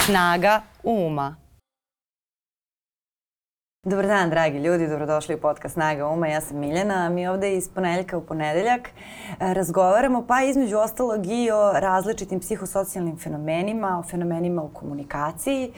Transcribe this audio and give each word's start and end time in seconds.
Snaga 0.00 0.62
uma. 0.82 1.38
Dobar 3.84 4.06
dan, 4.06 4.30
dragi 4.30 4.58
ljudi, 4.58 4.88
dobrodošli 4.88 5.34
u 5.34 5.40
podcast 5.40 5.72
Snaga 5.72 6.06
Uma. 6.08 6.26
Ja 6.26 6.40
sam 6.40 6.58
Miljana, 6.58 6.94
a 6.94 7.08
mi 7.08 7.28
ovde 7.28 7.54
iz 7.54 7.68
ponedeljka 7.68 8.18
u 8.18 8.20
ponedeljak 8.20 8.88
e, 8.88 9.54
razgovaramo 9.54 10.26
pa 10.26 10.42
između 10.42 10.76
ostalog 10.76 11.26
i 11.26 11.50
o 11.50 11.72
različitim 11.72 12.40
psihosocijalnim 12.40 13.18
fenomenima, 13.18 13.98
o 13.98 14.02
fenomenima 14.02 14.62
u 14.62 14.68
komunikaciji, 14.68 15.64
e, 15.64 15.72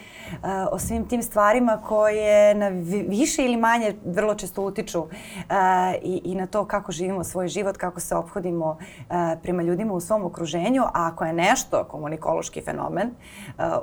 o 0.70 0.78
svim 0.78 1.08
tim 1.08 1.22
stvarima 1.22 1.82
koje 1.88 2.54
na 2.54 2.68
više 3.08 3.44
ili 3.44 3.56
manje 3.56 3.94
vrlo 4.04 4.34
često 4.34 4.62
utiču 4.62 5.06
e, 5.08 5.94
i, 6.02 6.20
i 6.24 6.34
na 6.34 6.46
to 6.46 6.64
kako 6.64 6.92
živimo 6.92 7.24
svoj 7.24 7.48
život, 7.48 7.76
kako 7.76 8.00
se 8.00 8.16
obhodimo 8.16 8.78
prema 9.42 9.62
ljudima 9.62 9.94
u 9.94 10.00
svom 10.00 10.24
okruženju, 10.24 10.82
a 10.82 10.90
ako 10.92 11.24
je 11.24 11.32
nešto 11.32 11.84
komunikološki 11.84 12.60
fenomen 12.60 13.10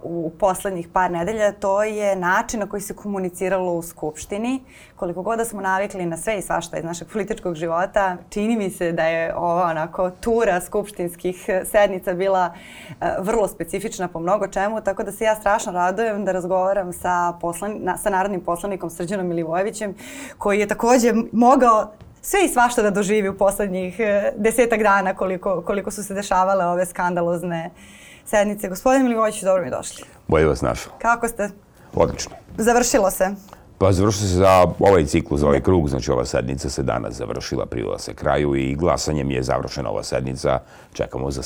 u 0.04 0.32
poslednjih 0.40 0.88
par 0.88 1.12
nedelja, 1.12 1.52
to 1.52 1.84
je 1.84 2.16
način 2.16 2.60
na 2.60 2.70
koji 2.70 2.82
se 2.82 2.96
komuniciralo 2.96 3.74
u 3.74 3.82
skupu 3.82 4.07
Skupštini, 4.08 4.64
koliko 4.96 5.22
god 5.22 5.38
da 5.38 5.46
smo 5.46 5.62
navikli 5.62 6.06
na 6.06 6.18
sve 6.18 6.38
i 6.38 6.42
svašta 6.42 6.78
iz 6.78 6.84
našeg 6.84 7.08
političkog 7.08 7.56
života, 7.56 8.18
čini 8.30 8.56
mi 8.56 8.70
se 8.70 8.92
da 8.92 9.04
je 9.04 9.36
ova 9.36 9.64
onako 9.64 10.10
tura 10.10 10.62
skupštinskih 10.62 11.50
sednica 11.72 12.14
bila 12.14 12.54
uh, 12.90 13.08
vrlo 13.20 13.48
specifična 13.48 14.08
po 14.08 14.20
mnogo 14.20 14.48
čemu, 14.48 14.82
tako 14.82 15.04
da 15.04 15.12
se 15.12 15.24
ja 15.24 15.36
strašno 15.36 15.72
radujem 15.72 16.26
da 16.26 16.32
razgovaram 16.32 16.94
sa, 16.94 17.34
poslan, 17.42 17.76
na, 17.80 17.98
sa 17.98 18.10
narodnim 18.10 18.42
poslanikom 18.42 18.90
Srđanom 18.90 19.28
Milivojevićem, 19.28 19.96
koji 20.38 20.60
je 20.60 20.68
takođe 20.68 21.14
mogao 21.32 21.92
sve 22.22 22.46
i 22.46 22.50
svašta 22.50 22.82
da 22.82 22.90
doživi 22.90 23.30
u 23.30 23.38
poslednjih 23.38 23.96
uh, 24.00 24.42
desetak 24.44 24.84
dana 24.84 25.14
koliko, 25.14 25.62
koliko 25.62 25.92
su 25.92 26.04
se 26.04 26.14
dešavale 26.14 26.66
ove 26.66 26.86
skandalozne 26.86 27.72
sednice. 28.26 28.70
Gospodin 28.70 29.04
Milivojević, 29.04 29.42
dobro 29.44 29.64
mi 29.64 29.70
došli. 29.70 30.04
Bolje 30.28 30.46
vas 30.46 30.62
našao. 30.62 30.94
Kako 31.00 31.28
ste? 31.28 31.50
Odlično. 31.94 32.36
Završilo 32.58 33.12
se. 33.12 33.36
Pa 33.78 33.92
završilo 33.92 34.28
se 34.28 34.36
za 34.36 34.66
ovaj 34.80 35.06
ciklus, 35.06 35.40
za 35.40 35.48
ovaj 35.48 35.62
krug, 35.62 35.90
znači 35.90 36.12
ova 36.12 36.26
sednica 36.26 36.70
se 36.70 36.84
danas 36.84 37.14
završila, 37.14 37.66
privela 37.66 38.00
se 38.00 38.14
kraju 38.14 38.56
i 38.56 38.76
glasanjem 38.76 39.32
je 39.32 39.44
završena 39.44 39.90
ova 39.90 40.04
sednica. 40.04 40.60
Čekamo 40.94 41.32
za 41.32 41.42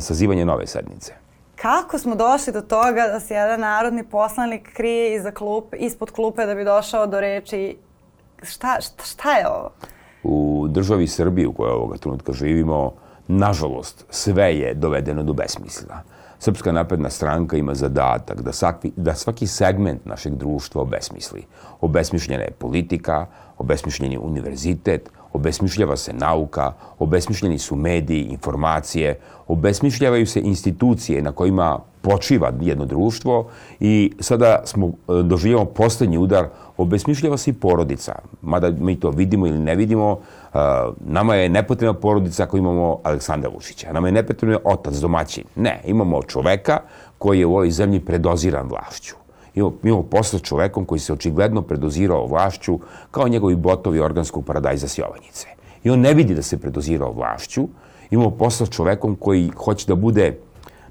sazivanje 0.00 0.44
nove 0.44 0.66
sednice. 0.66 1.12
Kako 1.56 1.98
smo 1.98 2.14
došli 2.14 2.52
do 2.52 2.60
toga 2.60 3.08
da 3.12 3.20
se 3.20 3.34
jedan 3.34 3.60
narodni 3.60 4.04
poslanik 4.04 4.72
krije 4.72 5.14
iza 5.14 5.30
klup, 5.30 5.74
ispod 5.78 6.10
klupe 6.10 6.46
da 6.46 6.54
bi 6.54 6.64
došao 6.64 7.06
do 7.06 7.20
reči? 7.20 7.76
Šta, 8.42 8.80
šta, 8.80 9.04
šta 9.04 9.32
je 9.32 9.48
ovo? 9.48 9.70
U 10.22 10.66
državi 10.68 11.06
Srbiji 11.06 11.46
u 11.46 11.52
kojoj 11.52 11.72
ovoga 11.72 11.96
trenutka 11.96 12.32
živimo, 12.32 12.92
nažalost, 13.28 14.04
sve 14.10 14.58
je 14.58 14.74
dovedeno 14.74 15.22
do 15.22 15.32
besmisla. 15.32 16.02
Srpska 16.42 16.72
napredna 16.72 17.10
stranka 17.10 17.56
ima 17.56 17.74
zadatak 17.74 18.40
da 18.42 18.52
svaki, 18.52 18.90
da 18.96 19.14
svaki 19.14 19.46
segment 19.46 20.06
našeg 20.06 20.34
društva 20.34 20.82
obesmisli. 20.82 21.44
Obesmišljena 21.80 22.42
je 22.42 22.50
politika, 22.50 23.26
obesmišljen 23.58 24.12
je 24.12 24.18
univerzitet, 24.18 25.10
obesmišljava 25.32 25.96
se 25.96 26.12
nauka, 26.12 26.72
obesmišljeni 26.98 27.58
su 27.58 27.76
mediji, 27.76 28.24
informacije, 28.24 29.18
obesmišljavaju 29.48 30.26
se 30.26 30.40
institucije 30.40 31.22
na 31.22 31.32
kojima 31.32 31.78
počiva 32.00 32.52
jedno 32.60 32.84
društvo 32.84 33.48
i 33.80 34.12
sada 34.20 34.62
smo 34.64 34.86
e, 34.86 34.90
doživljamo 35.22 35.64
poslednji 35.64 36.18
udar, 36.18 36.48
obesmišljava 36.76 37.36
se 37.36 37.50
i 37.50 37.54
porodica. 37.54 38.14
Mada 38.42 38.70
mi 38.70 39.00
to 39.00 39.10
vidimo 39.10 39.46
ili 39.46 39.58
ne 39.58 39.74
vidimo, 39.74 40.20
nama 41.00 41.34
je 41.34 41.48
nepotrebna 41.48 41.94
porodica 41.94 42.42
ako 42.42 42.56
imamo 42.56 42.98
Aleksandra 43.02 43.50
Vučića. 43.50 43.92
Nama 43.92 44.08
je 44.08 44.12
nepotrebno 44.12 44.58
otac 44.64 44.94
domaćin. 44.94 45.44
Ne, 45.56 45.80
imamo 45.84 46.22
čoveka 46.22 46.78
koji 47.18 47.38
je 47.38 47.46
u 47.46 47.50
ovoj 47.50 47.70
zemlji 47.70 48.00
predoziran 48.00 48.68
vlašću. 48.68 49.14
Imamo, 49.54 49.72
imamo 49.82 50.02
posla 50.02 50.38
čovekom 50.38 50.84
koji 50.84 50.98
se 50.98 51.12
očigledno 51.12 51.62
predozirao 51.62 52.26
vlašću 52.26 52.78
kao 53.10 53.28
njegovi 53.28 53.56
botovi 53.56 54.00
organskog 54.00 54.44
paradajza 54.44 54.88
s 54.88 54.98
Jovanjice. 54.98 55.48
I 55.84 55.90
on 55.90 56.00
ne 56.00 56.14
vidi 56.14 56.34
da 56.34 56.42
se 56.42 56.58
predozirao 56.58 57.12
vlašću. 57.12 57.68
Imamo 58.10 58.30
posla 58.30 58.66
čovekom 58.66 59.16
koji 59.16 59.50
hoće 59.56 59.86
da 59.86 59.94
bude 59.94 60.38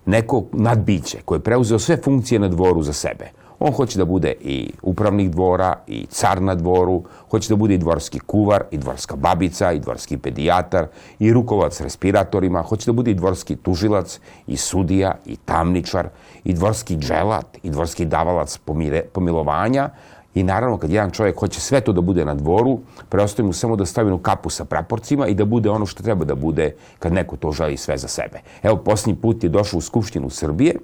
neko 0.05 0.43
nadbiće 0.53 1.17
koje 1.25 1.38
je 1.38 1.43
preuzeo 1.43 1.79
sve 1.79 1.97
funkcije 1.97 2.39
na 2.39 2.47
dvoru 2.47 2.83
za 2.83 2.93
sebe. 2.93 3.31
On 3.63 3.73
hoće 3.73 3.97
da 3.97 4.05
bude 4.05 4.33
i 4.41 4.72
upravnik 4.81 5.29
dvora, 5.29 5.75
i 5.88 6.05
car 6.09 6.41
na 6.41 6.55
dvoru, 6.55 7.03
hoće 7.29 7.49
da 7.49 7.55
bude 7.55 7.73
i 7.73 7.77
dvorski 7.77 8.19
kuvar, 8.19 8.63
i 8.72 8.77
dvorska 8.77 9.16
babica, 9.16 9.72
i 9.72 9.79
dvorski 9.79 10.17
pedijatar, 10.17 10.88
i 11.19 11.33
rukovac 11.33 11.81
respiratorima, 11.81 12.61
hoće 12.61 12.89
da 12.89 12.95
bude 12.97 13.11
i 13.11 13.13
dvorski 13.13 13.55
tužilac, 13.55 14.19
i 14.47 14.57
sudija, 14.57 15.13
i 15.25 15.35
tamničar, 15.35 16.09
i 16.44 16.53
dvorski 16.53 16.97
dželat, 16.97 17.57
i 17.63 17.69
dvorski 17.69 18.05
davalac 18.05 18.57
pomire, 18.57 19.03
pomilovanja, 19.13 19.89
I 20.33 20.43
naravno, 20.47 20.78
kad 20.79 20.91
jedan 20.91 21.11
čovjek 21.11 21.39
hoće 21.39 21.59
sve 21.59 21.81
to 21.83 21.91
da 21.91 22.01
bude 22.01 22.23
na 22.25 22.31
dvoru, 22.35 22.78
preostaje 23.09 23.45
mu 23.45 23.53
samo 23.53 23.75
da 23.75 23.85
stavi 23.85 24.07
jednu 24.07 24.22
kapu 24.23 24.49
sa 24.49 24.66
praporcima 24.66 25.28
i 25.28 25.33
da 25.35 25.45
bude 25.45 25.69
ono 25.69 25.85
što 25.85 26.03
treba 26.03 26.25
da 26.25 26.35
bude 26.35 26.69
kad 26.99 27.13
neko 27.13 27.35
to 27.35 27.51
želi 27.51 27.78
sve 27.78 27.97
za 27.97 28.07
sebe. 28.07 28.39
Evo, 28.63 28.78
posljednji 28.78 29.22
put 29.22 29.43
je 29.43 29.49
došao 29.49 29.78
u 29.78 29.81
Skupštinu 29.81 30.29
Srbije 30.29 30.75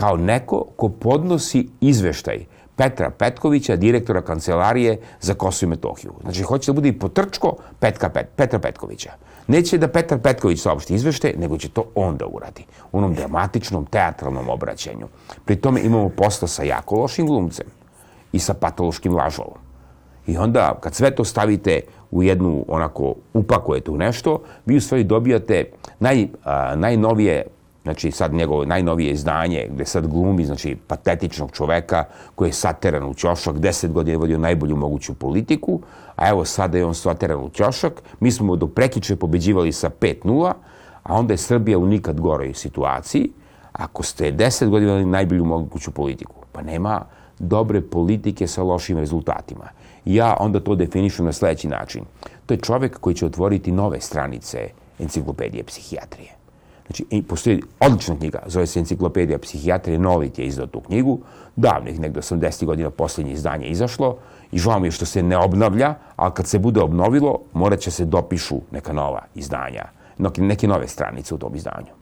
kao 0.00 0.16
neko 0.16 0.64
ko 0.76 0.88
podnosi 0.88 1.68
izveštaj 1.80 2.44
Petra 2.76 3.10
Petkovića, 3.10 3.76
direktora 3.76 4.22
kancelarije 4.22 4.96
za 5.20 5.34
Kosovo 5.34 5.68
i 5.68 5.70
Metohiju. 5.70 6.12
Znači, 6.22 6.42
hoće 6.42 6.72
da 6.72 6.74
bude 6.74 6.88
i 6.88 6.98
potrčko 6.98 7.56
Petka 7.80 8.08
Pet, 8.08 8.26
Petra 8.36 8.58
Petkovića. 8.58 9.10
Neće 9.46 9.78
da 9.78 9.88
Petar 9.88 10.18
Petković 10.18 10.60
saopšti 10.60 10.94
izvešte, 10.94 11.34
nego 11.38 11.58
će 11.58 11.68
to 11.68 11.84
on 11.94 12.16
da 12.16 12.26
uradi. 12.26 12.64
U 12.92 12.98
onom 12.98 13.14
dramatičnom, 13.14 13.86
teatralnom 13.86 14.48
obraćanju. 14.48 15.08
Pri 15.44 15.56
tome 15.56 15.82
imamo 15.84 16.08
posla 16.08 16.48
sa 16.48 16.62
jako 16.62 16.96
lošim 16.96 17.26
glumcem 17.26 17.66
i 18.32 18.38
sa 18.38 18.54
patološkim 18.54 19.14
lažovom. 19.14 19.58
I 20.26 20.38
onda, 20.38 20.78
kad 20.80 20.94
sve 20.94 21.10
to 21.10 21.24
stavite 21.24 21.80
u 22.10 22.22
jednu, 22.22 22.64
onako, 22.68 23.14
upakujete 23.34 23.90
u 23.90 23.96
nešto, 23.96 24.42
vi 24.66 24.76
u 24.76 24.80
stvari 24.80 25.04
dobijate 25.04 25.64
naj, 25.98 26.28
a, 26.44 26.76
najnovije 26.76 27.46
znači 27.82 28.10
sad 28.10 28.34
njegovo 28.34 28.64
najnovije 28.64 29.12
izdanje 29.12 29.68
gde 29.70 29.84
sad 29.84 30.06
glumi 30.06 30.44
znači 30.44 30.76
patetičnog 30.86 31.50
čoveka 31.52 32.04
koji 32.34 32.48
je 32.48 32.52
sateran 32.52 33.04
u 33.04 33.14
ćošak, 33.14 33.58
deset 33.58 33.92
godina 33.92 34.12
je 34.12 34.18
vodio 34.18 34.38
najbolju 34.38 34.76
moguću 34.76 35.14
politiku, 35.14 35.80
a 36.16 36.28
evo 36.28 36.44
sada 36.44 36.78
je 36.78 36.84
on 36.84 36.94
sateran 36.94 37.40
u 37.40 37.50
ćošak. 37.50 38.02
Mi 38.20 38.30
smo 38.30 38.56
do 38.56 38.66
prekiče 38.66 39.16
pobeđivali 39.16 39.72
sa 39.72 39.90
5-0, 40.00 40.52
a 41.02 41.14
onda 41.14 41.32
je 41.32 41.38
Srbija 41.38 41.78
u 41.78 41.86
nikad 41.86 42.20
goroj 42.20 42.54
situaciji. 42.54 43.30
Ako 43.72 44.02
ste 44.02 44.30
deset 44.30 44.68
godina 44.68 44.92
imali 44.92 45.06
najbolju 45.06 45.44
moguću 45.44 45.90
politiku, 45.90 46.34
pa 46.52 46.62
nema 46.62 47.04
dobre 47.38 47.80
politike 47.80 48.46
sa 48.46 48.62
lošim 48.62 48.98
rezultatima. 48.98 49.68
Ja 50.04 50.36
onda 50.40 50.60
to 50.60 50.74
definišem 50.74 51.26
na 51.26 51.32
sledeći 51.32 51.68
način. 51.68 52.04
To 52.46 52.54
je 52.54 52.60
čovek 52.60 52.98
koji 53.00 53.16
će 53.16 53.26
otvoriti 53.26 53.72
nove 53.72 54.00
stranice 54.00 54.68
enciklopedije 54.98 55.64
psihijatrije. 55.64 56.39
Znači, 56.90 57.22
postoji 57.28 57.62
odlična 57.80 58.16
knjiga, 58.16 58.38
zove 58.46 58.66
se 58.66 58.78
Enciklopedija 58.78 59.38
psihijatrije, 59.38 59.98
Novit 59.98 60.38
je 60.38 60.46
izdao 60.46 60.66
tu 60.66 60.80
knjigu, 60.80 61.20
davnih, 61.56 62.00
nekdo 62.00 62.20
80. 62.20 62.64
godina 62.64 62.90
poslednje 62.90 63.32
izdanje 63.32 63.66
izašlo 63.66 64.16
i 64.52 64.58
žao 64.58 64.80
mi 64.80 64.86
je 64.86 64.90
što 64.90 65.06
se 65.06 65.22
ne 65.22 65.38
obnavlja, 65.38 65.94
ali 66.16 66.32
kad 66.34 66.46
se 66.46 66.58
bude 66.58 66.80
obnovilo, 66.80 67.38
morat 67.52 67.80
će 67.80 67.90
se 67.90 68.04
dopišu 68.04 68.60
neka 68.70 68.92
nova 68.92 69.22
izdanja, 69.34 69.84
neke 70.38 70.68
nove 70.68 70.88
stranice 70.88 71.34
u 71.34 71.38
tom 71.38 71.54
izdanju. 71.54 71.99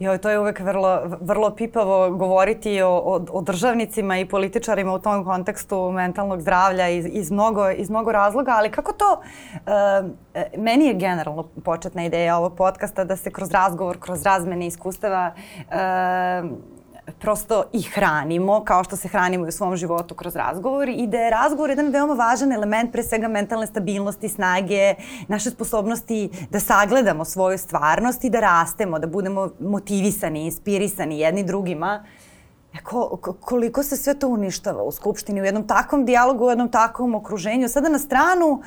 Joj, 0.00 0.18
to 0.18 0.30
je 0.30 0.38
uvek 0.38 0.60
vrlo, 0.60 1.00
vrlo 1.20 1.50
pipavo 1.56 2.10
govoriti 2.10 2.82
o, 2.82 2.88
o, 2.88 3.24
o 3.32 3.42
državnicima 3.42 4.18
i 4.18 4.28
političarima 4.28 4.92
u 4.92 4.98
tom 4.98 5.24
kontekstu 5.24 5.90
mentalnog 5.90 6.40
zdravlja 6.40 6.88
iz, 6.88 7.06
iz, 7.12 7.30
mnogo, 7.30 7.70
iz 7.70 7.90
mnogo 7.90 8.12
razloga, 8.12 8.52
ali 8.56 8.70
kako 8.70 8.92
to, 8.92 9.20
uh, 9.20 10.10
meni 10.58 10.86
je 10.86 10.94
generalno 10.94 11.42
početna 11.64 12.04
ideja 12.04 12.36
ovog 12.36 12.56
podcasta 12.56 13.04
da 13.04 13.16
se 13.16 13.30
kroz 13.30 13.50
razgovor, 13.50 13.98
kroz 14.00 14.22
razmene 14.22 14.66
iskustava 14.66 15.32
uh, 15.34 16.50
prosto 17.18 17.64
i 17.72 17.82
hranimo, 17.82 18.64
kao 18.64 18.84
što 18.84 18.96
se 18.96 19.08
hranimo 19.08 19.46
u 19.46 19.50
svom 19.50 19.76
životu 19.76 20.14
kroz 20.14 20.36
razgovor 20.36 20.88
i 20.88 21.06
da 21.06 21.18
je 21.18 21.30
razgovor 21.30 21.70
jedan 21.70 21.88
veoma 21.88 22.14
važan 22.14 22.52
element 22.52 22.92
pre 22.92 23.02
svega 23.02 23.28
mentalne 23.28 23.66
stabilnosti, 23.66 24.28
snage, 24.28 24.94
naše 25.28 25.50
sposobnosti 25.50 26.30
da 26.50 26.60
sagledamo 26.60 27.24
svoju 27.24 27.58
stvarnost 27.58 28.24
i 28.24 28.30
da 28.30 28.40
rastemo, 28.40 28.98
da 28.98 29.06
budemo 29.06 29.48
motivisani, 29.60 30.44
inspirisani 30.44 31.20
jedni 31.20 31.44
drugima. 31.44 32.04
Ko, 32.82 33.18
koliko 33.40 33.82
se 33.82 33.96
sve 33.96 34.14
to 34.18 34.28
uništava 34.28 34.82
u 34.82 34.92
Skupštini, 34.92 35.40
u 35.40 35.44
jednom 35.44 35.66
takvom 35.66 36.04
dijalogu, 36.04 36.44
u 36.44 36.50
jednom 36.50 36.68
takvom 36.68 37.14
okruženju. 37.14 37.68
Sada 37.68 37.88
na 37.88 37.98
stranu 37.98 38.46
uh, 38.50 38.60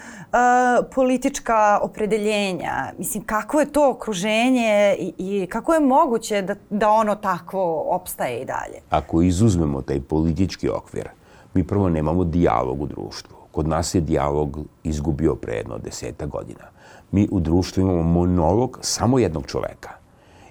politička 0.95 1.79
opredeljenja. 1.81 2.91
Mislim, 2.97 3.23
kako 3.23 3.59
je 3.59 3.65
to 3.65 3.89
okruženje 3.89 4.95
i, 4.99 5.13
i 5.17 5.47
kako 5.47 5.73
je 5.73 5.79
moguće 5.79 6.41
da, 6.41 6.55
da 6.69 6.89
ono 6.89 7.15
takvo 7.15 7.83
opstaje 7.95 8.41
i 8.41 8.45
dalje? 8.45 8.81
Ako 8.89 9.21
izuzmemo 9.21 9.81
taj 9.81 10.01
politički 10.01 10.69
okvir, 10.69 11.09
mi 11.53 11.67
prvo 11.67 11.89
nemamo 11.89 12.23
dijalog 12.23 12.81
u 12.81 12.85
društvu. 12.85 13.35
Kod 13.51 13.67
nas 13.67 13.95
je 13.95 14.01
dijalog 14.01 14.59
izgubio 14.83 15.35
pre 15.35 15.53
jedno 15.53 15.77
deseta 15.77 16.25
godina. 16.25 16.63
Mi 17.11 17.27
u 17.31 17.39
društvu 17.39 17.81
imamo 17.81 18.03
monolog 18.03 18.77
samo 18.81 19.19
jednog 19.19 19.45
čoveka. 19.45 20.02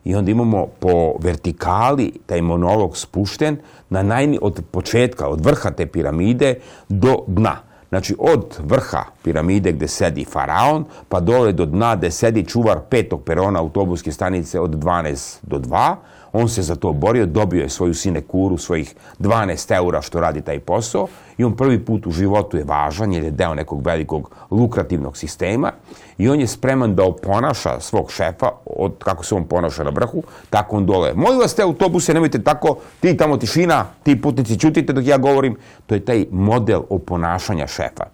I 0.05 0.15
onda 0.15 0.31
imamo 0.31 0.67
po 0.67 1.15
vertikali 1.21 2.13
taj 2.27 2.43
monolog 2.43 2.97
spušten 2.97 3.57
na 3.91 4.03
najni, 4.03 4.39
od 4.43 4.63
početka, 4.71 5.29
od 5.29 5.45
vrha 5.45 5.71
te 5.71 5.87
piramide 5.87 6.55
do 6.89 7.17
dna. 7.27 7.57
Znači, 7.89 8.17
od 8.19 8.59
vrha 8.59 9.05
piramide 9.23 9.73
gde 9.73 9.89
sedi 9.89 10.25
faraon, 10.25 10.85
pa 11.09 11.21
dole 11.21 11.53
do 11.53 11.67
dna 11.67 11.97
gde 11.97 12.11
sedi 12.11 12.45
čuvar 12.45 12.81
petog 12.91 13.23
perona 13.25 13.61
autobuske 13.61 14.13
stanice 14.13 14.61
od 14.61 14.71
12 14.71 15.39
do 15.43 15.59
2, 15.59 15.95
On 16.33 16.49
se 16.49 16.63
za 16.63 16.75
to 16.75 16.93
borio, 16.93 17.27
dobio 17.27 17.63
je 17.63 17.69
svoju 17.69 17.95
sinekuru, 17.95 18.59
svojih 18.59 18.95
12 19.19 19.77
eura 19.77 20.03
što 20.03 20.21
radi 20.21 20.41
taj 20.41 20.61
posao 20.61 21.07
i 21.39 21.45
on 21.45 21.57
prvi 21.57 21.85
put 21.85 22.07
u 22.07 22.11
životu 22.11 22.57
je 22.57 22.65
važan 22.65 23.13
jer 23.13 23.23
je 23.23 23.31
deo 23.31 23.55
nekog 23.55 23.87
velikog 23.87 24.31
lukrativnog 24.51 25.17
sistema 25.17 25.73
i 26.19 26.29
on 26.29 26.41
je 26.41 26.47
spreman 26.47 26.95
da 26.95 27.05
oponaša 27.05 27.81
svog 27.81 28.11
šefa, 28.11 28.51
od 28.67 28.93
kako 28.99 29.25
se 29.25 29.35
on 29.35 29.45
ponaša 29.45 29.85
na 29.85 29.91
vrhu, 29.91 30.23
tako 30.51 30.77
on 30.77 30.87
dole. 30.87 31.13
Molim 31.15 31.39
vas 31.39 31.55
te 31.55 31.63
autobuse, 31.63 32.15
nemojte 32.15 32.43
tako, 32.43 32.79
ti 33.01 33.17
tamo 33.17 33.37
tišina, 33.37 33.87
ti 34.03 34.21
putnici 34.21 34.59
čutite 34.59 34.93
dok 34.93 35.07
ja 35.07 35.19
govorim. 35.19 35.57
To 35.87 35.95
je 35.95 36.05
taj 36.05 36.27
model 36.31 36.83
oponašanja 36.89 37.67
šefa. 37.67 38.05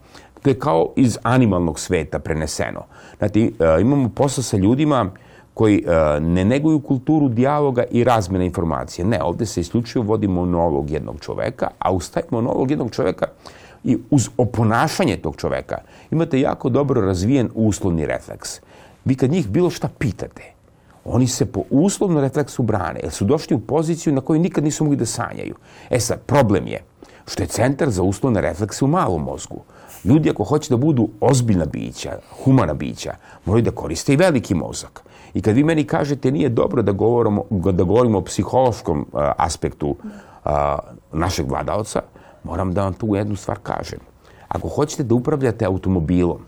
To 0.43 0.51
je 0.51 0.59
kao 0.59 0.93
iz 0.97 1.19
animalnog 1.23 1.81
sveta 1.81 2.19
preneseno. 2.19 2.85
Znači, 3.19 3.55
imamo 3.81 4.09
posao 4.09 4.45
sa 4.45 4.57
ljudima 4.57 5.11
koji 5.59 5.85
uh, 5.87 6.23
ne 6.23 6.45
neguju 6.45 6.81
kulturu 6.81 7.29
dijaloga 7.29 7.85
i 7.91 8.05
razmene 8.05 8.47
informacije. 8.47 9.05
Ne, 9.05 9.23
ovde 9.23 9.47
se 9.47 9.61
isključivo 9.61 10.05
vodi 10.05 10.29
monolog 10.29 10.91
jednog 10.91 11.21
čoveka, 11.21 11.69
a 11.79 11.93
uz 11.93 12.11
taj 12.11 12.23
monolog 12.31 12.71
jednog 12.71 12.91
čoveka 12.91 13.27
i 13.85 13.99
uz 14.11 14.29
oponašanje 14.37 15.17
tog 15.17 15.37
čoveka 15.37 15.79
imate 16.11 16.41
jako 16.41 16.69
dobro 16.69 17.01
razvijen 17.01 17.51
uslovni 17.55 18.07
refleks. 18.07 18.61
Vi 19.05 19.15
kad 19.15 19.31
njih 19.31 19.49
bilo 19.49 19.71
šta 19.71 19.89
pitate, 19.99 20.53
oni 21.05 21.27
se 21.27 21.47
po 21.47 21.63
uslovnom 21.71 22.23
refleksu 22.23 22.63
brane, 22.63 23.01
jer 23.03 23.13
su 23.13 23.25
došli 23.25 23.57
u 23.57 23.61
poziciju 23.61 24.13
na 24.13 24.21
kojoj 24.21 24.39
nikad 24.39 24.65
nisu 24.65 24.85
mogli 24.85 24.97
da 24.97 25.07
sanjaju. 25.07 25.55
E 25.91 26.01
sad, 26.01 26.21
problem 26.21 26.67
je 26.67 26.85
što 27.27 27.43
je 27.43 27.47
centar 27.47 27.91
za 27.91 28.03
uslovne 28.03 28.41
reflekse 28.41 28.85
u 28.85 28.89
malom 28.89 29.23
mozgu. 29.23 29.63
Ljudi 30.05 30.31
ako 30.31 30.45
hoće 30.45 30.71
da 30.71 30.77
budu 30.77 31.09
ozbiljna 31.21 31.67
bića, 31.67 32.19
humana 32.45 32.75
bića, 32.75 33.15
moraju 33.45 33.65
da 33.65 33.71
koriste 33.71 34.13
i 34.13 34.17
veliki 34.17 34.55
mozak. 34.55 35.08
I 35.35 35.43
kad 35.43 35.55
vi 35.55 35.65
meni 35.65 35.85
kažete 35.85 36.31
nije 36.31 36.49
dobro 36.49 36.83
da 36.83 36.93
govorimo, 36.93 37.45
da 37.51 37.83
govorimo 37.85 38.19
o 38.19 38.23
psihološkom 38.23 39.01
uh, 39.01 39.21
aspektu 39.37 39.89
uh, 39.89 40.51
našeg 41.13 41.51
vladalca, 41.51 42.01
moram 42.45 42.75
da 42.75 42.85
vam 42.85 42.95
tu 42.95 43.15
jednu 43.15 43.37
stvar 43.37 43.59
kažem. 43.63 43.99
Ako 44.49 44.69
hoćete 44.69 45.03
da 45.03 45.15
upravljate 45.15 45.65
automobilom, 45.65 46.39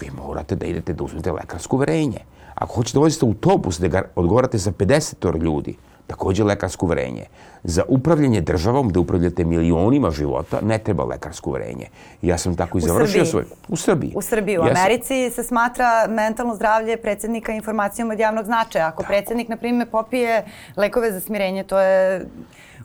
vi 0.00 0.10
morate 0.26 0.56
da 0.56 0.66
idete 0.66 0.92
da 0.92 1.04
uzmete 1.04 1.32
lekarsko 1.32 1.76
uverenje. 1.76 2.18
Ako 2.54 2.74
hoćete 2.74 2.96
da 2.96 3.00
vozite 3.00 3.26
autobus 3.26 3.80
da 3.80 3.88
ga 3.88 4.02
odgovarate 4.16 4.58
za 4.58 4.72
50 4.72 5.42
ljudi, 5.42 5.76
takođe 6.06 6.44
lekarsko 6.44 6.86
uverenje. 6.86 7.24
Za 7.64 7.82
upravljanje 7.88 8.40
državom, 8.40 8.90
da 8.90 9.00
upravljate 9.00 9.44
milionima 9.44 10.10
života, 10.10 10.60
ne 10.62 10.78
treba 10.78 11.04
lekarsko 11.04 11.50
uverenje. 11.50 11.88
Ja 12.22 12.38
sam 12.38 12.56
tako 12.56 12.78
i 12.78 12.80
završio 12.80 13.24
svoj... 13.24 13.44
U 13.68 13.76
Srbiji. 13.76 14.12
U 14.16 14.22
Srbiji. 14.22 14.58
U 14.58 14.64
ja 14.64 14.70
Americi 14.70 15.30
sam... 15.30 15.30
se 15.30 15.48
smatra 15.48 16.06
mentalno 16.08 16.54
zdravlje 16.54 16.96
predsednika 16.96 17.52
informacijom 17.52 18.10
od 18.10 18.18
javnog 18.18 18.44
značaja. 18.44 18.88
Ako 18.88 19.02
tako. 19.02 19.12
predsednik, 19.12 19.48
na 19.48 19.56
primjer, 19.56 19.90
popije 19.90 20.44
lekove 20.76 21.12
za 21.12 21.20
smirenje, 21.20 21.64
to 21.64 21.80
je 21.80 22.26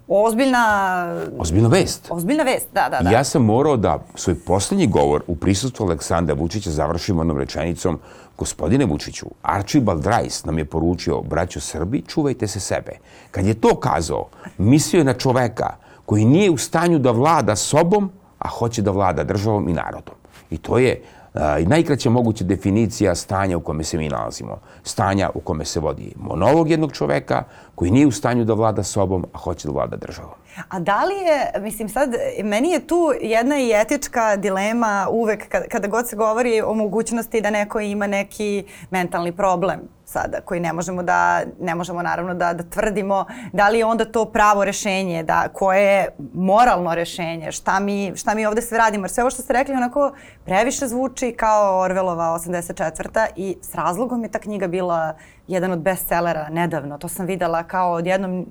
ozbiljna... 0.10 1.06
Ozbiljna 1.38 1.68
vest. 1.68 2.08
Ozbiljna 2.10 2.44
vest, 2.44 2.68
da, 2.74 2.90
da, 2.90 3.00
da. 3.04 3.10
Ja 3.10 3.24
sam 3.24 3.46
morao 3.46 3.78
da 3.78 4.00
svoj 4.16 4.36
poslednji 4.46 4.88
govor 4.88 5.24
u 5.28 5.36
prisustvu 5.36 5.86
Aleksandra 5.86 6.36
Vučića 6.36 6.72
završim 6.72 7.20
onom 7.20 7.38
rečenicom 7.38 8.00
Gospodine 8.38 8.86
Vučiću, 8.86 9.26
Archibald 9.42 10.06
Rice 10.06 10.42
nam 10.46 10.58
je 10.58 10.66
poručio, 10.66 11.22
braćo 11.22 11.60
Srbi, 11.60 12.04
čuvajte 12.08 12.48
se 12.48 12.60
sebe. 12.60 12.92
Kad 13.32 13.46
je 13.46 13.54
to 13.54 13.76
kazao, 13.76 14.28
mislio 14.58 15.00
je 15.00 15.04
na 15.04 15.14
čoveka 15.14 15.76
koji 16.06 16.26
nije 16.26 16.52
u 16.52 16.58
stanju 16.58 17.00
da 17.00 17.12
vlada 17.12 17.56
sobom, 17.56 18.12
a 18.40 18.48
hoće 18.48 18.82
da 18.82 18.92
vlada 18.92 19.24
državom 19.24 19.70
i 19.70 19.74
narodom. 19.74 20.16
I 20.50 20.58
to 20.58 20.78
je 20.78 21.02
i 21.36 21.66
najkraća 21.66 22.10
moguća 22.10 22.44
definicija 22.44 23.16
stanja 23.16 23.58
u 23.58 23.62
kome 23.62 23.84
se 23.84 23.98
mi 23.98 24.10
nalazimo. 24.10 24.60
Stanja 24.84 25.30
u 25.34 25.40
kome 25.40 25.66
se 25.66 25.80
vodi 25.80 26.14
monolog 26.16 26.70
jednog 26.70 26.94
čoveka 26.94 27.44
koji 27.76 27.92
nije 27.92 28.08
u 28.08 28.12
stanju 28.12 28.46
da 28.46 28.54
vlada 28.54 28.84
sobom, 28.84 29.26
a 29.34 29.38
hoće 29.38 29.68
da 29.68 29.74
vlada 29.74 29.98
državom. 29.98 30.34
A 30.70 30.80
da 30.80 31.04
li 31.04 31.16
je, 31.16 31.62
mislim 31.62 31.90
sad, 31.90 32.16
meni 32.44 32.72
je 32.72 32.88
tu 32.88 33.14
jedna 33.22 33.60
i 33.60 33.72
etička 33.72 34.36
dilema 34.36 35.08
uvek 35.12 35.50
kada, 35.50 35.68
kada 35.68 35.88
god 35.88 36.10
se 36.10 36.16
govori 36.16 36.62
o 36.62 36.74
mogućnosti 36.74 37.42
da 37.42 37.50
neko 37.50 37.80
ima 37.80 38.08
neki 38.08 38.64
mentalni 38.92 39.32
problem 39.32 39.80
sada 40.10 40.42
koji 40.46 40.60
ne 40.60 40.74
možemo 40.74 41.04
da 41.04 41.42
ne 41.60 41.76
možemo 41.76 42.02
naravno 42.02 42.34
da 42.34 42.54
da 42.54 42.64
tvrdimo 42.64 43.26
da 43.54 43.70
li 43.70 43.80
je 43.80 43.86
onda 43.86 44.06
to 44.06 44.26
pravo 44.26 44.66
rešenje 44.66 45.24
da 45.24 45.48
koje 45.54 45.84
je 45.84 46.08
moralno 46.34 46.96
rešenje 46.96 47.52
šta 47.52 47.80
mi 47.80 48.14
šta 48.16 48.34
mi 48.34 48.46
ovde 48.46 48.62
sve 48.62 48.78
radimo 48.78 49.04
jer 49.04 49.12
sve 49.12 49.24
ovo 49.24 49.32
što 49.32 49.42
ste 49.42 49.54
rekli 49.54 49.76
onako 49.76 50.12
previše 50.46 50.88
zvuči 50.88 51.32
kao 51.38 51.80
Orvelova 51.80 52.24
84. 52.24 53.28
i 53.36 53.58
s 53.62 53.76
razlogom 53.76 54.24
je 54.24 54.32
ta 54.32 54.40
knjiga 54.40 54.68
bila 54.68 55.14
jedan 55.48 55.72
od 55.72 55.80
bestsellera 55.80 56.50
nedavno 56.50 56.98
to 56.98 57.08
sam 57.08 57.26
videla 57.26 57.64
kao 57.64 57.92
odjednom 57.94 58.46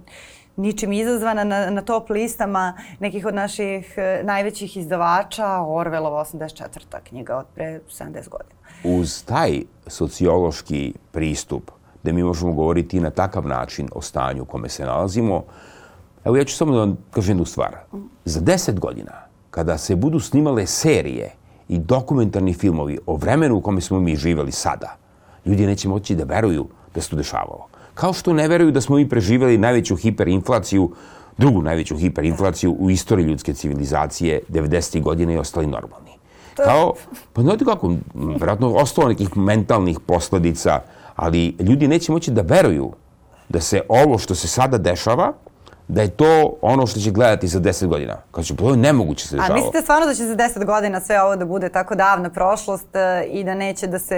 ničim 0.58 0.92
izazvana 0.92 1.44
na, 1.44 1.70
na 1.70 1.82
top 1.82 2.10
listama 2.10 2.74
nekih 3.00 3.26
od 3.26 3.34
naših 3.34 3.94
e, 3.96 4.22
najvećih 4.24 4.76
izdavača, 4.76 5.46
Orwellova 5.46 6.24
84. 6.34 7.00
knjiga 7.04 7.36
od 7.36 7.46
pre 7.54 7.80
70 7.90 8.28
godina. 8.28 8.58
Uz 8.84 9.24
taj 9.24 9.62
sociološki 9.86 10.94
pristup, 11.12 11.70
da 12.02 12.12
mi 12.12 12.22
možemo 12.22 12.52
govoriti 12.52 13.00
na 13.00 13.10
takav 13.10 13.46
način 13.46 13.88
o 13.92 14.02
stanju 14.02 14.42
u 14.42 14.46
kome 14.46 14.68
se 14.68 14.84
nalazimo, 14.84 15.44
evo 16.24 16.36
ja 16.36 16.44
ću 16.44 16.56
samo 16.56 16.72
da 16.72 16.78
vam 16.78 16.96
kažem 17.10 17.30
jednu 17.30 17.44
stvar. 17.44 17.76
Za 18.24 18.40
10 18.40 18.78
godina, 18.78 19.12
kada 19.50 19.78
se 19.78 19.96
budu 19.96 20.20
snimale 20.20 20.66
serije 20.66 21.30
i 21.68 21.78
dokumentarni 21.78 22.54
filmovi 22.54 22.98
o 23.06 23.16
vremenu 23.16 23.56
u 23.56 23.60
kome 23.60 23.80
smo 23.80 24.00
mi 24.00 24.16
živeli 24.16 24.52
sada, 24.52 24.96
ljudi 25.46 25.66
neće 25.66 25.88
moći 25.88 26.16
da 26.16 26.24
veruju 26.24 26.66
da 26.94 27.00
se 27.00 27.10
to 27.10 27.16
dešavalo. 27.16 27.77
Kao 27.98 28.12
što 28.12 28.32
ne 28.32 28.48
veruju 28.48 28.70
da 28.70 28.80
smo 28.80 28.96
mi 28.96 29.08
preživeli 29.08 29.58
najveću 29.58 29.96
hiperinflaciju, 29.96 30.90
drugu 31.38 31.62
najveću 31.62 31.96
hiperinflaciju 31.96 32.76
u 32.78 32.90
istoriji 32.90 33.26
ljudske 33.26 33.54
civilizacije 33.54 34.40
90. 34.48 35.02
godine 35.02 35.34
i 35.34 35.38
ostali 35.38 35.66
normalni. 35.66 36.10
Kao, 36.56 36.94
pa 37.32 37.42
znate 37.42 37.64
kako, 37.64 37.94
vjerojatno 38.14 38.74
ostalo 38.74 39.08
nekih 39.08 39.36
mentalnih 39.36 40.00
posledica, 40.06 40.80
ali 41.16 41.56
ljudi 41.58 41.88
neće 41.88 42.12
moći 42.12 42.30
da 42.30 42.42
veruju 42.42 42.92
da 43.48 43.60
se 43.60 43.80
ovo 43.88 44.18
što 44.18 44.34
se 44.34 44.48
sada 44.48 44.78
dešava, 44.78 45.32
da 45.88 46.02
je 46.02 46.10
to 46.10 46.54
ono 46.62 46.86
što 46.86 47.00
će 47.00 47.10
gledati 47.10 47.48
za 47.48 47.60
10 47.60 47.86
godina. 47.86 48.16
Kao 48.30 48.44
će, 48.44 48.56
to 48.56 48.70
je 48.70 48.76
nemoguće 48.76 49.28
se 49.28 49.36
dešava. 49.36 49.54
A 49.54 49.56
mislite 49.56 49.82
stvarno 49.82 50.06
da 50.06 50.14
će 50.14 50.24
za 50.24 50.36
10 50.36 50.64
godina 50.64 51.00
sve 51.00 51.22
ovo 51.22 51.36
da 51.36 51.44
bude 51.44 51.68
tako 51.68 51.94
davna 51.94 52.30
prošlost 52.30 52.96
e, 52.96 53.26
i 53.30 53.44
da 53.44 53.54
neće 53.54 53.86
da 53.86 53.98
se 53.98 54.16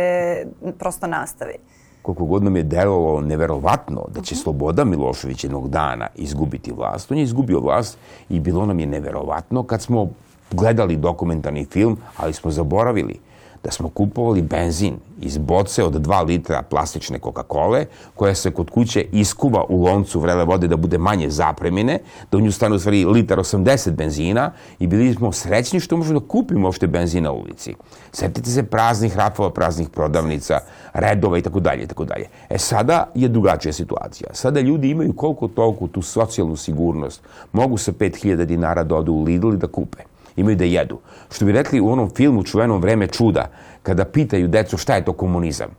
prosto 0.79 1.07
nastavi? 1.07 1.55
Koliko 2.03 2.25
god 2.25 2.43
nam 2.43 2.57
je 2.57 2.63
delovalo 2.63 3.21
neverovatno 3.21 4.05
da 4.15 4.21
će 4.21 4.37
Sloboda 4.37 4.85
Milošević 4.85 5.45
jednog 5.45 5.69
dana 5.69 6.07
izgubiti 6.17 6.73
vlast, 6.73 7.13
on 7.13 7.19
je 7.19 7.25
izgubio 7.25 7.61
vlast 7.61 7.99
i 8.29 8.41
bilo 8.41 8.67
nam 8.67 8.81
je 8.81 8.87
neverovatno 8.87 9.63
kad 9.63 9.83
smo 9.83 10.09
gledali 10.51 10.97
dokumentarni 10.97 11.65
film, 11.65 11.97
ali 12.17 12.33
smo 12.33 12.51
zaboravili 12.51 13.19
da 13.65 13.71
smo 13.71 13.89
kupovali 13.89 14.43
benzin 14.43 14.95
iz 15.21 15.39
boce 15.39 15.85
od 15.85 16.07
2 16.07 16.27
litra 16.27 16.63
plastične 16.63 17.19
Coca-Cola, 17.19 17.85
koja 18.15 18.35
se 18.35 18.51
kod 18.51 18.71
kuće 18.71 19.05
iskuva 19.13 19.65
u 19.69 19.83
loncu 19.83 20.21
vrele 20.21 20.45
vode 20.45 20.69
da 20.69 20.77
bude 20.77 20.99
manje 20.99 21.31
zapremine, 21.31 21.99
da 22.31 22.39
u 22.39 22.41
nju 22.41 22.53
stane 22.53 22.75
u 22.75 22.79
stvari 22.79 23.05
litar 23.05 23.39
80 23.39 23.91
benzina 23.91 24.53
i 24.79 24.87
bili 24.87 25.15
smo 25.15 25.33
srećni 25.33 25.81
što 25.81 25.97
možemo 25.97 26.21
da 26.21 26.27
kupimo 26.27 26.69
ošte 26.69 26.87
benzin 26.87 27.25
na 27.25 27.33
ulici. 27.33 27.75
Sjetite 28.13 28.51
se 28.51 28.63
praznih 28.63 29.17
rafova, 29.17 29.51
praznih 29.51 29.89
prodavnica, 29.89 30.59
redova 30.93 31.39
i 31.39 31.43
tako 31.43 31.61
dalje, 31.61 31.87
tako 31.87 32.05
dalje. 32.05 32.27
E 32.49 32.59
sada 32.59 33.11
je 33.15 33.29
drugačija 33.29 33.73
situacija. 33.73 34.31
Sada 34.33 34.61
ljudi 34.61 34.91
imaju 34.91 35.13
koliko 35.13 35.49
toliko 35.49 35.87
tu 35.87 36.03
socijalnu 36.03 36.57
sigurnost. 36.57 37.23
Mogu 37.53 37.77
sa 37.77 37.93
5000 37.93 38.45
dinara 38.45 38.85
da 38.85 38.95
odu 38.95 39.13
u 39.13 39.23
Lidl 39.23 39.55
i 39.55 39.57
da 39.57 39.67
kupe 39.67 40.10
imaju 40.41 40.57
da 40.57 40.65
jedu. 40.65 40.99
Što 41.31 41.45
bi 41.45 41.53
rekli 41.53 41.81
u 41.81 41.89
onom 41.89 42.11
filmu 42.11 42.43
čuvenom 42.45 42.81
Vreme 42.81 43.07
čuda, 43.07 43.51
kada 43.83 44.05
pitaju 44.05 44.49
decu 44.49 44.77
šta 44.77 44.95
je 44.95 45.05
to 45.05 45.13
komunizam. 45.13 45.71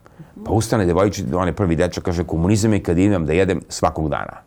Pa 0.44 0.52
ustane 0.52 0.86
devojčić, 0.86 1.24
onaj 1.34 1.52
prvi 1.52 1.76
dečak 1.76 2.04
kaže 2.04 2.24
komunizam 2.24 2.72
je 2.72 2.82
kad 2.82 2.98
imam 2.98 3.26
da 3.26 3.32
jedem 3.32 3.60
svakog 3.68 4.08
dana. 4.08 4.42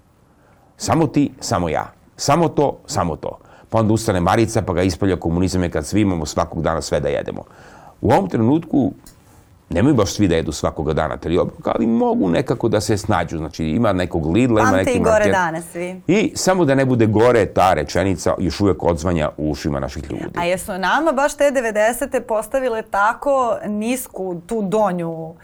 Samo 0.78 1.08
ti, 1.08 1.32
samo 1.40 1.70
ja. 1.70 1.92
Samo 2.18 2.50
to, 2.50 2.78
samo 2.86 3.16
to. 3.16 3.40
Pa 3.70 3.80
onda 3.80 3.94
ustane 3.94 4.20
Marica 4.20 4.62
pa 4.62 4.74
ga 4.74 4.84
ispalja 4.84 5.16
komunizam 5.16 5.64
je 5.64 5.70
kad 5.70 5.86
svi 5.86 6.02
imamo 6.02 6.26
svakog 6.26 6.62
dana 6.64 6.82
sve 6.82 7.00
da 7.00 7.10
jedemo. 7.10 7.44
U 8.02 8.12
ovom 8.12 8.30
trenutku 8.30 8.94
Nemaju 9.70 9.96
baš 9.96 10.14
svi 10.14 10.28
da 10.28 10.36
jedu 10.36 10.52
svakoga 10.52 10.94
dana 10.94 11.18
tri 11.18 11.38
obroka, 11.38 11.72
ali 11.76 11.88
mogu 11.88 12.30
nekako 12.30 12.70
da 12.70 12.82
se 12.82 12.98
snađu. 12.98 13.38
Znači 13.38 13.66
ima 13.66 13.94
nekog 13.94 14.32
Lidla, 14.32 14.62
ima 14.62 14.72
neki 14.72 14.92
i 14.92 15.00
gore 15.00 15.32
dane 15.32 15.62
svi. 15.62 16.02
I 16.08 16.32
samo 16.36 16.66
da 16.66 16.76
ne 16.76 16.86
bude 16.86 17.06
gore 17.06 17.46
ta 17.46 17.74
rečenica 17.74 18.34
još 18.40 18.60
uvek 18.60 18.84
odzvanja 18.84 19.30
u 19.38 19.52
ušima 19.52 19.80
naših 19.80 20.04
ljudi. 20.12 20.40
A 20.40 20.44
jesu 20.44 20.72
nama 20.78 21.12
baš 21.12 21.38
te 21.38 21.44
90. 21.44 22.20
postavile 22.20 22.82
tako 22.82 23.58
nisku 23.68 24.42
tu 24.48 24.62
donju, 24.62 25.12
uh, 25.12 25.36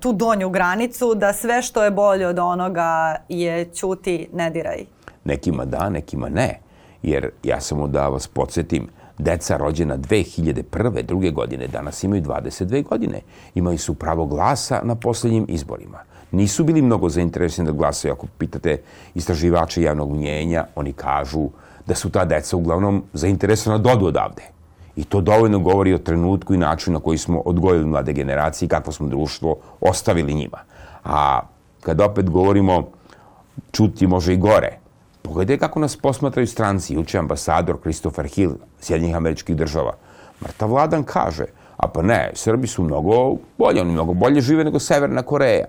tu 0.00 0.12
donju 0.12 0.48
granicu 0.48 1.14
da 1.14 1.32
sve 1.32 1.62
što 1.62 1.84
je 1.84 1.90
bolje 1.90 2.26
od 2.26 2.38
onoga 2.38 3.16
je 3.28 3.64
ćuti, 3.64 4.28
ne 4.32 4.50
diraj. 4.50 4.84
Nekima 5.24 5.64
da, 5.64 5.90
nekima 5.90 6.28
ne. 6.28 6.60
Jer 7.02 7.30
ja 7.42 7.60
samo 7.60 7.88
da 7.88 8.08
vas 8.08 8.26
podsjetim, 8.26 8.88
deca 9.18 9.56
rođena 9.56 9.98
2001. 9.98 11.02
druge 11.02 11.30
godine 11.30 11.66
danas 11.66 12.04
imaju 12.04 12.22
22 12.22 12.84
godine. 12.84 13.20
Imaju 13.54 13.78
su 13.78 13.94
pravo 13.94 14.26
glasa 14.26 14.80
na 14.84 14.94
poslednjim 14.94 15.46
izborima. 15.48 15.98
Nisu 16.32 16.64
bili 16.64 16.82
mnogo 16.82 17.08
zainteresni 17.08 17.64
da 17.64 17.72
glasaju. 17.72 18.12
Ako 18.12 18.26
pitate 18.38 18.80
istraživače 19.14 19.82
javnog 19.82 20.16
mnjenja, 20.16 20.66
oni 20.74 20.92
kažu 20.92 21.48
da 21.86 21.94
su 21.94 22.10
ta 22.10 22.24
deca 22.24 22.56
uglavnom 22.56 23.02
zainteresovana 23.12 23.82
da 23.82 23.92
odu 23.92 24.06
odavde. 24.06 24.42
I 24.96 25.04
to 25.04 25.20
dovoljno 25.20 25.58
govori 25.58 25.94
o 25.94 25.98
trenutku 25.98 26.54
i 26.54 26.58
načinu 26.58 26.94
na 26.94 27.00
koji 27.00 27.18
smo 27.18 27.40
odgojili 27.40 27.86
mlade 27.86 28.12
generacije 28.12 28.66
i 28.66 28.68
kakvo 28.68 28.92
smo 28.92 29.08
društvo 29.08 29.56
ostavili 29.80 30.34
njima. 30.34 30.58
A 31.04 31.40
kad 31.80 32.00
opet 32.00 32.30
govorimo, 32.30 32.88
čuti 33.72 34.06
može 34.06 34.34
i 34.34 34.36
gore. 34.36 34.78
Pogledaj 35.24 35.58
kako 35.58 35.80
nas 35.80 35.96
posmatraju 35.96 36.46
stranci. 36.46 36.94
Juče 36.94 37.18
ambasador 37.18 37.80
Christopher 37.80 38.26
Hill 38.26 38.52
Sjednjih 38.80 39.16
američkih 39.16 39.56
država. 39.56 39.92
Mrtav 40.42 40.70
Vladan 40.70 41.02
kaže, 41.02 41.44
a 41.76 41.88
pa 41.88 42.02
ne, 42.02 42.30
Srbi 42.34 42.66
su 42.66 42.82
mnogo 42.82 43.36
bolje, 43.58 43.80
oni 43.80 43.92
mnogo 43.92 44.14
bolje 44.14 44.40
žive 44.40 44.64
nego 44.64 44.78
Severna 44.78 45.22
Koreja. 45.22 45.64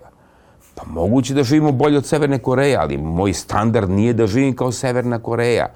Pa 0.74 0.84
moguće 0.86 1.34
da 1.34 1.42
živimo 1.42 1.72
bolje 1.72 1.98
od 1.98 2.06
Severne 2.06 2.38
Koreje, 2.38 2.76
ali 2.76 2.98
moj 2.98 3.32
standard 3.32 3.90
nije 3.90 4.12
da 4.12 4.26
živim 4.26 4.56
kao 4.56 4.72
Severna 4.72 5.18
Koreja. 5.18 5.66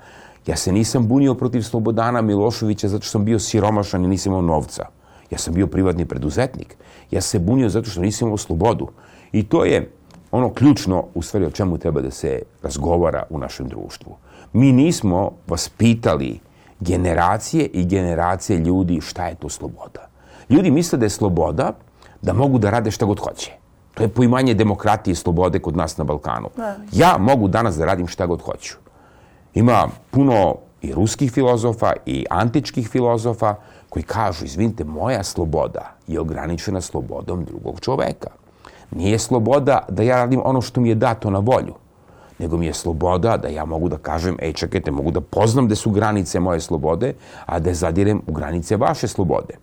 Ja 0.47 0.57
se 0.57 0.73
nisam 0.73 1.09
bunio 1.09 1.35
protiv 1.35 1.63
Slobodana 1.63 2.21
Miloševića 2.23 2.89
zato 2.89 3.03
što 3.03 3.11
sam 3.11 3.25
bio 3.25 3.39
siromašan 3.39 4.05
i 4.05 4.09
nisam 4.09 4.33
imao 4.33 4.43
novca. 4.43 4.87
Ja 5.31 5.39
sam 5.39 5.55
bio 5.55 5.67
privatni 5.67 6.05
preduzetnik. 6.05 6.77
Ja 7.11 7.21
se 7.21 7.39
bunio 7.39 7.69
zato 7.69 7.91
što 7.91 8.01
nisam 8.01 8.29
imao 8.29 8.37
slobodu. 8.37 8.89
I 9.33 9.49
to 9.49 9.65
je 9.65 9.91
ono 10.33 10.53
ključno, 10.53 11.05
u 11.15 11.23
stvari, 11.23 11.47
o 11.47 11.51
čemu 11.51 11.79
treba 11.79 12.01
da 12.01 12.11
se 12.11 12.43
razgovara 12.63 13.23
u 13.31 13.39
našem 13.39 13.69
društvu. 13.69 14.17
Mi 14.53 14.73
nismo 14.73 15.31
vas 15.47 15.69
pitali 15.69 16.41
generacije 16.81 17.67
i 17.67 17.85
generacije 17.85 18.59
ljudi 18.59 19.01
šta 19.01 19.27
je 19.27 19.35
to 19.35 19.49
sloboda. 19.49 20.09
Ljudi 20.49 20.71
misle 20.71 20.99
da 20.99 21.07
je 21.07 21.11
sloboda 21.11 21.73
da 22.23 22.33
mogu 22.33 22.59
da 22.59 22.71
rade 22.71 22.91
šta 22.91 23.05
god 23.07 23.21
hoće. 23.21 23.53
To 23.95 24.03
je 24.03 24.09
poimanje 24.09 24.55
demokratije 24.55 25.13
i 25.13 25.17
slobode 25.17 25.59
kod 25.59 25.77
nas 25.77 25.97
na 25.97 26.05
Balkanu. 26.05 26.49
Da. 26.57 26.77
Ja 26.93 27.17
mogu 27.19 27.49
danas 27.49 27.77
da 27.77 27.85
radim 27.85 28.07
šta 28.07 28.27
god 28.27 28.43
hoću. 28.43 28.77
Ima 29.55 29.89
puno 30.11 30.57
i 30.83 30.95
ruskih 30.95 31.33
filozofa 31.33 31.93
i 32.07 32.25
antičkih 32.31 32.89
filozofa 32.89 33.55
koji 33.89 34.03
kažu, 34.03 34.45
izvinite, 34.45 34.85
moja 34.85 35.23
sloboda 35.23 35.97
je 36.07 36.21
ograničena 36.21 36.81
slobodom 36.81 37.45
drugog 37.45 37.81
čoveka. 37.81 38.31
Nije 38.91 39.19
sloboda 39.19 39.79
da 39.89 40.03
ja 40.03 40.17
radim 40.17 40.41
ono 40.45 40.61
što 40.61 40.81
mi 40.81 40.89
je 40.89 40.95
dato 40.95 41.31
na 41.31 41.39
volju, 41.39 41.75
nego 42.39 42.57
mi 42.57 42.67
je 42.67 42.75
sloboda 42.75 43.37
da 43.37 43.49
ja 43.49 43.65
mogu 43.65 43.89
da 43.89 43.99
kažem, 43.99 44.37
ej 44.43 44.53
čekajte, 44.53 44.91
mogu 44.91 45.11
da 45.11 45.21
poznam 45.21 45.67
gde 45.67 45.77
su 45.77 45.91
granice 45.91 46.41
moje 46.41 46.61
slobode, 46.61 47.15
a 47.47 47.59
da 47.59 47.75
zadirem 47.75 48.23
u 48.27 48.33
granice 48.33 48.77
vaše 48.77 49.09
slobode. 49.09 49.55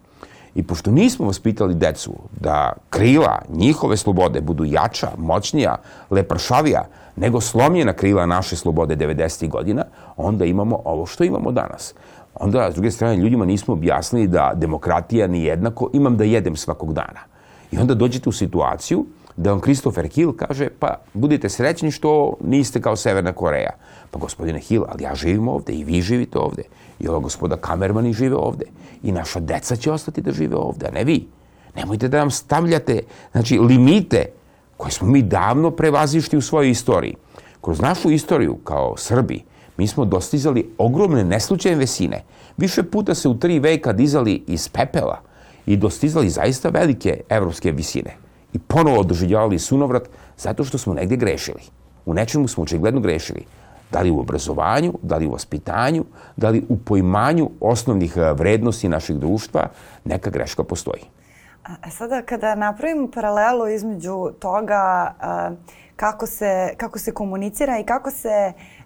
I 0.55 0.63
pošto 0.63 0.91
nismo 0.91 1.25
vaspitali 1.25 1.75
decu 1.75 2.13
da 2.39 2.73
krila 2.89 3.41
njihove 3.49 3.97
slobode 3.97 4.41
budu 4.41 4.65
jača, 4.65 5.11
moćnija, 5.17 5.75
lepršavija, 6.09 6.85
nego 7.15 7.41
slomljena 7.41 7.93
krila 7.93 8.25
naše 8.25 8.55
slobode 8.55 8.95
90. 8.95 9.49
godina, 9.49 9.85
onda 10.17 10.45
imamo 10.45 10.81
ovo 10.85 11.05
što 11.05 11.23
imamo 11.23 11.51
danas. 11.51 11.93
Onda, 12.35 12.71
s 12.71 12.73
druge 12.73 12.91
strane, 12.91 13.17
ljudima 13.17 13.45
nismo 13.45 13.73
objasnili 13.73 14.27
da 14.27 14.51
demokratija 14.55 15.27
ni 15.27 15.43
jednako 15.43 15.89
imam 15.93 16.17
da 16.17 16.23
jedem 16.23 16.55
svakog 16.55 16.93
dana. 16.93 17.36
I 17.71 17.77
onda 17.77 17.93
dođete 17.93 18.29
u 18.29 18.31
situaciju 18.31 19.05
da 19.37 19.51
vam 19.51 19.61
Christopher 19.61 20.07
Hill 20.07 20.33
kaže 20.33 20.69
pa 20.79 20.95
budite 21.13 21.49
srećni 21.49 21.91
što 21.91 22.33
niste 22.43 22.81
kao 22.81 22.95
Severna 22.95 23.33
Koreja. 23.33 23.71
Pa 24.11 24.19
gospodine 24.19 24.59
Hill, 24.59 24.83
ali 24.89 25.03
ja 25.03 25.15
živim 25.15 25.47
ovde 25.47 25.73
i 25.73 25.83
vi 25.83 26.01
živite 26.01 26.39
ovde. 26.39 26.63
I 26.99 27.07
ova 27.07 27.19
gospoda 27.19 27.57
kamermani 27.57 28.13
žive 28.13 28.35
ovde. 28.35 28.65
I 29.03 29.11
naša 29.11 29.39
deca 29.39 29.75
će 29.75 29.91
ostati 29.91 30.21
da 30.21 30.31
žive 30.31 30.55
ovde, 30.55 30.87
a 30.87 30.91
ne 30.91 31.03
vi. 31.03 31.27
Nemojte 31.75 32.07
da 32.07 32.17
nam 32.17 32.31
stavljate 32.31 33.01
znači, 33.31 33.59
limite 33.59 34.25
koje 34.77 34.91
smo 34.91 35.07
mi 35.07 35.21
davno 35.21 35.71
prevazišli 35.71 36.37
u 36.37 36.41
svojoj 36.41 36.69
istoriji. 36.69 37.15
Kroz 37.61 37.81
našu 37.81 38.11
istoriju 38.11 38.55
kao 38.63 38.97
Srbi 38.97 39.43
mi 39.77 39.87
smo 39.87 40.05
dostizali 40.05 40.69
ogromne 40.77 41.23
neslučajne 41.23 41.77
vesine. 41.77 42.23
Više 42.57 42.83
puta 42.83 43.15
se 43.15 43.29
u 43.29 43.39
tri 43.39 43.59
veka 43.59 43.93
dizali 43.93 44.43
iz 44.47 44.69
pepela 44.69 45.26
i 45.67 45.77
dostizali 45.77 46.29
zaista 46.29 46.69
velike 46.69 47.21
evropske 47.29 47.71
visine 47.71 48.15
i 48.53 48.59
ponovo 48.59 49.03
doživljavali 49.03 49.59
sunovrat 49.59 50.09
zato 50.37 50.63
što 50.63 50.77
smo 50.77 50.93
negde 50.93 51.15
grešili. 51.15 51.61
U 52.05 52.13
nečemu 52.13 52.47
smo 52.47 52.63
očigledno 52.63 53.01
grešili. 53.01 53.45
Da 53.91 54.01
li 54.01 54.11
u 54.11 54.19
obrazovanju, 54.19 54.93
da 55.01 55.17
li 55.17 55.27
u 55.27 55.31
vaspitanju, 55.31 56.05
da 56.35 56.49
li 56.49 56.63
u 56.69 56.77
poimanju 56.77 57.49
osnovnih 57.61 58.17
eh, 58.17 58.33
vrednosti 58.33 58.89
našeg 58.89 59.17
društva, 59.17 59.69
neka 60.05 60.29
greška 60.29 60.63
postoji. 60.63 61.03
A 61.63 61.89
sada 61.89 62.21
kada 62.21 62.55
napravimo 62.55 63.11
paralelu 63.11 63.67
između 63.67 64.31
toga 64.39 65.13
uh, 65.19 65.57
kako, 65.95 66.25
se, 66.25 66.73
kako 66.77 66.99
se 66.99 67.13
komunicira 67.13 67.79
i 67.79 67.83
kako 67.83 68.11
se 68.11 68.53
uh, 68.55 68.76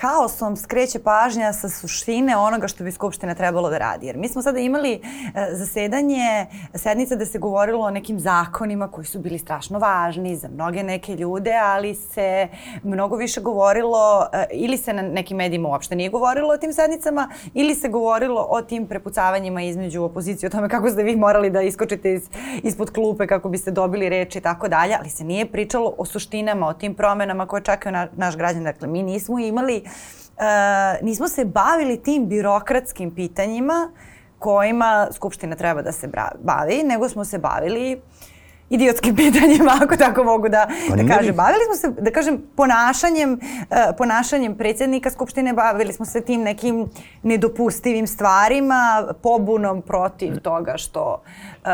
haosom 0.00 0.56
skreće 0.56 0.98
pažnja 0.98 1.52
sa 1.52 1.68
suštine 1.68 2.36
onoga 2.36 2.68
što 2.68 2.84
bi 2.84 2.92
Skupština 2.92 3.34
trebalo 3.34 3.70
da 3.70 3.78
radi. 3.78 4.06
Jer 4.06 4.16
mi 4.16 4.28
smo 4.28 4.42
sada 4.42 4.58
imali 4.58 5.00
uh, 5.02 5.32
zasedanje, 5.52 6.46
sednica 6.74 7.16
da 7.16 7.26
se 7.26 7.38
govorilo 7.38 7.86
o 7.86 7.90
nekim 7.90 8.20
zakonima 8.20 8.88
koji 8.88 9.04
su 9.04 9.18
bili 9.18 9.38
strašno 9.38 9.78
važni 9.78 10.36
za 10.36 10.48
mnoge 10.48 10.82
neke 10.82 11.14
ljude, 11.14 11.52
ali 11.62 11.94
se 11.94 12.48
mnogo 12.82 13.16
više 13.16 13.40
govorilo 13.40 14.18
uh, 14.18 14.40
ili 14.52 14.78
se 14.78 14.92
na 14.92 15.02
nekim 15.02 15.36
medijima 15.36 15.68
uopšte 15.68 15.96
nije 15.96 16.10
govorilo 16.10 16.54
o 16.54 16.56
tim 16.56 16.72
sednicama 16.72 17.28
ili 17.54 17.74
se 17.74 17.88
govorilo 17.88 18.46
o 18.50 18.62
tim 18.62 18.86
prepucavanjima 18.86 19.62
između 19.62 20.02
opozicije, 20.02 20.46
o 20.46 20.50
tome 20.50 20.68
kako 20.68 20.90
ste 20.90 21.02
vi 21.02 21.16
morali 21.16 21.50
da 21.50 21.62
iskočite 21.62 22.12
iz, 22.12 22.28
ispod 22.62 22.90
klupe 22.90 23.26
kako 23.26 23.48
biste 23.48 23.70
dobili 23.70 24.08
reč 24.08 24.36
i 24.36 24.40
tako 24.40 24.68
dalje, 24.68 24.96
ali 25.00 25.10
se 25.10 25.24
nije 25.24 25.46
pričalo 25.46 25.94
o 25.98 26.04
suštinama, 26.04 26.68
o 26.68 26.72
tim 26.72 26.94
promenama 26.94 27.46
koje 27.46 27.62
čekaju 27.62 27.92
na, 27.92 28.08
naš 28.16 28.36
građan. 28.36 28.64
Dakle, 28.64 28.88
mi 28.88 29.02
nismo 29.02 29.38
imali, 29.38 29.55
uh, 29.62 30.42
nismo 31.02 31.28
se 31.28 31.44
bavili 31.44 32.02
tim 32.02 32.28
birokratskim 32.28 33.14
pitanjima 33.14 33.90
kojima 34.38 35.08
Skupština 35.12 35.56
treba 35.56 35.82
da 35.82 35.92
se 35.92 36.08
bavi, 36.38 36.82
nego 36.84 37.08
smo 37.08 37.24
se 37.24 37.38
bavili 37.38 38.00
idiotskim 38.70 39.16
pitanjima, 39.22 39.78
ako 39.82 39.96
tako 39.96 40.24
mogu 40.24 40.48
da, 40.48 40.68
Pa 40.90 40.96
da 40.96 41.14
kažem. 41.14 41.36
Bavili 41.36 41.64
smo 41.64 41.74
se, 41.74 42.00
da 42.00 42.10
kažem, 42.10 42.42
ponašanjem, 42.56 43.32
uh, 43.32 43.76
ponašanjem 43.98 44.56
predsjednika 44.56 45.10
Skupštine, 45.10 45.52
bavili 45.52 45.92
smo 45.92 46.04
se 46.04 46.20
tim 46.20 46.42
nekim 46.42 46.88
nedopustivim 47.22 48.06
stvarima, 48.06 49.08
pobunom 49.22 49.82
protiv 49.82 50.40
toga 50.40 50.74
što 50.76 51.22
uh, 51.64 51.70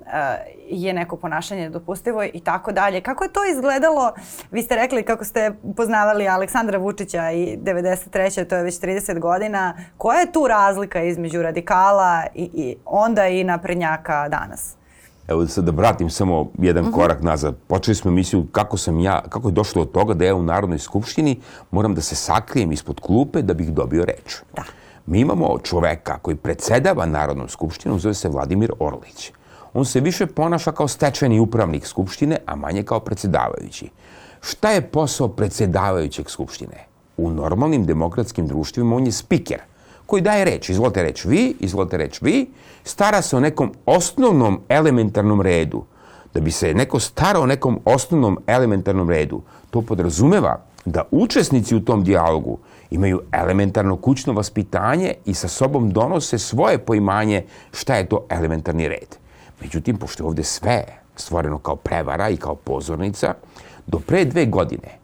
uh, 0.00 0.54
je 0.70 0.92
neko 0.92 1.16
ponašanje 1.16 1.62
nedopustivo 1.62 2.24
i 2.24 2.40
tako 2.40 2.72
dalje. 2.72 3.00
Kako 3.00 3.24
je 3.24 3.32
to 3.32 3.40
izgledalo? 3.44 4.12
Vi 4.50 4.62
ste 4.62 4.76
rekli 4.76 5.02
kako 5.02 5.24
ste 5.24 5.52
poznavali 5.76 6.28
Aleksandra 6.28 6.78
Vučića 6.78 7.30
i 7.30 7.56
93. 7.56 8.44
to 8.48 8.56
je 8.56 8.62
već 8.62 8.80
30 8.80 9.18
godina. 9.18 9.76
Koja 9.98 10.20
je 10.20 10.32
tu 10.32 10.46
razlika 10.48 11.02
između 11.02 11.42
radikala 11.42 12.22
i, 12.34 12.50
i 12.54 12.76
onda 12.84 13.26
i 13.26 13.44
naprednjaka 13.44 14.28
danas? 14.28 14.76
Evo 15.28 15.46
sad 15.46 15.64
da 15.64 15.70
vratim 15.70 16.10
samo 16.10 16.50
jedan 16.58 16.92
korak 16.92 17.22
nazad. 17.22 17.56
Počeli 17.66 17.94
smo 17.94 18.10
emisiju 18.10 18.46
kako 18.52 18.76
sam 18.76 19.00
ja, 19.00 19.22
kako 19.28 19.48
je 19.48 19.52
došlo 19.52 19.84
do 19.84 19.90
toga 19.90 20.14
da 20.14 20.24
ja 20.24 20.34
u 20.34 20.42
Narodnoj 20.42 20.78
skupštini 20.78 21.40
moram 21.70 21.94
da 21.94 22.00
se 22.00 22.14
sakrijem 22.14 22.72
ispod 22.72 23.00
klupe 23.00 23.42
da 23.42 23.54
bih 23.54 23.72
dobio 23.72 24.04
reč. 24.04 24.36
Da. 24.56 24.62
Mi 25.06 25.20
imamo 25.20 25.58
čoveka 25.58 26.18
koji 26.18 26.36
predsedava 26.36 27.06
Narodnom 27.06 27.48
skupštinom, 27.48 27.98
zove 27.98 28.14
se 28.14 28.28
Vladimir 28.28 28.72
Orlić. 28.78 29.32
On 29.74 29.84
se 29.84 30.00
više 30.00 30.26
ponaša 30.26 30.72
kao 30.72 30.88
stečajni 30.88 31.40
upravnik 31.40 31.86
skupštine, 31.86 32.38
a 32.46 32.56
manje 32.56 32.82
kao 32.82 33.00
predsedavajući. 33.00 33.90
Šta 34.40 34.70
je 34.70 34.80
posao 34.80 35.28
predsedavajućeg 35.28 36.30
skupštine? 36.30 36.86
U 37.16 37.30
normalnim 37.30 37.86
demokratskim 37.86 38.46
društvima 38.46 38.96
on 38.96 39.06
je 39.06 39.12
spiker 39.12 39.60
koji 40.06 40.22
daje 40.22 40.44
reč. 40.44 40.68
Izvolite 40.68 41.02
reč 41.02 41.24
vi, 41.24 41.56
izvolite 41.60 41.96
reč 41.96 42.22
vi. 42.22 42.46
Stara 42.84 43.22
se 43.22 43.36
o 43.36 43.40
nekom 43.40 43.72
osnovnom 43.86 44.60
elementarnom 44.68 45.40
redu. 45.40 45.84
Da 46.34 46.40
bi 46.40 46.50
se 46.50 46.74
neko 46.74 47.00
starao 47.00 47.42
o 47.42 47.46
nekom 47.46 47.80
osnovnom 47.84 48.38
elementarnom 48.46 49.10
redu, 49.10 49.42
to 49.70 49.82
podrazumeva 49.82 50.60
da 50.84 51.02
učesnici 51.10 51.76
u 51.76 51.80
tom 51.80 52.04
dijalogu 52.04 52.58
imaju 52.90 53.20
elementarno 53.32 53.96
kućno 53.96 54.32
vaspitanje 54.32 55.14
i 55.24 55.34
sa 55.34 55.48
sobom 55.48 55.90
donose 55.90 56.38
svoje 56.38 56.78
poimanje 56.78 57.44
šta 57.72 57.96
je 57.96 58.08
to 58.08 58.26
elementarni 58.28 58.88
red. 58.88 59.16
Međutim, 59.60 59.96
pošto 59.96 60.22
je 60.22 60.26
ovde 60.26 60.44
sve 60.44 60.84
stvoreno 61.16 61.58
kao 61.58 61.76
prevara 61.76 62.28
i 62.28 62.36
kao 62.36 62.54
pozornica, 62.54 63.34
do 63.86 63.98
pre 63.98 64.24
dve 64.24 64.46
godine, 64.46 64.98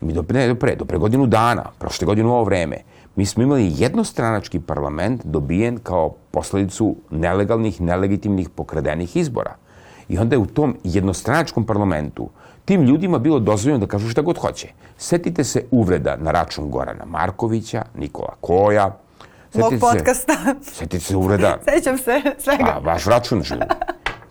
mi 0.00 0.12
do, 0.12 0.24
ne 0.28 0.48
do 0.48 0.54
pre, 0.54 0.76
do 0.76 0.84
pre 0.84 0.98
godinu 0.98 1.26
dana, 1.26 1.64
prošle 1.78 2.06
godine 2.06 2.28
u 2.28 2.32
ovo 2.32 2.44
vreme, 2.44 2.76
mi 3.16 3.26
smo 3.26 3.42
imali 3.42 3.72
jednostranački 3.76 4.60
parlament 4.60 5.24
dobijen 5.24 5.78
kao 5.78 6.14
posledicu 6.30 6.96
nelegalnih, 7.10 7.80
nelegitimnih, 7.80 8.48
pokradenih 8.48 9.16
izbora. 9.16 9.54
I 10.08 10.18
onda 10.18 10.34
je 10.34 10.38
u 10.38 10.46
tom 10.46 10.76
jednostranačkom 10.84 11.64
parlamentu 11.66 12.28
tim 12.64 12.82
ljudima 12.82 13.18
bilo 13.18 13.38
dozvoljeno 13.38 13.78
da 13.78 13.86
kažu 13.86 14.08
šta 14.08 14.22
god 14.22 14.38
hoće. 14.38 14.68
Setite 14.98 15.44
se 15.44 15.64
uvreda 15.70 16.16
na 16.16 16.30
račun 16.30 16.70
Gorana 16.70 17.04
Markovića, 17.04 17.84
Nikola 17.94 18.34
Koja, 18.40 18.98
Mog 19.54 19.72
podcasta. 19.80 20.32
Setite 20.62 21.00
se 21.00 21.16
uvreda. 21.16 21.58
Sećam 21.74 21.98
se 21.98 22.20
svega. 22.38 22.64
Pa, 22.64 22.90
vaš 22.90 23.04
račun 23.04 23.42
živi. 23.42 23.60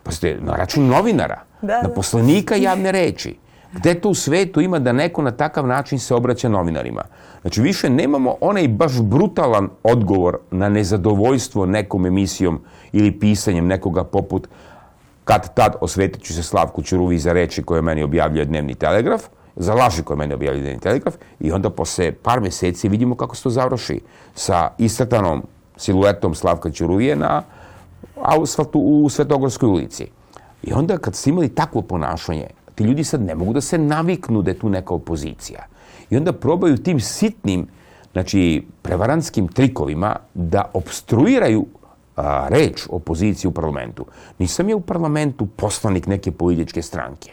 Pa 0.04 0.12
ste 0.12 0.38
na 0.42 0.56
račun 0.56 0.88
novinara, 0.88 1.42
Da, 1.62 1.82
na 1.82 1.88
da. 1.88 1.94
poslanika 1.94 2.56
javne 2.56 2.92
reči. 2.92 3.38
Gde 3.76 3.94
to 3.94 4.10
u 4.10 4.16
svetu 4.16 4.62
ima 4.62 4.80
da 4.80 4.92
neko 4.92 5.22
na 5.22 5.32
takav 5.32 5.68
način 5.68 6.00
se 6.00 6.16
obraća 6.16 6.50
novinarima? 6.50 7.04
Znači, 7.42 7.62
više 7.62 7.90
nemamo 7.90 8.36
onaj 8.42 8.68
baš 8.68 9.02
brutalan 9.02 9.70
odgovor 9.84 10.38
na 10.52 10.70
nezadovoljstvo 10.70 11.66
nekom 11.66 12.06
emisijom 12.06 12.62
ili 12.92 13.20
pisanjem 13.20 13.68
nekoga 13.68 14.04
poput 14.04 14.48
kad 15.24 15.54
tad 15.54 15.76
osvetit 15.82 16.24
ću 16.24 16.34
se 16.34 16.44
Slavku 16.44 16.82
Ćuruvi 16.82 17.20
za 17.20 17.34
reči 17.34 17.64
koje 17.64 17.82
meni 17.82 18.04
objavljuje 18.04 18.46
Dnevni 18.46 18.76
telegraf, 18.76 19.24
za 19.56 19.74
laži 19.74 20.04
koje 20.04 20.18
meni 20.18 20.34
objavljuje 20.34 20.62
Dnevni 20.62 20.80
telegraf 20.80 21.16
i 21.40 21.52
onda 21.52 21.70
posle 21.70 22.12
par 22.12 22.42
meseci 22.42 22.90
vidimo 22.90 23.16
kako 23.16 23.36
se 23.36 23.44
to 23.44 23.50
završi 23.50 24.00
sa 24.36 24.70
istrtanom 24.78 25.44
siluetom 25.78 26.36
Slavka 26.36 26.72
Ćuruvije 26.72 27.16
na 27.16 27.44
asfaltu 28.22 28.80
u 28.80 29.10
Svetogorskoj 29.10 29.70
ulici. 29.70 30.08
I 30.64 30.74
onda 30.74 30.98
kad 30.98 31.16
ste 31.16 31.30
imali 31.30 31.50
takvo 31.50 31.82
ponašanje, 31.82 32.48
ti 32.76 32.84
ljudi 32.84 33.04
sad 33.04 33.22
ne 33.22 33.36
mogu 33.36 33.54
da 33.54 33.62
se 33.62 33.78
naviknu 33.78 34.42
da 34.42 34.52
je 34.52 34.60
tu 34.60 34.70
neka 34.70 34.94
opozicija. 34.94 35.66
I 36.10 36.18
onda 36.18 36.34
probaju 36.34 36.78
tim 36.78 37.00
sitnim, 37.00 37.68
znači, 38.12 38.66
prevarantskim 38.82 39.48
trikovima 39.48 40.16
da 40.34 40.70
obstruiraju 40.74 41.66
a, 42.16 42.48
reč 42.50 42.88
opozicije 42.90 43.50
u 43.50 43.52
parlamentu. 43.52 44.06
Nisam 44.40 44.70
ja 44.70 44.76
u 44.76 44.82
parlamentu 44.82 45.46
poslanik 45.46 46.08
neke 46.08 46.32
političke 46.32 46.82
stranke. 46.82 47.32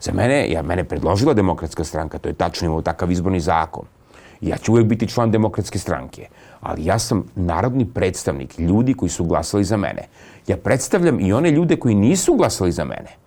Za 0.00 0.12
mene, 0.12 0.50
ja, 0.50 0.62
mene 0.62 0.84
predložila 0.84 1.34
demokratska 1.34 1.84
stranka, 1.84 2.18
to 2.18 2.28
je 2.28 2.34
tačno 2.34 2.66
imao 2.66 2.82
takav 2.82 3.10
izborni 3.10 3.40
zakon. 3.40 3.84
Ja 4.40 4.56
ću 4.56 4.72
uvek 4.72 4.86
biti 4.86 5.08
član 5.08 5.30
demokratske 5.30 5.78
stranke, 5.78 6.28
ali 6.60 6.84
ja 6.84 6.98
sam 6.98 7.24
narodni 7.34 7.84
predstavnik 7.84 8.58
ljudi 8.58 8.94
koji 8.94 9.10
su 9.10 9.24
glasali 9.24 9.64
za 9.64 9.76
mene. 9.76 10.08
Ja 10.46 10.56
predstavljam 10.56 11.20
i 11.20 11.32
one 11.32 11.50
ljude 11.50 11.76
koji 11.76 11.94
nisu 11.94 12.34
glasali 12.34 12.72
za 12.72 12.84
mene. 12.84 13.19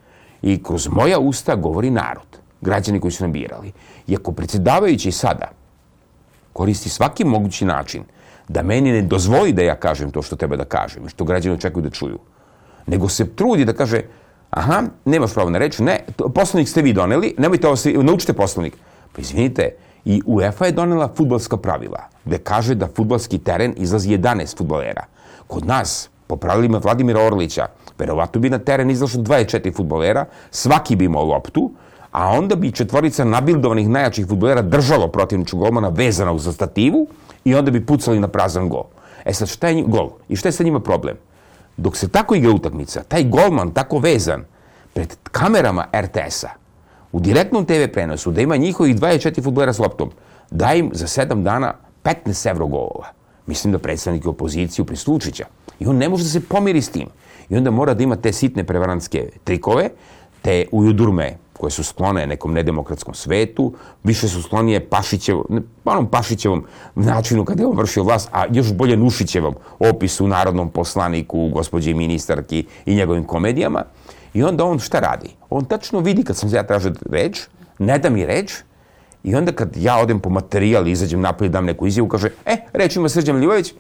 I 0.44 0.64
kroz 0.64 0.88
moja 0.88 1.20
usta 1.20 1.56
govori 1.56 1.90
narod, 1.90 2.38
građani 2.62 3.00
koji 3.00 3.12
su 3.12 3.24
nam 3.24 3.32
birali. 3.32 3.72
I 4.08 4.16
ako 4.16 4.32
predsjedavajući 4.32 5.12
sada 5.12 5.52
koristi 6.54 6.90
svaki 6.90 7.26
mogući 7.26 7.66
način 7.66 8.04
da 8.48 8.64
meni 8.64 8.92
ne 8.92 9.02
dozvoli 9.02 9.54
da 9.54 9.62
ja 9.62 9.76
kažem 9.76 10.12
to 10.12 10.22
što 10.22 10.36
treba 10.36 10.56
da 10.56 10.66
kažem 10.66 11.06
i 11.06 11.10
što 11.10 11.24
građani 11.24 11.56
očekuju 11.56 11.84
da 11.84 11.90
čuju, 11.90 12.20
nego 12.88 13.10
se 13.10 13.36
trudi 13.36 13.66
da 13.66 13.74
kaže 13.74 14.02
aha, 14.50 14.84
nemaš 15.06 15.34
pravo 15.34 15.50
na 15.50 15.60
reč, 15.60 15.80
ne, 15.80 16.00
to, 16.16 16.30
poslovnik 16.30 16.70
ste 16.70 16.82
vi 16.82 16.94
doneli, 16.94 17.36
nemojte 17.38 17.68
ovo 17.68 17.76
se, 17.76 17.94
naučite 17.94 18.34
poslovnik. 18.34 18.78
Pa 19.16 19.22
izvinite, 19.22 19.70
i 20.06 20.22
UEFA 20.26 20.66
je 20.66 20.72
donela 20.72 21.10
futbalska 21.16 21.58
pravila, 21.58 22.08
gde 22.26 22.38
kaže 22.38 22.76
da 22.76 22.88
futbalski 22.96 23.38
teren 23.38 23.74
izlazi 23.78 24.18
11 24.18 24.58
futbolera. 24.58 25.06
Kod 25.48 25.66
nas, 25.66 26.10
po 26.28 26.36
pravilima 26.36 26.78
Vladimira 26.78 27.22
Orlića, 27.22 27.68
verovatno 28.00 28.42
bi 28.42 28.50
na 28.50 28.60
teren 28.60 28.90
izašlo 28.90 29.22
24 29.22 29.76
futbolera, 29.76 30.26
svaki 30.52 30.96
bi 30.96 31.06
imao 31.06 31.24
loptu, 31.24 31.72
a 32.12 32.30
onda 32.30 32.56
bi 32.56 32.72
četvorica 32.72 33.24
nabildovanih 33.24 33.90
najjačih 33.90 34.28
futbolera 34.28 34.62
držalo 34.62 35.08
protivničkog 35.08 35.60
golmana 35.60 35.90
vezana 35.90 36.32
uz 36.32 36.50
stativu 36.54 37.08
i 37.46 37.56
onda 37.56 37.72
bi 37.72 37.86
pucali 37.86 38.20
na 38.20 38.28
prazan 38.28 38.70
gol. 38.70 38.84
E 39.26 39.34
sad, 39.34 39.48
šta 39.48 39.68
je 39.68 39.84
gol? 39.88 40.10
I 40.30 40.36
šta 40.36 40.48
je 40.48 40.52
sa 40.52 40.64
njima 40.64 40.80
problem? 40.80 41.18
Dok 41.78 41.98
se 41.98 42.08
tako 42.08 42.36
igra 42.36 42.52
utakmica, 42.52 43.04
taj 43.04 43.24
golman 43.24 43.72
tako 43.72 43.98
vezan 43.98 44.46
pred 44.94 45.16
kamerama 45.32 45.88
RTS-a, 45.96 46.50
u 47.12 47.20
direktnom 47.20 47.66
TV 47.66 47.88
prenosu, 47.94 48.32
da 48.32 48.42
ima 48.42 48.58
njihovih 48.58 48.96
24 48.96 49.44
futbolera 49.44 49.74
s 49.74 49.80
loptom, 49.80 50.12
da 50.52 50.74
im 50.74 50.90
za 50.94 51.08
7 51.08 51.44
dana 51.44 51.74
15 52.04 52.50
evro 52.50 52.68
golova. 52.68 53.08
Mislim 53.48 53.74
da 53.74 53.80
predstavnik 53.80 54.26
opoziciju 54.26 54.86
prislučića. 54.86 55.46
I 55.80 55.88
on 55.88 55.98
ne 55.98 56.10
može 56.10 56.24
da 56.24 56.30
se 56.30 56.42
pomiri 56.42 56.82
s 56.82 56.90
tim. 56.90 57.08
I 57.50 57.58
onda 57.58 57.72
mora 57.72 57.94
da 57.94 58.04
ima 58.04 58.16
te 58.16 58.34
sitne 58.34 58.64
prevarantske 58.64 59.30
trikove, 59.44 59.90
te 60.42 60.66
ujudurme 60.72 61.38
koje 61.54 61.72
su 61.72 61.84
sklone 61.84 62.28
nekom 62.28 62.54
nedemokratskom 62.54 63.14
svetu, 63.14 63.74
više 64.04 64.28
su 64.28 64.42
sklonije 64.42 64.90
Pašićevom, 64.90 65.64
onom 65.86 66.08
Pašićevom 66.08 66.66
načinu 66.96 67.46
kada 67.46 67.64
je 67.64 67.68
on 67.68 67.78
vršio 67.78 68.04
vlast, 68.04 68.30
a 68.32 68.46
još 68.52 68.74
bolje 68.74 68.98
Nušićevom 68.98 69.56
opisu 69.80 70.28
narodnom 70.28 70.70
poslaniku, 70.70 71.50
gospođi 71.50 71.94
ministarki 71.94 72.66
i 72.86 72.96
njegovim 72.96 73.24
komedijama. 73.24 73.84
I 74.34 74.44
onda 74.44 74.66
on 74.66 74.80
šta 74.80 75.00
radi? 75.00 75.30
On 75.50 75.66
tačno 75.66 76.00
vidi 76.00 76.24
kad 76.24 76.38
sam 76.38 76.50
ja 76.54 76.64
tražio 76.64 76.92
reč, 77.12 77.42
ne 77.80 78.00
da 78.00 78.10
mi 78.10 78.26
reč, 78.26 78.54
i 79.24 79.36
onda 79.36 79.52
kad 79.52 79.78
ja 79.78 79.98
odem 79.98 80.20
po 80.20 80.30
materijal 80.30 80.88
i 80.88 80.92
izađem 80.92 81.22
napolje 81.22 81.50
dam 81.50 81.66
neku 81.66 81.88
izjavu, 81.88 82.08
kaže, 82.08 82.30
e, 82.46 82.58
reč 82.74 82.96
ima 82.96 83.10
Srđan 83.10 83.36
Milivojević, 83.36 83.74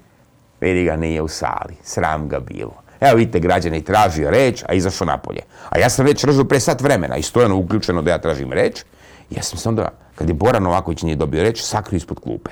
vidi 0.62 0.84
ga 0.84 0.96
nije 0.96 1.22
u 1.22 1.28
sali, 1.28 1.76
sram 1.84 2.30
ga 2.30 2.40
bilo. 2.40 2.83
Evo 3.04 3.18
vidite, 3.18 3.40
građani 3.40 3.82
tražio 3.82 4.30
reč, 4.30 4.64
a 4.68 4.74
izašao 4.74 5.06
napolje. 5.06 5.42
A 5.70 5.80
ja 5.80 5.90
sam 5.90 6.06
već 6.06 6.22
tražio 6.22 6.44
pre 6.44 6.60
sat 6.60 6.82
vremena 6.82 7.18
i 7.18 7.24
stojano 7.24 7.58
uključeno 7.58 8.02
da 8.02 8.12
ja 8.12 8.18
tražim 8.18 8.54
reč. 8.54 8.84
Ja 9.30 9.44
sam 9.44 9.58
se 9.58 9.70
onda, 9.70 9.90
kad 10.16 10.28
je 10.30 10.34
Bora 10.34 10.60
Novaković 10.60 11.02
nije 11.02 11.16
dobio 11.16 11.44
reč, 11.44 11.62
sakrio 11.62 11.98
ispod 11.98 12.20
klupe. 12.20 12.52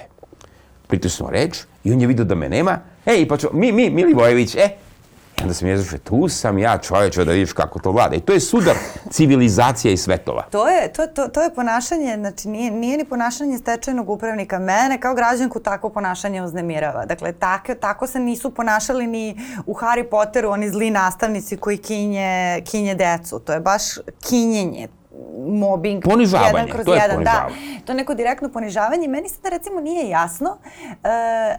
Pritisnuo 0.87 1.29
reč 1.29 1.57
i 1.83 1.91
on 1.91 2.01
je 2.01 2.07
vidio 2.07 2.25
da 2.25 2.35
me 2.35 2.49
nema. 2.49 2.79
Ej, 3.05 3.27
pa 3.27 3.37
čo, 3.37 3.49
mi, 3.53 3.71
mi, 3.71 3.89
Milivojević, 3.89 4.55
e, 4.55 4.59
I 4.59 4.80
onda 5.41 5.53
sam 5.53 5.67
je 5.67 5.77
zašao, 5.77 5.99
tu 5.99 6.29
sam 6.29 6.57
ja 6.57 6.77
čovječe 6.77 7.25
da 7.25 7.31
vidiš 7.31 7.53
kako 7.53 7.79
to 7.79 7.91
vlada. 7.91 8.15
I 8.15 8.19
to 8.19 8.33
je 8.33 8.39
sudar 8.39 8.75
civilizacija 9.09 9.91
i 9.91 9.97
svetova. 9.97 10.43
To 10.51 10.69
je, 10.69 10.93
to, 10.93 11.07
to, 11.07 11.27
to 11.27 11.41
je 11.41 11.53
ponašanje, 11.53 12.15
znači 12.19 12.47
nije, 12.47 12.71
nije 12.71 12.97
ni 12.97 13.05
ponašanje 13.05 13.57
stečajnog 13.57 14.09
upravnika. 14.09 14.59
Mene 14.59 14.99
kao 14.99 15.13
građanku 15.13 15.59
takvo 15.59 15.89
ponašanje 15.89 16.41
uznemirava. 16.41 17.05
Dakle, 17.05 17.33
tako, 17.33 17.75
tako 17.75 18.07
se 18.07 18.19
nisu 18.19 18.51
ponašali 18.51 19.07
ni 19.07 19.37
u 19.65 19.73
Harry 19.73 20.09
Potteru 20.09 20.49
oni 20.49 20.69
zli 20.69 20.89
nastavnici 20.89 21.57
koji 21.57 21.77
kinje, 21.77 22.61
kinje 22.71 22.95
decu. 22.95 23.39
To 23.39 23.53
je 23.53 23.59
baš 23.59 23.83
kinjenje 24.29 24.87
mobbing 25.47 26.03
Ponižavanje, 26.03 26.47
jedan 26.47 26.67
kroz 26.67 26.85
to 26.85 26.93
je 26.93 26.99
jedan, 27.01 27.23
da. 27.23 27.31
ponižavanje. 27.31 27.81
To 27.85 27.91
je 27.91 27.95
neko 27.95 28.13
direktno 28.13 28.49
ponižavanje. 28.49 29.07
Meni 29.07 29.29
sada 29.29 29.49
recimo 29.49 29.79
nije 29.79 30.09
jasno, 30.09 30.57
e, 31.03 31.07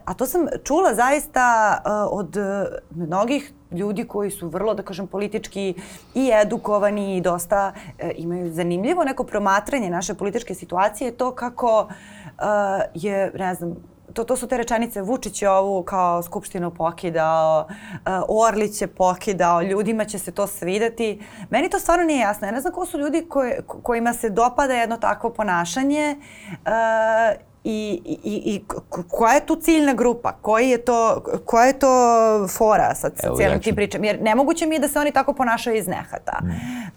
a 0.04 0.14
to 0.14 0.26
sam 0.26 0.46
čula 0.64 0.94
zaista 0.94 1.76
e, 1.84 1.90
od 1.90 2.36
e, 2.36 2.66
mnogih 2.90 3.52
ljudi 3.72 4.04
koji 4.04 4.30
su 4.30 4.48
vrlo, 4.48 4.74
da 4.74 4.82
kažem, 4.82 5.06
politički 5.06 5.74
i 6.14 6.30
edukovani 6.42 7.16
i 7.16 7.20
dosta 7.20 7.72
e, 7.98 8.12
imaju 8.16 8.52
zanimljivo 8.52 9.04
neko 9.04 9.24
promatranje 9.24 9.90
naše 9.90 10.14
političke 10.14 10.54
situacije, 10.54 11.16
to 11.16 11.34
kako 11.34 11.88
e, 11.88 12.44
je, 12.94 13.32
ne 13.34 13.54
znam, 13.54 13.76
to, 14.14 14.24
to 14.24 14.36
su 14.36 14.46
te 14.46 14.56
rečenice 14.56 15.02
Vučić 15.02 15.42
je 15.42 15.50
ovu 15.50 15.82
kao 15.82 16.22
skupštinu 16.22 16.70
pokidao, 16.70 17.66
uh, 17.68 18.12
Orlić 18.28 18.80
je 18.82 18.86
pokidao, 18.86 19.62
ljudima 19.62 20.04
će 20.04 20.18
se 20.18 20.32
to 20.32 20.46
svideti. 20.46 21.22
Meni 21.50 21.70
to 21.70 21.78
stvarno 21.78 22.04
nije 22.04 22.20
jasno. 22.20 22.46
Ja 22.46 22.50
ne 22.50 22.60
znam 22.60 22.72
ko 22.72 22.86
su 22.86 22.98
ljudi 22.98 23.26
koje, 23.28 23.62
ko- 23.66 23.80
kojima 23.82 24.12
se 24.12 24.30
dopada 24.30 24.74
jedno 24.74 24.96
takvo 24.96 25.30
ponašanje 25.30 26.16
uh, 26.50 27.51
i, 27.64 28.00
i, 28.04 28.18
i 28.46 28.60
ko- 28.68 29.02
koja 29.08 29.32
je 29.32 29.46
tu 29.46 29.56
ciljna 29.56 29.94
grupa? 29.94 30.32
Koji 30.32 30.68
je 30.68 30.78
to, 30.78 31.22
koja 31.44 31.64
je 31.64 31.78
to 31.78 31.88
fora 32.48 32.94
sa, 32.94 33.10
Evo, 33.18 33.36
cijelim 33.36 33.54
ja 33.54 33.58
ću- 33.58 33.64
tim 33.64 33.74
pričama? 33.74 34.06
Jer 34.06 34.22
nemoguće 34.22 34.66
mi 34.66 34.74
je 34.74 34.78
da 34.78 34.88
se 34.88 34.98
oni 34.98 35.12
tako 35.12 35.32
ponašaju 35.32 35.76
iz 35.76 35.86
nehata. 35.86 36.38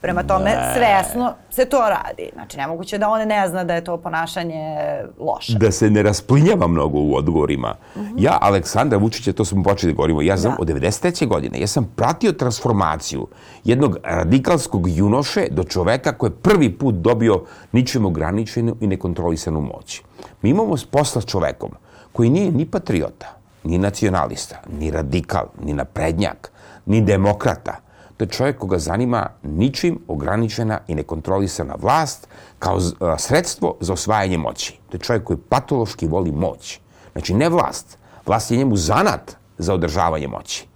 Prema 0.02 0.24
tome, 0.24 0.52
svesno 0.74 1.34
se 1.50 1.66
to 1.66 1.78
radi. 1.80 2.30
Znači, 2.34 2.58
nemoguće 2.58 2.98
da 2.98 3.10
on 3.10 3.22
ne 3.22 3.48
zna 3.50 3.64
da 3.64 3.76
je 3.76 3.84
to 3.84 3.98
ponašanje 3.98 4.78
loše. 5.20 5.54
Da 5.56 5.72
se 5.72 5.90
ne 5.90 6.04
rasplinjava 6.04 6.68
mnogo 6.68 6.98
u 7.00 7.16
odgovorima. 7.16 7.76
Ja, 8.18 8.38
Aleksandra 8.42 8.98
Vučića, 8.98 9.34
to 9.34 9.46
smo 9.46 9.64
počeli 9.64 9.94
da 9.94 9.98
govorimo, 9.98 10.22
ja 10.22 10.38
znam 10.38 10.52
Da. 10.52 10.58
od 10.60 10.68
93. 10.70 10.96
godine, 11.26 11.60
ja 11.60 11.68
sam 11.68 11.92
pratio 11.96 12.32
transformaciju 12.32 13.28
jednog 13.64 13.98
radikalskog 14.04 14.88
junoše 14.88 15.48
do 15.52 15.64
čoveka 15.64 16.14
koji 16.14 16.30
je 16.30 16.36
prvi 16.36 16.72
put 16.72 16.96
dobio 16.96 17.44
ničim 17.72 18.06
ograničenu 18.06 18.76
i 18.82 18.88
nekontrolisanu 18.88 19.62
moć. 19.62 20.02
Mi 20.42 20.50
imamo 20.50 20.76
posla 20.92 21.22
s 21.22 21.26
čovekom 21.26 21.72
koji 22.12 22.30
nije 22.30 22.52
ni 22.52 22.66
patriota, 22.66 23.38
ni 23.64 23.78
nacionalista, 23.78 24.56
ni 24.80 24.92
radikal, 24.92 25.46
ni 25.62 25.74
naprednjak, 25.74 26.52
ni 26.86 27.02
demokrata. 27.02 27.76
To 28.18 28.24
je 28.24 28.30
čovjek 28.30 28.58
koga 28.58 28.80
zanima 28.80 29.30
ničim 29.44 30.00
ograničena 30.08 30.80
i 30.88 30.96
nekontrolisana 30.96 31.76
vlast 31.82 32.28
kao 32.60 32.80
sredstvo 33.18 33.76
za 33.80 33.94
osvajanje 33.94 34.38
moći. 34.38 34.80
To 34.90 34.98
je 34.98 35.02
čovjek 35.02 35.24
koji 35.24 35.38
patološki 35.38 36.08
voli 36.08 36.32
moć. 36.32 36.80
Znači 37.12 37.34
ne 37.34 37.50
vlast. 37.50 37.98
Vlast 38.26 38.52
je 38.52 38.58
njemu 38.58 38.76
zanat 38.76 39.36
za 39.58 39.74
održavanje 39.74 40.28
moći. 40.28 40.68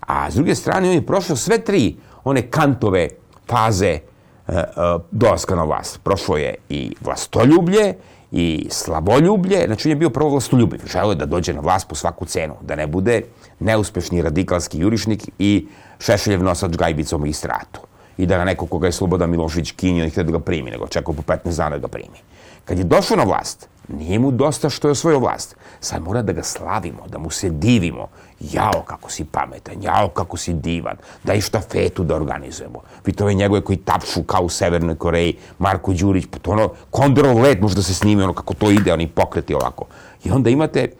A 0.00 0.30
s 0.30 0.34
druge 0.34 0.54
strane, 0.54 0.88
on 0.88 0.94
je 0.94 1.06
prošao 1.06 1.36
sve 1.36 1.58
tri 1.58 1.96
one 2.24 2.50
kantove 2.50 3.08
faze 3.48 3.86
e, 3.86 4.00
e, 4.48 4.64
dolaska 5.10 5.56
na 5.56 5.64
vlast. 5.64 6.00
Prošlo 6.02 6.36
je 6.36 6.54
i 6.68 6.94
vlastoljublje, 7.00 7.94
i 8.32 8.66
slaboljublje, 8.70 9.62
znači 9.66 9.88
on 9.88 9.90
je 9.90 9.96
bio 9.96 10.10
prvo 10.10 10.30
vlastoljubiv, 10.30 10.80
želeo 10.92 11.10
je 11.10 11.16
da 11.16 11.26
dođe 11.26 11.52
na 11.52 11.60
vlast 11.60 11.88
po 11.88 11.94
svaku 11.94 12.24
cenu, 12.24 12.54
da 12.60 12.74
ne 12.74 12.86
bude 12.86 13.22
neuspešni 13.60 14.22
radikalski 14.22 14.78
jurišnik 14.78 15.28
i 15.38 15.66
Šešeljev 15.98 16.42
nosač 16.42 16.76
gajbicom 16.76 17.26
i 17.26 17.32
stratu 17.32 17.80
i 18.18 18.26
da 18.26 18.36
ga 18.36 18.44
neko 18.44 18.66
koga 18.66 18.86
je 18.86 18.92
Slobodan 18.92 19.30
Milošević 19.30 19.72
kinio 19.72 20.04
i 20.04 20.10
htio 20.10 20.24
da 20.24 20.32
ga 20.32 20.38
primi, 20.38 20.70
nego 20.70 20.86
čekao 20.86 21.14
po 21.14 21.22
15 21.22 21.56
dana 21.56 21.70
da 21.70 21.78
ga 21.78 21.88
primi. 21.88 22.18
Kad 22.64 22.78
je 22.78 22.84
došao 22.84 23.16
na 23.16 23.24
vlast, 23.24 23.68
nije 23.98 24.18
mu 24.18 24.30
dosta 24.30 24.70
što 24.70 24.88
je 24.88 24.92
osvojio 24.92 25.18
vlast. 25.18 25.56
Sad 25.80 26.02
mora 26.02 26.22
da 26.22 26.32
ga 26.32 26.42
slavimo, 26.42 27.06
da 27.08 27.18
mu 27.18 27.30
se 27.30 27.50
divimo. 27.50 28.08
Jao 28.40 28.82
kako 28.86 29.10
si 29.10 29.24
pametan, 29.24 29.82
jao 29.82 30.08
kako 30.08 30.36
si 30.36 30.52
divan, 30.52 30.96
daj 31.24 31.40
štafetu 31.40 32.04
da 32.04 32.14
organizujemo. 32.16 32.80
Vidite 33.04 33.24
ove 33.24 33.34
njegove 33.34 33.60
koji 33.60 33.76
tapšu 33.76 34.22
kao 34.22 34.42
u 34.42 34.48
Severnoj 34.48 34.94
Koreji, 34.94 35.36
Marko 35.58 35.92
Đurić, 35.92 36.24
pa 36.30 36.38
to 36.38 36.50
ono, 36.50 36.70
kondorov 36.90 37.38
let 37.38 37.60
možda 37.60 37.82
se 37.82 37.94
snimi, 37.94 38.22
ono 38.22 38.32
kako 38.32 38.54
to 38.54 38.70
ide, 38.70 38.92
oni 38.92 39.08
pokreti 39.08 39.54
ovako. 39.54 39.84
I 40.24 40.30
onda 40.30 40.50
imate, 40.50 40.90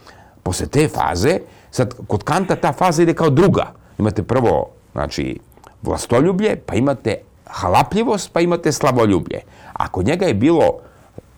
posle 0.43 0.67
te 0.67 0.89
faze, 0.89 1.39
sad 1.71 1.95
kod 2.07 2.23
Kanta 2.25 2.57
ta 2.57 2.73
faza 2.73 3.03
ide 3.03 3.15
kao 3.15 3.31
druga. 3.31 3.73
Imate 3.99 4.23
prvo, 4.23 4.71
znači, 4.93 5.39
vlastoljublje, 5.83 6.57
pa 6.67 6.75
imate 6.75 7.17
halapljivost, 7.47 8.33
pa 8.33 8.41
imate 8.41 8.73
slavoljublje. 8.73 9.41
A 9.73 9.89
kod 9.89 10.07
njega 10.07 10.27
je 10.27 10.35
bilo 10.35 10.79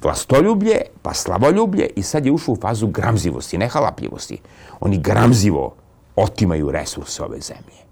vlastoljublje, 0.02 0.80
pa 1.02 1.14
slavoljublje 1.14 1.86
i 1.96 2.02
sad 2.02 2.26
je 2.26 2.32
ušao 2.32 2.52
u 2.52 2.60
fazu 2.60 2.86
gramzivosti, 2.86 3.58
ne 3.58 3.68
halapljivosti. 3.68 4.38
Oni 4.80 4.98
gramzivo 4.98 5.74
otimaju 6.16 6.70
resurse 6.70 7.22
ove 7.22 7.40
zemlje. 7.40 7.82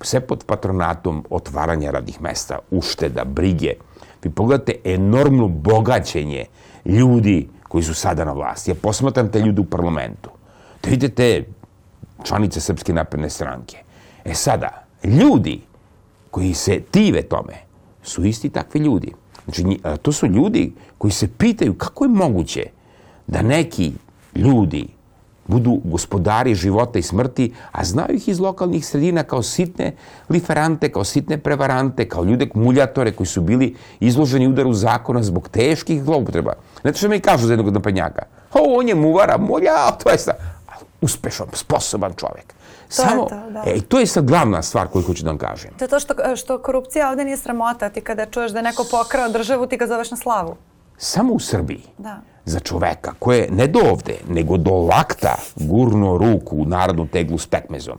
Sve 0.00 0.20
pod 0.20 0.44
patronatom 0.44 1.24
otvaranja 1.30 1.90
radnih 1.90 2.20
mesta, 2.22 2.58
ušteda, 2.70 3.24
brige. 3.24 3.74
Vi 4.22 4.30
pogledate 4.30 4.74
enormno 4.84 5.48
bogaćenje 5.48 6.44
ljudi 6.84 7.48
koji 7.68 7.84
su 7.84 7.94
sada 7.94 8.24
na 8.24 8.32
vlasti. 8.32 8.70
Ja 8.70 8.74
posmatram 8.74 9.30
te 9.32 9.40
ljudi 9.40 9.60
u 9.60 9.64
parlamentu. 9.64 10.30
Da 10.82 10.90
vidite 10.90 11.44
članice 12.24 12.60
Srpske 12.60 12.92
napredne 12.92 13.30
stranke. 13.30 13.78
E 14.24 14.34
sada, 14.34 14.84
ljudi 15.04 15.60
koji 16.30 16.54
se 16.54 16.80
tive 16.90 17.22
tome 17.22 17.54
su 18.02 18.24
isti 18.24 18.50
takvi 18.50 18.80
ljudi. 18.80 19.12
Znači, 19.48 19.80
to 20.02 20.12
su 20.12 20.26
ljudi 20.26 20.72
koji 20.98 21.10
se 21.10 21.28
pitaju 21.28 21.74
kako 21.74 22.04
je 22.04 22.08
moguće 22.08 22.64
da 23.26 23.42
neki 23.42 23.92
ljudi 24.34 24.88
budu 25.46 25.80
gospodari 25.84 26.54
života 26.54 26.98
i 26.98 27.02
smrti, 27.02 27.52
a 27.72 27.84
znaju 27.84 28.14
ih 28.14 28.28
iz 28.28 28.40
lokalnih 28.40 28.86
sredina 28.86 29.22
kao 29.22 29.42
sitne 29.42 29.94
liferante, 30.28 30.92
kao 30.92 31.04
sitne 31.04 31.38
prevarante, 31.38 32.08
kao 32.08 32.24
ljude 32.24 32.48
muljatore 32.54 33.12
koji 33.12 33.26
su 33.26 33.40
bili 33.40 33.74
izloženi 34.00 34.48
udaru 34.48 34.72
zakona 34.72 35.22
zbog 35.22 35.48
teških 35.48 36.02
zloupotreba. 36.02 36.52
Znate 36.80 36.98
što 36.98 37.08
mi 37.08 37.20
kažu 37.20 37.46
za 37.46 37.52
jednog 37.52 37.74
napadnjaka? 37.74 38.22
O, 38.54 38.78
on 38.78 38.88
je 38.88 38.94
muvara, 38.94 39.38
mulja, 39.38 39.90
to 40.04 40.10
je 40.10 40.18
sta... 40.18 40.32
uspešan, 41.00 41.46
sposoban 41.52 42.12
čovjek. 42.16 42.46
To 42.46 42.54
Samo, 42.88 43.22
je 43.22 43.28
to, 43.28 43.50
da. 43.50 43.62
E, 43.66 43.80
to 43.80 44.00
je 44.00 44.06
sad 44.06 44.24
glavna 44.26 44.62
stvar 44.62 44.88
koju 44.88 45.02
hoću 45.02 45.24
da 45.24 45.30
vam 45.30 45.38
kažem. 45.38 45.70
To 45.78 45.84
je 45.84 45.88
to 45.88 46.00
što, 46.00 46.14
što 46.36 46.58
korupcija 46.58 47.10
ovde 47.10 47.24
nije 47.24 47.36
sramota. 47.36 47.88
Ti 47.88 48.00
kada 48.00 48.26
čuješ 48.26 48.52
da 48.52 48.58
je 48.58 48.62
neko 48.62 48.84
pokrao 48.90 49.28
državu, 49.28 49.66
ti 49.66 49.76
ga 49.76 49.86
zoveš 49.86 50.10
na 50.10 50.16
slavu. 50.16 50.56
Samo 50.98 51.32
u 51.32 51.40
Srbiji. 51.40 51.82
Da. 51.98 52.20
Za 52.44 52.60
čoveka 52.60 53.14
koje 53.18 53.48
ne 53.50 53.66
do 53.66 53.80
ovde, 53.90 54.18
nego 54.28 54.56
do 54.56 54.70
lakta 54.70 55.34
gurno 55.56 56.18
ruku 56.18 56.56
u 56.56 56.64
narodnu 56.64 57.06
teglu 57.06 57.38
s 57.38 57.46
pekmezom. 57.46 57.98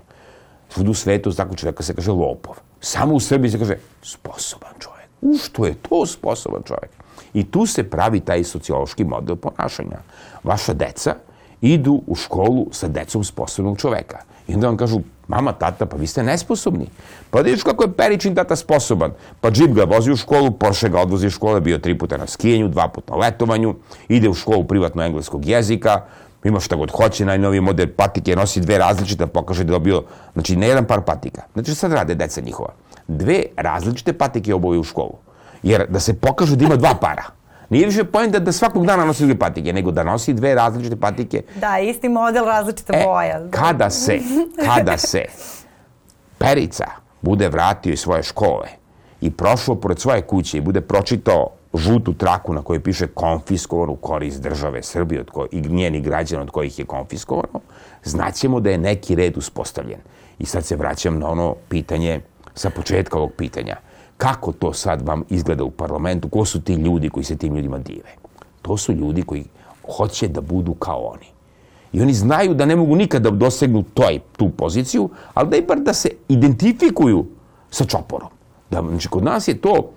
Svud 0.70 0.90
u 0.90 0.94
svetu 0.94 1.34
tako 1.34 1.56
čoveka 1.56 1.84
se 1.84 1.96
kaže 1.96 2.12
lopov. 2.12 2.56
Samo 2.82 3.14
u 3.14 3.20
Srbiji 3.20 3.52
se 3.52 3.60
kaže 3.60 3.78
sposoban 4.02 4.74
čovek. 4.80 5.10
U 5.22 5.38
što 5.38 5.66
je 5.66 5.74
to 5.74 6.06
sposoban 6.06 6.64
čovek? 6.64 6.90
I 7.34 7.52
tu 7.52 7.66
se 7.66 7.90
pravi 7.90 8.20
taj 8.20 8.44
sociološki 8.44 9.04
model 9.04 9.36
ponašanja. 9.36 9.98
Vaša 10.44 10.74
deca 10.74 11.16
idu 11.62 12.02
u 12.08 12.16
školu 12.16 12.68
sa 12.72 12.88
decom 12.88 13.24
sposobnog 13.24 13.78
čoveka. 13.78 14.18
I 14.48 14.54
onda 14.54 14.68
vam 14.68 14.78
kažu, 14.78 15.00
mama, 15.28 15.52
tata, 15.52 15.86
pa 15.86 15.98
vi 15.98 16.08
ste 16.08 16.24
nesposobni. 16.24 16.88
Pa 17.30 17.42
vidiš 17.42 17.64
kako 17.64 17.84
je 17.84 17.92
Peričin 17.92 18.36
tata 18.36 18.56
sposoban. 18.56 19.12
Pa 19.42 19.52
džip 19.52 19.72
ga 19.72 19.84
vozi 19.84 20.12
u 20.12 20.16
školu, 20.16 20.52
Porsche 20.52 20.90
ga 20.90 21.02
odvozi 21.02 21.28
u 21.28 21.30
škole, 21.30 21.62
bio 21.62 21.78
tri 21.78 21.98
puta 21.98 22.18
na 22.18 22.28
skijenju, 22.28 22.68
dva 22.68 22.88
puta 22.88 23.14
na 23.14 23.20
letovanju, 23.20 23.76
ide 24.08 24.30
u 24.30 24.34
školu 24.34 24.64
privatno 24.64 25.04
engleskog 25.04 25.46
jezika, 25.46 26.02
ima 26.44 26.60
šta 26.60 26.76
god 26.76 26.92
hoće, 26.92 27.26
najnoviji 27.26 27.62
model 27.62 27.88
patike, 27.98 28.36
nosi 28.36 28.62
dve 28.62 28.78
različite, 28.78 29.28
pokaže 29.28 29.64
da 29.64 29.74
je 29.74 29.80
dobio, 29.80 30.04
znači 30.34 30.56
ne 30.56 30.68
jedan 30.68 30.86
par 30.86 31.02
patika. 31.02 31.42
Znači 31.54 31.76
sad 31.76 31.92
rade 31.92 32.16
deca 32.16 32.42
njihova. 32.42 32.74
Dve 33.08 33.44
različite 33.58 34.14
patike 34.14 34.54
oboje 34.54 34.80
u 34.80 34.84
školu. 34.84 35.18
Jer 35.64 35.86
da 35.90 36.00
se 36.00 36.14
pokaže 36.14 36.56
da 36.56 36.66
ima 36.66 36.76
dva 36.76 36.96
para. 37.02 37.39
Nije 37.70 37.86
više 37.86 38.04
pojenta 38.04 38.40
da 38.40 38.52
svakog 38.52 38.86
dana 38.86 39.06
nosi 39.06 39.26
dve 39.26 39.40
patike, 39.40 39.74
nego 39.74 39.92
da 39.92 40.04
nosi 40.04 40.34
dve 40.34 40.56
različite 40.56 40.96
patike. 40.96 41.44
Da, 41.56 41.80
isti 41.80 42.10
model, 42.10 42.46
različita 42.46 42.94
e, 42.98 43.04
boja. 43.06 43.42
Kada 43.52 43.90
se, 43.90 44.20
kada 44.66 44.98
se 44.98 45.26
Perica 46.38 46.86
bude 47.22 47.50
vratio 47.50 47.94
iz 47.94 48.00
svoje 48.00 48.24
škole 48.24 48.68
i 49.22 49.32
prošao 49.32 49.76
pored 49.76 50.00
svoje 50.00 50.22
kuće 50.22 50.58
i 50.58 50.62
bude 50.62 50.82
pročitao 50.82 51.48
žutu 51.74 52.14
traku 52.14 52.54
na 52.54 52.62
kojoj 52.62 52.84
piše 52.84 53.08
konfiskovano 53.08 53.92
u 53.92 53.96
korist 53.96 54.42
države 54.42 54.84
Srbije 54.84 55.22
od 55.22 55.30
koje, 55.30 55.50
i 55.52 55.62
njenih 55.62 56.04
građana 56.04 56.42
od 56.42 56.52
kojih 56.52 56.80
je 56.80 56.86
konfiskovano, 56.86 57.60
znaćemo 58.04 58.60
da 58.60 58.70
je 58.70 58.78
neki 58.78 59.16
red 59.16 59.38
uspostavljen. 59.38 60.00
I 60.40 60.46
sad 60.46 60.66
se 60.66 60.76
vraćam 60.76 61.20
na 61.20 61.30
ono 61.30 61.56
pitanje 61.70 62.22
sa 62.56 62.70
početka 62.70 63.18
ovog 63.18 63.32
pitanja– 63.38 63.76
Kako 64.20 64.52
to 64.52 64.74
sad 64.74 65.08
vam 65.08 65.24
izgleda 65.30 65.64
u 65.64 65.72
parlamentu? 65.72 66.30
Ko 66.30 66.46
su 66.46 66.62
ti 66.62 66.74
ljudi 66.74 67.10
koji 67.10 67.24
se 67.24 67.38
tim 67.38 67.56
ljudima 67.56 67.78
dive? 67.78 68.10
To 68.62 68.78
su 68.78 68.94
ljudi 68.94 69.24
koji 69.24 69.46
hoće 69.96 70.28
da 70.28 70.42
budu 70.42 70.74
kao 70.74 71.00
oni. 71.00 71.26
I 71.94 72.02
oni 72.02 72.14
znaju 72.14 72.54
da 72.54 72.66
ne 72.66 72.76
mogu 72.76 72.96
nikada 72.96 73.30
da 73.30 73.36
dosegnu 73.36 73.84
toj, 73.94 74.20
tu 74.38 74.50
poziciju, 74.50 75.10
ali 75.34 75.50
da 75.50 75.58
i 75.58 75.62
bar 75.62 75.80
da 75.80 75.94
se 75.94 76.10
identifikuju 76.28 77.26
sa 77.72 77.86
čoporom. 77.86 78.30
Da, 78.70 78.82
znači, 78.82 79.08
kod 79.08 79.24
nas 79.24 79.48
je 79.48 79.62
to, 79.62 79.90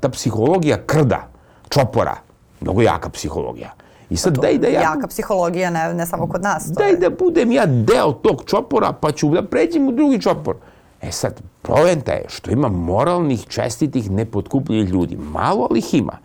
ta 0.00 0.08
psihologija 0.12 0.76
krda, 0.86 1.28
čopora, 1.68 2.16
mnogo 2.60 2.82
jaka 2.82 3.08
psihologija. 3.08 3.72
I 4.10 4.16
sad 4.16 4.34
pa 4.34 4.40
daj 4.42 4.58
da 4.58 4.66
ja... 4.66 4.80
Jaka 4.80 5.06
psihologija, 5.08 5.70
ne, 5.70 5.94
ne 5.94 6.06
samo 6.06 6.28
kod 6.28 6.42
nas. 6.42 6.70
Daj 6.76 6.96
da 6.96 7.10
budem 7.10 7.52
ja 7.52 7.66
deo 7.66 8.12
tog 8.12 8.42
čopora, 8.46 8.92
pa 8.92 9.12
ću 9.12 9.30
da 9.30 9.42
pređem 9.42 9.88
u 9.88 9.92
drugi 9.92 10.20
čopor. 10.20 10.56
E 11.02 11.12
sad, 11.12 11.42
poenta 11.62 12.12
je 12.12 12.24
što 12.28 12.50
ima 12.50 12.68
moralnih, 12.68 13.46
čestitih, 13.48 14.10
nepodkupljivih 14.10 14.88
ljudi. 14.88 15.16
Malo, 15.16 15.66
ali 15.70 15.78
ih 15.78 15.94
ima. 15.94 16.18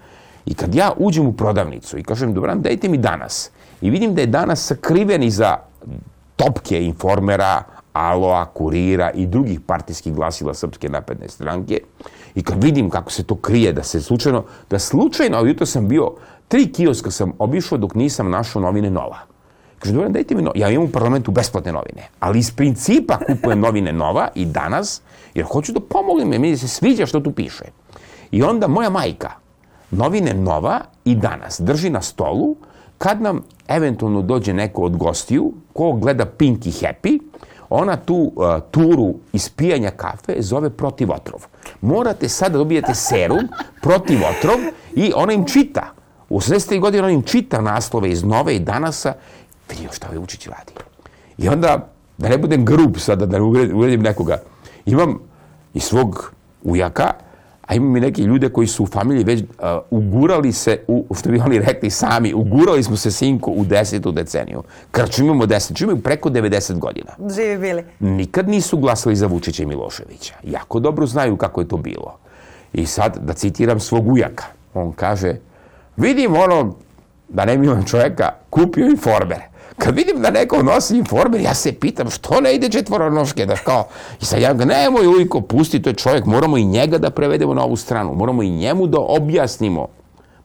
I 0.45 0.53
kad 0.53 0.75
ja 0.75 0.91
uđem 0.97 1.27
u 1.27 1.33
prodavnicu 1.33 1.97
i 1.97 2.03
kažem, 2.03 2.33
dobro, 2.33 2.55
dajte 2.55 2.89
mi 2.89 2.97
danas. 2.97 3.49
I 3.81 3.89
vidim 3.89 4.15
da 4.15 4.21
je 4.21 4.27
danas 4.27 4.65
sakriven 4.65 5.23
iza 5.23 5.57
topke 6.35 6.85
informera, 6.85 7.63
Aloa, 7.93 8.45
Kurira 8.45 9.11
i 9.11 9.25
drugih 9.25 9.59
partijskih 9.61 10.13
glasila 10.13 10.53
Srpske 10.53 10.89
napredne 10.89 11.29
stranke. 11.29 11.79
I 12.35 12.43
kad 12.43 12.63
vidim 12.63 12.89
kako 12.89 13.11
se 13.11 13.23
to 13.23 13.35
krije, 13.35 13.73
da 13.73 13.83
se 13.83 14.01
slučajno, 14.01 14.43
da 14.69 14.79
slučajno, 14.79 15.45
jutro 15.45 15.65
sam 15.65 15.87
bio, 15.87 16.13
tri 16.47 16.71
kioska 16.71 17.11
sam 17.11 17.33
obišao 17.39 17.77
dok 17.77 17.95
nisam 17.95 18.29
našao 18.29 18.61
novine 18.61 18.89
Nova. 18.89 19.32
Kaže, 19.83 19.95
dobro, 19.95 20.09
dajte 20.09 20.35
mi, 20.35 20.41
no... 20.41 20.51
ja 20.55 20.69
imam 20.69 20.85
u 20.85 20.91
parlamentu 20.91 21.31
besplatne 21.31 21.71
novine, 21.71 22.07
ali 22.19 22.39
iz 22.39 22.51
principa 22.51 23.17
kupujem 23.27 23.59
novine 23.59 23.93
Nova 23.93 24.27
i 24.35 24.45
danas, 24.45 25.01
jer 25.33 25.45
hoću 25.45 25.71
da 25.71 25.79
pomognem, 25.79 26.31
jer 26.31 26.41
mi 26.41 26.57
se 26.57 26.67
sviđa 26.67 27.05
što 27.05 27.19
tu 27.19 27.31
piše. 27.31 27.63
I 28.31 28.43
onda 28.43 28.67
moja 28.67 28.89
majka 28.89 29.31
novine 29.91 30.33
Nova 30.33 30.79
i 31.05 31.15
danas 31.15 31.61
drži 31.61 31.89
na 31.89 32.01
stolu 32.01 32.55
kad 32.97 33.21
nam 33.21 33.41
eventualno 33.67 34.21
dođe 34.21 34.53
neko 34.53 34.81
od 34.81 34.97
gostiju 34.97 35.53
ko 35.73 35.91
gleda 35.91 36.25
Pink 36.25 36.65
i 36.65 36.71
Happy, 36.71 37.19
ona 37.69 37.97
tu 37.97 38.15
uh, 38.15 38.45
turu 38.71 39.13
ispijanja 39.33 39.91
kafe 39.91 40.35
zove 40.39 40.69
protiv 40.69 41.11
otrov. 41.11 41.45
Morate 41.81 42.29
sad 42.29 42.51
da 42.51 42.57
dobijete 42.57 42.95
serum 42.95 43.47
protiv 43.81 44.19
otrov 44.37 44.57
i 44.95 45.11
ona 45.15 45.33
im 45.33 45.45
čita. 45.45 45.93
U 46.29 46.39
80. 46.39 46.79
godina 46.79 47.03
ona 47.03 47.13
im 47.13 47.21
čita 47.21 47.61
naslove 47.61 48.09
iz 48.09 48.23
Nove 48.23 48.55
i 48.55 48.59
Danasa 48.59 49.13
vidio 49.73 49.91
šta 49.91 50.07
ovaj 50.07 50.19
Vučić 50.19 50.47
radi. 50.47 50.73
I 51.37 51.49
onda, 51.49 51.89
da 52.17 52.29
ne 52.29 52.37
budem 52.37 52.65
grub 52.65 52.97
sada, 52.97 53.25
da 53.25 53.37
ne 53.37 53.43
uvredim 53.73 54.01
nekoga, 54.01 54.37
imam 54.85 55.19
i 55.73 55.79
svog 55.79 56.31
ujaka, 56.63 57.13
a 57.67 57.75
imam 57.75 57.97
i 57.97 57.99
neke 57.99 58.21
ljude 58.21 58.49
koji 58.49 58.67
su 58.67 58.83
u 58.83 58.87
familiji 58.87 59.23
već 59.23 59.41
uh, 59.41 59.47
ugurali 59.89 60.51
se, 60.51 60.79
u, 60.87 61.05
što 61.15 61.29
bi 61.29 61.39
oni 61.39 61.59
rekli 61.59 61.89
sami, 61.89 62.33
ugurali 62.33 62.83
smo 62.83 62.97
se 62.97 63.11
sinku 63.11 63.51
u 63.51 63.65
desetu 63.65 64.11
deceniju. 64.11 64.63
imamo 65.19 65.45
deset, 65.45 65.81
imaju 65.81 66.01
preko 66.01 66.29
90 66.29 66.79
godina. 66.79 67.11
Živi 67.35 67.57
bili. 67.57 67.83
Nikad 67.99 68.49
nisu 68.49 68.77
glasali 68.77 69.15
za 69.15 69.27
Vučića 69.27 69.63
i 69.63 69.65
Miloševića. 69.65 70.33
Jako 70.43 70.79
dobro 70.79 71.05
znaju 71.05 71.37
kako 71.37 71.61
je 71.61 71.67
to 71.67 71.77
bilo. 71.77 72.17
I 72.73 72.85
sad, 72.85 73.17
da 73.21 73.33
citiram 73.33 73.79
svog 73.79 74.07
ujaka, 74.07 74.43
on 74.73 74.91
kaže, 74.91 75.35
vidim 75.97 76.35
ono, 76.35 76.75
da 77.29 77.45
ne 77.45 77.53
imam 77.53 77.85
čoveka, 77.85 78.29
kupio 78.49 78.85
informer 78.85 79.52
kad 79.77 79.95
vidim 79.95 80.21
da 80.21 80.29
neko 80.29 80.63
nosi 80.63 80.97
informer, 80.97 81.41
ja 81.41 81.53
se 81.53 81.73
pitam 81.73 82.09
što 82.09 82.41
ne 82.41 82.55
ide 82.55 82.69
četvoronoške, 82.69 83.45
da 83.45 83.55
kao, 83.55 83.87
i 84.21 84.25
sad 84.25 84.41
ja 84.41 84.53
ga, 84.53 84.65
nemoj 84.65 85.07
ujko, 85.07 85.41
pusti, 85.41 85.81
to 85.81 85.89
je 85.89 85.93
čovjek, 85.93 86.25
moramo 86.25 86.57
i 86.57 86.65
njega 86.65 86.97
da 86.97 87.09
prevedemo 87.09 87.53
na 87.53 87.63
ovu 87.63 87.75
stranu, 87.75 88.15
moramo 88.15 88.43
i 88.43 88.49
njemu 88.49 88.87
da 88.87 88.99
objasnimo, 88.99 89.87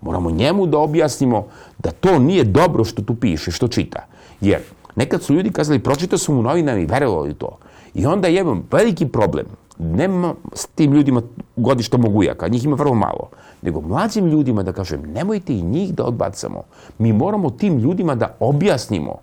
moramo 0.00 0.30
njemu 0.30 0.66
da 0.66 0.78
objasnimo 0.78 1.46
da 1.78 1.90
to 1.90 2.18
nije 2.18 2.44
dobro 2.44 2.84
što 2.84 3.02
tu 3.02 3.14
piše, 3.14 3.50
što 3.50 3.68
čita. 3.68 4.06
Jer 4.40 4.60
nekad 4.96 5.22
su 5.22 5.34
ljudi 5.34 5.50
kazali, 5.50 5.78
pročitao 5.78 6.18
sam 6.18 6.38
u 6.38 6.42
novinama 6.42 6.78
i 6.78 6.86
verovali 6.86 7.34
to. 7.34 7.58
I 7.94 8.06
onda 8.06 8.28
imam 8.28 8.66
veliki 8.72 9.06
problem. 9.06 9.46
Nema 9.78 10.34
s 10.54 10.66
tim 10.66 10.92
ljudima 10.92 11.22
godišta 11.56 11.96
mogu 11.96 12.22
jaka, 12.22 12.48
njih 12.48 12.64
ima 12.64 12.76
vrlo 12.76 12.94
malo. 12.94 13.30
Nego 13.62 13.80
mlađim 13.80 14.26
ljudima 14.26 14.62
da 14.62 14.72
kažem, 14.72 15.02
nemojte 15.12 15.52
i 15.52 15.62
njih 15.62 15.94
da 15.94 16.04
odbacamo. 16.04 16.62
Mi 16.98 17.12
moramo 17.12 17.50
tim 17.50 17.78
ljudima 17.78 18.14
da 18.14 18.36
objasnimo 18.40 19.18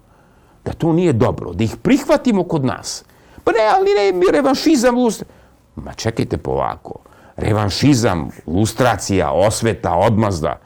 da 0.65 0.74
to 0.74 0.93
nije 0.93 1.13
dobro, 1.13 1.54
da 1.54 1.63
ih 1.63 1.76
prihvatimo 1.82 2.43
kod 2.43 2.65
nas. 2.65 3.04
Pa 3.43 3.52
ne, 3.52 3.60
ali 3.76 3.89
ne, 3.89 4.19
mi 4.19 4.26
revanšizam, 4.32 4.95
lustra... 4.95 5.28
Ma 5.76 5.93
čekajte 5.93 6.38
polako. 6.38 6.93
Revanšizam, 7.36 8.30
lustracija, 8.48 9.32
osveta, 9.32 9.93
odmazda. 9.93 10.60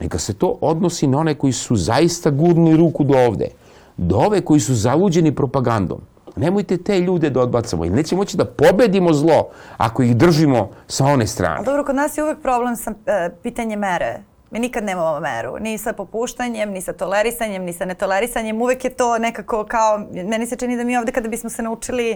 Neka 0.00 0.18
se 0.18 0.34
to 0.34 0.58
odnosi 0.60 1.06
na 1.06 1.18
one 1.18 1.34
koji 1.34 1.52
su 1.52 1.76
zaista 1.76 2.30
gurnuli 2.30 2.76
ruku 2.76 3.04
do 3.04 3.18
ovde. 3.18 3.48
Do 3.96 4.16
ove 4.16 4.40
koji 4.40 4.60
su 4.60 4.74
zaluđeni 4.74 5.34
propagandom. 5.34 6.00
Nemojte 6.38 6.82
te 6.82 7.00
ljude 7.00 7.30
da 7.30 7.40
odbacamo, 7.40 7.84
jer 7.84 7.92
neće 7.92 8.16
moći 8.16 8.36
da 8.36 8.44
pobedimo 8.44 9.12
zlo 9.12 9.48
ako 9.76 10.02
ih 10.02 10.16
držimo 10.16 10.70
sa 10.86 11.04
one 11.04 11.26
strane. 11.26 11.64
dobro, 11.64 11.84
kod 11.84 11.94
nas 11.96 12.18
je 12.18 12.24
uvek 12.24 12.42
problem 12.42 12.76
sa 12.76 12.92
e, 13.06 13.30
pitanje 13.42 13.76
mere. 13.76 14.18
Mi 14.50 14.58
nikad 14.58 14.84
nemamo 14.84 15.20
meru, 15.20 15.56
ni 15.60 15.78
sa 15.78 15.92
popuštanjem, 15.92 16.70
ni 16.70 16.80
sa 16.80 16.92
tolerisanjem, 16.92 17.64
ni 17.64 17.72
sa 17.72 17.84
netolerisanjem. 17.84 18.62
Uvek 18.62 18.84
je 18.84 18.90
to 18.90 19.18
nekako 19.18 19.64
kao, 19.64 19.98
meni 20.24 20.46
se 20.46 20.56
čini 20.56 20.76
da 20.76 20.84
mi 20.84 20.96
ovde 20.96 21.12
kada 21.12 21.28
bismo 21.28 21.50
se 21.50 21.62
naučili 21.62 22.10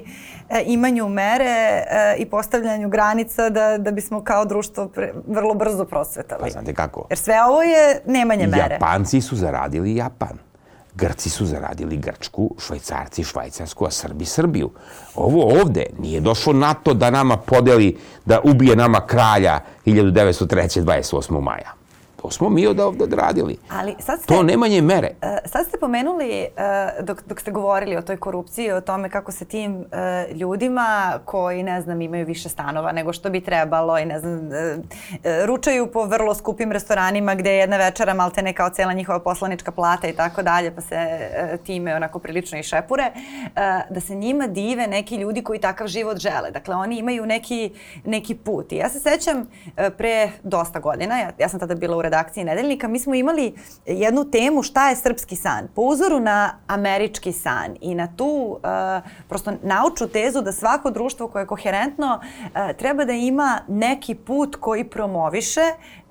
e, 0.49 0.63
imanju 0.67 1.09
mere 1.09 1.45
e, 1.45 2.15
i 2.19 2.27
postavljanju 2.27 2.89
granica, 2.89 3.49
da, 3.51 3.79
da 3.79 3.91
bismo 3.91 4.25
kao 4.25 4.45
društvo 4.45 4.89
pre, 4.89 5.13
vrlo 5.27 5.55
brzo 5.55 5.85
prosvetali. 5.85 6.41
Pa 6.41 6.49
znate 6.51 6.75
kako? 6.75 7.07
Jer 7.11 7.19
sve 7.19 7.35
ovo 7.49 7.63
je 7.63 8.01
nemanje 8.07 8.47
mere. 8.47 8.75
Japanci 8.75 9.21
su 9.21 9.37
zaradili 9.37 9.97
Japan. 9.97 10.52
Grci 10.95 11.31
su 11.31 11.47
zaradili 11.47 11.97
Grčku, 11.97 12.55
Švajcarci 12.59 13.25
Švajcarsku, 13.25 13.85
a 13.85 13.91
Srbi 13.91 14.25
Srbiju. 14.25 14.71
Ovo 15.15 15.61
ovde 15.61 15.87
nije 15.99 16.21
došlo 16.21 16.53
NATO 16.53 16.95
da 16.95 17.11
nama 17.11 17.37
podeli, 17.37 17.99
da 18.25 18.41
ubije 18.45 18.77
nama 18.77 19.07
kralja 19.07 19.61
1903. 19.87 20.85
28. 20.85 21.41
maja. 21.41 21.82
To 22.23 22.31
smo 22.31 22.49
mi 22.51 22.67
od 22.67 22.81
ovde 22.81 23.05
odradili. 23.05 23.57
Ali 23.71 23.95
sad 23.99 24.19
ste, 24.19 24.35
to 24.35 24.43
nemanje 24.43 24.83
mere. 24.83 25.11
Uh, 25.23 25.29
sad 25.45 25.67
ste 25.67 25.79
pomenuli, 25.79 26.47
uh, 26.99 27.05
dok, 27.05 27.23
dok 27.27 27.41
ste 27.41 27.51
govorili 27.51 27.97
o 27.97 28.03
toj 28.03 28.17
korupciji, 28.17 28.73
o 28.73 28.81
tome 28.81 29.11
kako 29.11 29.33
se 29.33 29.45
tim 29.45 29.77
uh, 29.77 30.37
ljudima 30.37 31.19
koji, 31.25 31.63
ne 31.63 31.81
znam, 31.81 32.01
imaju 32.01 32.27
više 32.27 32.49
stanova 32.49 32.93
nego 32.93 33.13
što 33.13 33.31
bi 33.31 33.41
trebalo 33.41 33.99
i, 33.99 34.05
ne 34.05 34.21
znam, 34.21 34.51
ručaju 35.47 35.87
po 35.93 36.05
vrlo 36.05 36.35
skupim 36.35 36.73
restoranima 36.73 37.35
gde 37.35 37.51
je 37.51 37.59
jedna 37.59 37.77
večera 37.77 38.15
maltene 38.15 38.53
kao 38.53 38.71
cela 38.71 38.93
njihova 38.93 39.21
poslanička 39.21 39.71
plata 39.73 40.09
i 40.09 40.13
tako 40.13 40.43
dalje, 40.43 40.75
pa 40.75 40.81
se 40.81 41.29
time 41.65 41.97
onako 41.97 42.19
prilično 42.19 42.59
i 42.59 42.63
šepure, 42.63 43.11
da 43.91 44.01
se 44.01 44.15
njima 44.15 44.47
dive 44.47 44.87
neki 44.87 45.17
ljudi 45.17 45.43
koji 45.43 45.61
takav 45.61 45.87
život 45.87 46.19
žele. 46.19 46.51
Dakle, 46.51 46.75
oni 46.75 46.99
imaju 46.99 47.27
neki, 47.27 47.73
neki 48.05 48.35
put. 48.35 48.73
I 48.73 48.77
ja 48.77 48.89
se 48.89 49.01
sećam 49.01 49.47
pre 49.97 50.31
dosta 50.43 50.81
godina, 50.81 51.19
ja, 51.19 51.31
ja 51.39 51.49
sam 51.49 51.61
tada 51.61 51.75
bila 51.75 51.97
u 51.97 52.03
redakciji 52.13 52.45
Nedeljnika, 52.45 52.89
mi 52.89 52.99
smo 52.99 53.15
imali 53.15 53.55
jednu 53.87 54.31
temu 54.31 54.63
šta 54.63 54.89
je 54.89 54.97
srpski 54.97 55.37
san. 55.37 55.69
Po 55.75 55.83
uzoru 55.83 56.21
na 56.21 56.59
američki 56.67 57.33
san 57.33 57.77
i 57.81 57.95
na 57.95 58.09
tu 58.17 58.27
uh, 58.27 59.11
prosto 59.29 59.53
nauču 59.63 60.09
tezu 60.09 60.43
da 60.43 60.53
svako 60.53 60.91
društvo 60.91 61.29
koje 61.29 61.43
je 61.43 61.47
koherentno 61.47 62.21
uh, 62.21 62.77
treba 62.79 63.05
da 63.05 63.13
ima 63.13 63.61
neki 63.69 64.15
put 64.15 64.57
koji 64.57 64.85
promoviše 64.85 65.61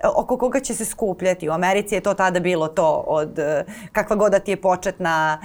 oko 0.04 0.38
koga 0.38 0.60
će 0.60 0.76
se 0.76 0.86
skupljati. 0.86 1.50
U 1.50 1.52
Americi 1.52 1.96
je 1.96 2.02
to 2.02 2.14
tada 2.14 2.40
bilo 2.40 2.68
to 2.68 3.04
od 3.08 3.40
kakva 3.92 4.16
god 4.16 4.32
da 4.32 4.40
ti 4.40 4.52
je 4.52 4.62
početna 4.62 5.42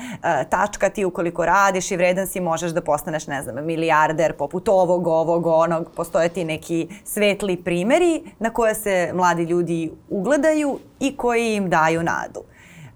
tačka, 0.50 0.88
ti 0.88 1.04
ukoliko 1.04 1.46
radiš 1.46 1.90
i 1.90 1.96
vredan 1.96 2.26
si 2.26 2.40
možeš 2.40 2.70
da 2.70 2.80
postaneš, 2.80 3.26
ne 3.26 3.42
znam, 3.42 3.64
milijarder 3.64 4.36
poput 4.36 4.68
ovog, 4.68 5.06
ovog, 5.06 5.46
onog. 5.46 5.90
Postoje 5.96 6.28
ti 6.28 6.44
neki 6.44 6.88
svetli 7.04 7.56
primeri 7.56 8.22
na 8.38 8.50
koje 8.50 8.74
se 8.74 9.10
mladi 9.14 9.42
ljudi 9.44 9.92
ugledaju 10.10 10.78
i 11.00 11.16
koji 11.16 11.54
im 11.54 11.70
daju 11.70 12.02
nadu. 12.02 12.42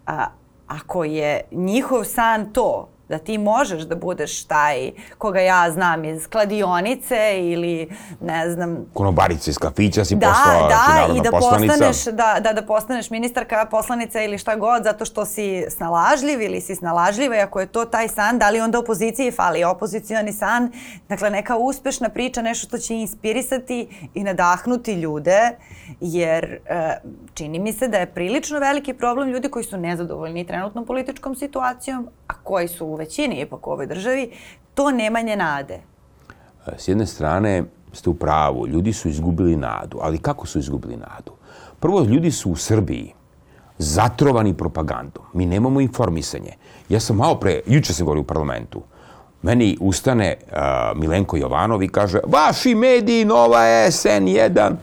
A, 0.06 0.26
ako 0.66 1.04
je 1.04 1.40
njihov 1.50 2.04
san 2.04 2.52
to 2.52 2.88
da 3.10 3.18
ti 3.18 3.38
možeš 3.38 3.82
da 3.82 3.94
budeš 3.94 4.44
taj 4.44 4.90
koga 5.18 5.40
ja 5.40 5.70
znam 5.70 6.04
iz 6.04 6.28
kladionice 6.28 7.40
ili 7.40 7.88
ne 8.20 8.50
znam... 8.50 8.86
Konobarica 8.94 9.50
iz 9.50 9.58
kafića 9.58 10.04
si 10.04 10.16
da, 10.16 10.26
postala 10.26 10.68
da, 10.68 11.14
i 11.14 11.20
da 11.20 11.30
poslanica. 11.30 11.72
Postaneš, 11.72 12.04
da, 12.04 12.40
da, 12.40 12.52
da 12.52 12.62
postaneš 12.62 13.10
ministarka, 13.10 13.66
poslanica 13.70 14.22
ili 14.22 14.38
šta 14.38 14.56
god 14.56 14.84
zato 14.84 15.04
što 15.04 15.24
si 15.24 15.64
snalažljiv 15.70 16.42
ili 16.42 16.60
si 16.60 16.74
snalažljiva 16.74 17.36
i 17.36 17.40
ako 17.40 17.60
je 17.60 17.66
to 17.66 17.84
taj 17.84 18.08
san, 18.08 18.38
da 18.38 18.50
li 18.50 18.60
onda 18.60 18.78
opoziciji 18.78 19.30
fali 19.30 19.64
opozicioni 19.64 20.32
san, 20.32 20.72
dakle 21.08 21.30
neka 21.30 21.56
uspešna 21.56 22.08
priča, 22.08 22.42
nešto 22.42 22.66
što 22.66 22.78
će 22.78 22.94
inspirisati 22.94 24.08
i 24.14 24.24
nadahnuti 24.24 24.92
ljude, 24.92 25.50
jer 26.00 26.44
e, 26.44 27.00
čini 27.34 27.58
mi 27.58 27.72
se 27.72 27.88
da 27.88 27.98
je 27.98 28.06
prilično 28.06 28.58
veliki 28.58 28.94
problem 28.94 29.28
ljudi 29.28 29.48
koji 29.48 29.64
su 29.64 29.76
nezadovoljni 29.76 30.46
trenutnom 30.46 30.86
političkom 30.86 31.34
situacijom, 31.34 32.08
a 32.26 32.34
koji 32.42 32.68
su 32.68 32.86
većini 33.00 33.40
ipak 33.40 33.66
u 33.66 33.70
ovoj 33.70 33.86
državi, 33.86 34.30
to 34.74 34.90
nemanje 34.90 35.36
nade. 35.36 35.80
S 36.76 36.88
jedne 36.88 37.06
strane 37.06 37.64
ste 37.92 38.10
u 38.10 38.14
pravu, 38.14 38.66
ljudi 38.68 38.92
su 38.92 39.08
izgubili 39.08 39.56
nadu, 39.56 39.98
ali 40.02 40.18
kako 40.18 40.46
su 40.46 40.58
izgubili 40.58 40.96
nadu? 40.96 41.32
Prvo, 41.80 42.04
ljudi 42.04 42.30
su 42.30 42.52
u 42.52 42.56
Srbiji 42.56 43.14
zatrovani 43.78 44.54
propagandom. 44.54 45.24
Mi 45.32 45.46
nemamo 45.46 45.80
informisanje. 45.80 46.52
Ja 46.88 47.00
sam 47.00 47.16
malo 47.16 47.34
pre, 47.40 47.60
juče 47.66 47.94
sam 47.94 48.04
govorio 48.04 48.20
u 48.20 48.26
parlamentu, 48.28 48.82
meni 49.42 49.76
ustane 49.80 50.36
uh, 50.36 51.00
Milenko 51.00 51.36
Jovanov 51.36 51.82
i 51.82 51.88
kaže 51.88 52.20
vaši 52.26 52.74
mediji, 52.74 53.24
Nova 53.24 53.64
S, 53.90 54.04
N1, 54.04 54.74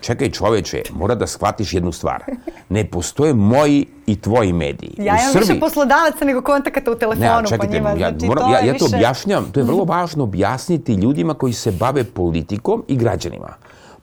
Čekaj 0.00 0.30
čoveče, 0.30 0.82
mora 0.92 1.14
da 1.14 1.26
shvatiš 1.26 1.74
jednu 1.74 1.92
stvar. 1.92 2.24
Ne 2.68 2.84
postoje 2.84 3.34
moji 3.34 3.86
i 4.06 4.20
tvoji 4.20 4.52
mediji. 4.52 4.94
Ja 4.98 5.16
imam 5.20 5.32
Srbiji... 5.32 5.48
više 5.48 5.60
poslodavaca 5.60 6.24
nego 6.24 6.42
kontakata 6.42 6.90
u 6.90 6.94
telefonu 6.94 7.40
ne, 7.42 7.48
čekajte, 7.48 7.66
po 7.66 7.74
njima. 7.74 7.90
Ja, 7.90 8.10
znači, 8.10 8.26
moram, 8.26 8.52
ja, 8.52 8.58
ja 8.60 8.78
to 8.78 8.84
više... 8.84 8.96
objašnjam. 8.96 9.50
To 9.52 9.60
je 9.60 9.64
vrlo 9.64 9.84
važno 9.94 10.24
objasniti 10.24 10.94
ljudima 10.94 11.34
koji 11.34 11.52
se 11.52 11.72
bave 11.72 12.04
politikom 12.04 12.84
i 12.88 12.96
građanima. 12.96 13.54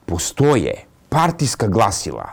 Postoje 0.06 0.74
partijska 1.08 1.66
glasila 1.66 2.28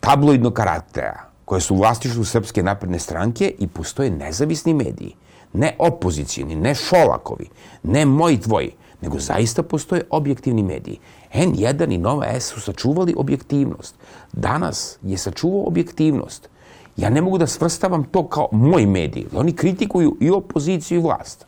tabloidnog 0.00 0.52
karaktera 0.52 1.20
koje 1.44 1.60
su 1.60 1.74
u 1.74 1.78
vlastištvu 1.78 2.24
Srpske 2.24 2.62
napredne 2.62 2.98
stranke 2.98 3.54
i 3.58 3.66
postoje 3.66 4.10
nezavisni 4.10 4.74
mediji. 4.74 5.14
Ne 5.52 5.74
opozicijni, 5.78 6.54
ne 6.54 6.74
Šolakovi, 6.74 7.48
ne 7.82 8.06
moji 8.06 8.40
tvoji, 8.40 8.70
nego 9.02 9.18
zaista 9.18 9.62
postoje 9.62 10.02
objektivni 10.10 10.62
mediji. 10.62 10.98
N1 11.34 11.94
i 11.94 11.98
Nova 11.98 12.26
S 12.26 12.44
su 12.44 12.60
sačuvali 12.60 13.14
objektivnost. 13.16 13.94
Danas 14.32 14.98
je 15.02 15.18
sačuvao 15.18 15.66
objektivnost. 15.66 16.48
Ja 16.96 17.10
ne 17.10 17.20
mogu 17.20 17.38
da 17.38 17.46
svrstavam 17.46 18.04
to 18.04 18.28
kao 18.28 18.48
moj 18.52 18.86
medij. 18.86 19.26
Oni 19.34 19.52
kritikuju 19.52 20.16
i 20.20 20.30
opoziciju 20.30 20.98
i 20.98 21.02
vlast. 21.02 21.46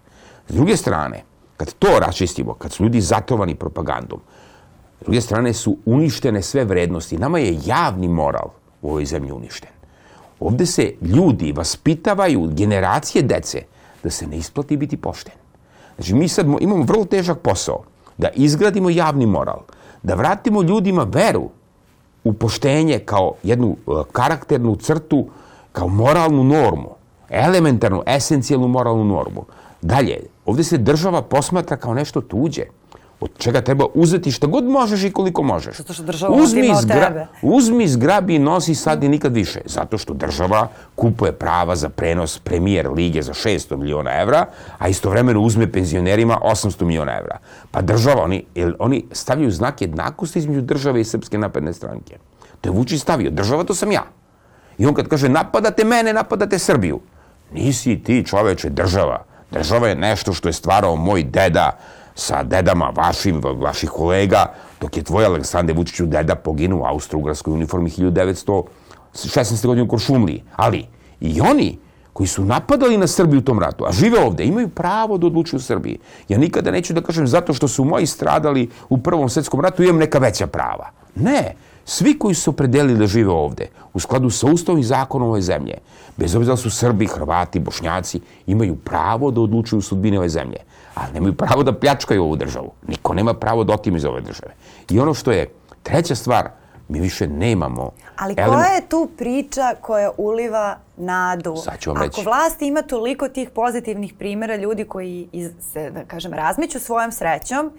S 0.49 0.55
druge 0.55 0.77
strane, 0.77 1.25
kad 1.57 1.75
to 1.79 1.99
raščistimo, 2.01 2.55
kad 2.55 2.73
su 2.73 2.83
ljudi 2.83 3.01
zatovani 3.01 3.55
propagandom, 3.55 4.21
s 5.01 5.05
druge 5.05 5.21
strane 5.21 5.53
su 5.53 5.77
uništene 5.85 6.43
sve 6.43 6.65
vrednosti. 6.65 7.19
Nama 7.19 7.38
je 7.38 7.59
javni 7.67 8.09
moral 8.09 8.49
u 8.83 8.88
ovoj 8.88 9.05
zemlji 9.05 9.33
uništen. 9.33 9.71
Ovde 10.41 10.67
se 10.67 10.95
ljudi 11.03 11.53
vaspitavaju, 11.53 12.51
generacije 12.53 13.23
dece, 13.23 13.62
da 14.03 14.11
se 14.11 14.27
ne 14.27 14.37
isplati 14.37 14.77
biti 14.77 14.97
pošten. 14.97 15.42
Znači, 15.97 16.15
mi 16.15 16.29
sad 16.29 16.47
imamo 16.61 16.85
vrlo 16.85 17.05
težak 17.05 17.39
posao 17.39 17.83
da 18.19 18.29
izgradimo 18.35 18.91
javni 18.91 19.27
moral, 19.27 19.61
da 20.03 20.15
vratimo 20.15 20.63
ljudima 20.63 21.07
veru 21.13 21.51
u 22.25 22.33
poštenje 22.33 22.99
kao 22.99 23.33
jednu 23.43 23.77
e, 23.77 23.91
karakternu 24.13 24.77
crtu, 24.77 25.27
kao 25.73 25.89
moralnu 25.89 26.45
normu, 26.45 26.89
elementarnu, 27.29 28.03
esencijalnu 28.07 28.69
moralnu 28.69 29.05
normu. 29.05 29.45
Dalje, 29.83 30.21
ovde 30.47 30.65
se 30.65 30.79
država 30.79 31.23
posmatra 31.23 31.77
kao 31.77 31.95
nešto 31.95 32.21
tuđe 32.21 32.63
od 33.23 33.31
čega 33.39 33.61
treba 33.61 33.85
uzeti 33.95 34.31
šta 34.31 34.47
god 34.47 34.65
možeš 34.65 35.05
i 35.05 35.13
koliko 35.13 35.43
možeš. 35.43 35.77
Zato 35.77 35.93
što 35.93 36.03
država 36.03 36.37
uzmi 36.37 36.71
od 36.71 36.89
tebe. 36.89 37.27
Uzmi, 37.43 37.89
zgrabi 37.89 38.35
i 38.35 38.39
nosi 38.39 38.75
sad 38.75 39.05
i 39.05 39.09
nikad 39.09 39.35
više. 39.35 39.61
Zato 39.65 39.99
što 39.99 40.15
država 40.15 40.69
kupuje 40.95 41.33
prava 41.33 41.77
za 41.77 41.89
prenos 41.89 42.39
premijer 42.39 42.91
lige 42.91 43.23
za 43.23 43.33
600 43.33 43.77
miliona 43.77 44.21
evra, 44.21 44.47
a 44.79 44.89
istovremeno 44.89 45.41
uzme 45.41 45.73
penzionerima 45.73 46.39
800 46.43 46.85
miliona 46.85 47.19
evra. 47.19 47.39
Pa 47.71 47.81
država, 47.81 48.23
oni, 48.23 48.45
oni 48.79 49.05
stavljaju 49.13 49.51
znak 49.51 49.81
jednakosti 49.81 50.39
između 50.39 50.61
države 50.61 51.01
i 51.01 51.05
Srpske 51.05 51.39
napredne 51.39 51.73
stranke. 51.73 52.19
To 52.61 52.69
je 52.69 52.73
Vučić 52.73 53.01
stavio. 53.01 53.31
Država 53.31 53.65
to 53.65 53.75
sam 53.75 53.93
ja. 53.93 54.05
I 54.79 54.87
on 54.87 54.95
kad 54.95 55.09
kaže 55.09 55.29
napadate 55.29 55.85
mene, 55.85 56.13
napadate 56.13 56.59
Srbiju. 56.59 57.01
Nisi 57.53 58.03
ti 58.03 58.25
čoveče 58.27 58.71
država. 58.71 59.25
Država 59.51 59.89
je 59.89 59.95
nešto 59.95 60.33
što 60.33 60.49
je 60.49 60.53
stvarao 60.53 60.97
moj 60.97 61.23
deda 61.23 61.79
sa 62.14 62.42
dedama 62.42 62.92
vašim, 62.96 63.40
vaših 63.57 63.90
kolega, 63.90 64.46
dok 64.81 64.96
je 64.96 65.03
tvoj 65.03 65.25
Aleksandar 65.25 65.77
Vučiću 65.77 66.07
deda 66.07 66.35
poginuo 66.35 66.81
u 66.81 66.87
Austro-Ugarskoj 66.87 67.53
uniformi 67.53 67.90
1916. 67.90 69.66
godine 69.66 69.83
u 69.83 69.88
Koršumliji. 69.88 70.42
Ali 70.57 70.87
i 71.20 71.40
oni 71.40 71.79
koji 72.12 72.27
su 72.27 72.44
napadali 72.44 72.96
na 72.96 73.07
Srbiju 73.07 73.38
u 73.38 73.42
tom 73.42 73.59
ratu, 73.59 73.85
a 73.85 73.92
žive 73.92 74.25
ovde, 74.25 74.44
imaju 74.44 74.68
pravo 74.68 75.18
da 75.18 75.27
odlučuju 75.27 75.59
u 75.59 75.62
Srbiji. 75.62 75.98
Ja 76.29 76.38
nikada 76.38 76.70
neću 76.70 76.92
da 76.92 77.01
kažem 77.01 77.27
zato 77.27 77.55
što 77.55 77.68
su 77.68 77.85
moji 77.85 78.07
stradali 78.07 78.68
u 78.88 78.98
Prvom 78.98 79.29
svetskom 79.29 79.61
ratu 79.61 79.83
imam 79.83 79.96
neka 79.96 80.18
veća 80.18 80.46
prava. 80.46 80.90
Ne, 81.14 81.55
svi 81.85 82.18
koji 82.18 82.35
su 82.35 82.51
opredelili 82.51 82.98
da 82.98 83.07
žive 83.07 83.31
ovde, 83.31 83.68
u 83.94 84.01
skladu 84.01 84.31
sa 84.31 84.46
ustavom 84.46 84.81
i 84.81 84.85
zakonom 84.85 85.29
ove 85.29 85.40
zemlje, 85.42 85.79
bez 86.16 86.35
obzira 86.35 86.53
da 86.53 86.57
su 86.57 86.70
Srbi, 86.70 87.07
Hrvati, 87.07 87.61
Bošnjaci, 87.61 88.20
imaju 88.46 88.77
pravo 88.77 89.31
da 89.31 89.40
odlučuju 89.40 89.81
sudbine 89.81 90.18
ove 90.18 90.29
zemlje, 90.29 90.59
ali 90.95 91.13
nemaju 91.13 91.35
pravo 91.35 91.63
da 91.63 91.79
pljačkaju 91.79 92.23
ovu 92.23 92.37
državu. 92.37 92.73
Niko 92.89 93.15
nema 93.15 93.35
pravo 93.35 93.65
da 93.65 93.73
otim 93.73 93.97
iz 93.97 94.05
ove 94.05 94.21
države. 94.21 94.55
I 94.91 95.01
ono 95.01 95.15
što 95.15 95.33
je 95.33 95.51
treća 95.83 96.15
stvar, 96.15 96.49
mi 96.89 97.01
više 97.01 97.27
nemamo... 97.27 97.91
Ali 98.17 98.35
koja 98.35 98.67
je 98.67 98.89
tu 98.89 99.11
priča 99.19 99.75
koja 99.81 100.11
uliva 100.17 100.79
nadu? 100.97 101.57
Sad 101.57 101.79
ću 101.79 101.93
vam 101.93 102.03
reći. 102.03 102.21
Ako 102.21 102.31
vlast 102.31 102.63
ima 102.63 102.83
toliko 102.83 103.29
tih 103.29 103.51
pozitivnih 103.51 104.15
primjera 104.19 104.57
ljudi 104.57 104.85
koji 104.85 105.29
iz, 105.33 105.51
se, 105.73 105.91
da 105.91 106.05
kažem, 106.05 106.33
razmiću 106.33 106.81
svojom 106.81 107.13
srećom 107.13 107.71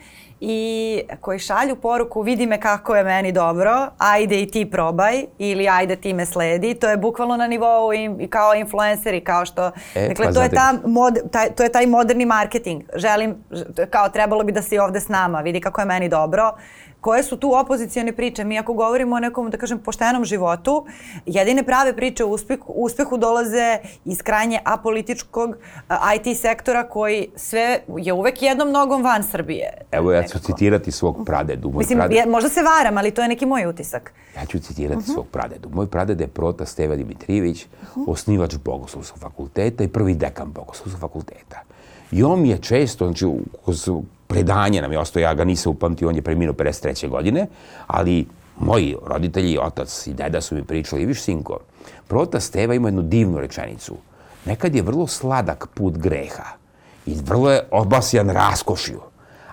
i 0.45 1.01
koji 1.21 1.39
šalju 1.39 1.75
poruku 1.75 2.21
vidi 2.21 2.45
me 2.45 2.59
kako 2.59 2.95
je 2.95 3.03
meni 3.03 3.31
dobro, 3.31 3.87
ajde 3.97 4.41
i 4.41 4.51
ti 4.51 4.71
probaj 4.71 5.23
ili 5.37 5.69
ajde 5.69 5.95
ti 5.95 6.13
me 6.13 6.25
sledi, 6.25 6.73
to 6.73 6.89
je 6.89 6.97
bukvalno 6.97 7.37
na 7.37 7.47
nivou 7.47 7.93
i, 7.93 8.27
kao 8.29 8.55
influenceri, 8.55 9.23
kao 9.23 9.45
što, 9.45 9.71
E, 9.95 10.07
dakle, 10.07 10.25
pa 10.25 10.31
to, 10.33 10.41
je 10.41 10.49
ta 10.49 10.73
mod, 10.85 11.31
taj, 11.31 11.49
to 11.49 11.63
je 11.63 11.71
taj 11.71 11.87
moderni 11.87 12.25
marketing. 12.25 12.83
Želim, 12.95 13.35
kao 13.89 14.09
trebalo 14.09 14.43
bi 14.43 14.51
da 14.51 14.61
si 14.61 14.79
ovde 14.79 14.99
s 14.99 15.07
nama, 15.07 15.41
vidi 15.41 15.61
kako 15.61 15.81
je 15.81 15.85
meni 15.85 16.09
dobro. 16.09 16.51
Koje 17.03 17.23
su 17.23 17.37
tu 17.37 17.51
opozicijone 17.55 18.11
priče? 18.11 18.43
Mi 18.43 18.59
ako 18.59 18.73
govorimo 18.73 19.15
o 19.15 19.19
nekom, 19.19 19.49
da 19.49 19.57
kažem, 19.57 19.79
poštenom 19.79 20.25
životu, 20.25 20.85
jedine 21.25 21.63
prave 21.63 21.95
priče 21.95 22.23
o 22.23 22.27
uspehu, 22.27 22.73
uspehu 22.75 23.17
dolaze 23.17 23.77
iz 24.05 24.21
krajnje 24.21 24.59
apolitičkog 24.63 25.55
IT 26.15 26.37
sektora 26.37 26.83
koji 26.83 27.27
sve 27.35 27.79
je 27.97 28.13
uvek 28.13 28.41
jednom 28.41 28.71
nogom 28.71 29.03
van 29.03 29.23
Srbije. 29.23 29.73
Evo 29.91 30.11
ja 30.11 30.21
ću 30.21 30.27
Nekako. 30.27 30.45
citirati 30.45 30.91
svog 30.91 31.17
pradedu. 31.25 31.69
Moj 31.69 31.77
Mislim, 31.77 31.97
praded, 31.97 32.17
je, 32.17 32.25
možda 32.25 32.49
se 32.49 32.61
varam, 32.61 32.97
ali 32.97 33.11
to 33.11 33.21
je 33.21 33.27
neki 33.27 33.45
moj 33.45 33.65
utisak. 33.65 34.13
Ja 34.35 34.45
ću 34.45 34.59
citirati 34.59 35.03
svog 35.03 35.27
pradedu. 35.27 35.69
Moj 35.73 35.87
praded 35.87 36.21
je 36.21 36.27
prota 36.27 36.65
Steva 36.65 36.95
Dimitrijević, 36.95 37.65
osnivač 38.07 38.55
Bogoslovskog 38.55 39.19
fakulteta 39.19 39.83
i 39.83 39.87
prvi 39.87 40.15
dekan 40.15 40.51
Bogoslovskog 40.51 41.01
fakulteta. 41.01 41.61
I 42.11 42.23
on 42.23 42.41
mi 42.41 42.49
je 42.49 42.57
često, 42.57 43.05
znači, 43.05 43.25
kroz 43.65 43.89
predanje 44.33 44.81
nam 44.81 44.91
je 44.91 44.99
ostao, 44.99 45.19
ja 45.19 45.33
ga 45.33 45.43
nisam 45.43 45.71
upamtio, 45.71 46.09
on 46.09 46.15
je 46.15 46.21
preminuo 46.21 46.53
53. 46.53 47.09
godine, 47.09 47.47
ali 47.87 48.25
moji 48.59 48.95
roditelji, 49.05 49.57
otac 49.57 50.07
i 50.07 50.13
deda 50.13 50.41
su 50.41 50.55
mi 50.55 50.63
pričali, 50.63 51.05
viš 51.05 51.21
sinko, 51.21 51.59
prota 52.07 52.39
Steva 52.39 52.73
ima 52.73 52.87
jednu 52.87 53.01
divnu 53.01 53.39
rečenicu. 53.39 53.95
Nekad 54.45 54.75
je 54.75 54.81
vrlo 54.81 55.07
sladak 55.07 55.67
put 55.73 55.97
greha 55.97 56.57
i 57.05 57.15
vrlo 57.25 57.51
je 57.51 57.67
obasjan 57.71 58.29
raskošju. 58.29 59.01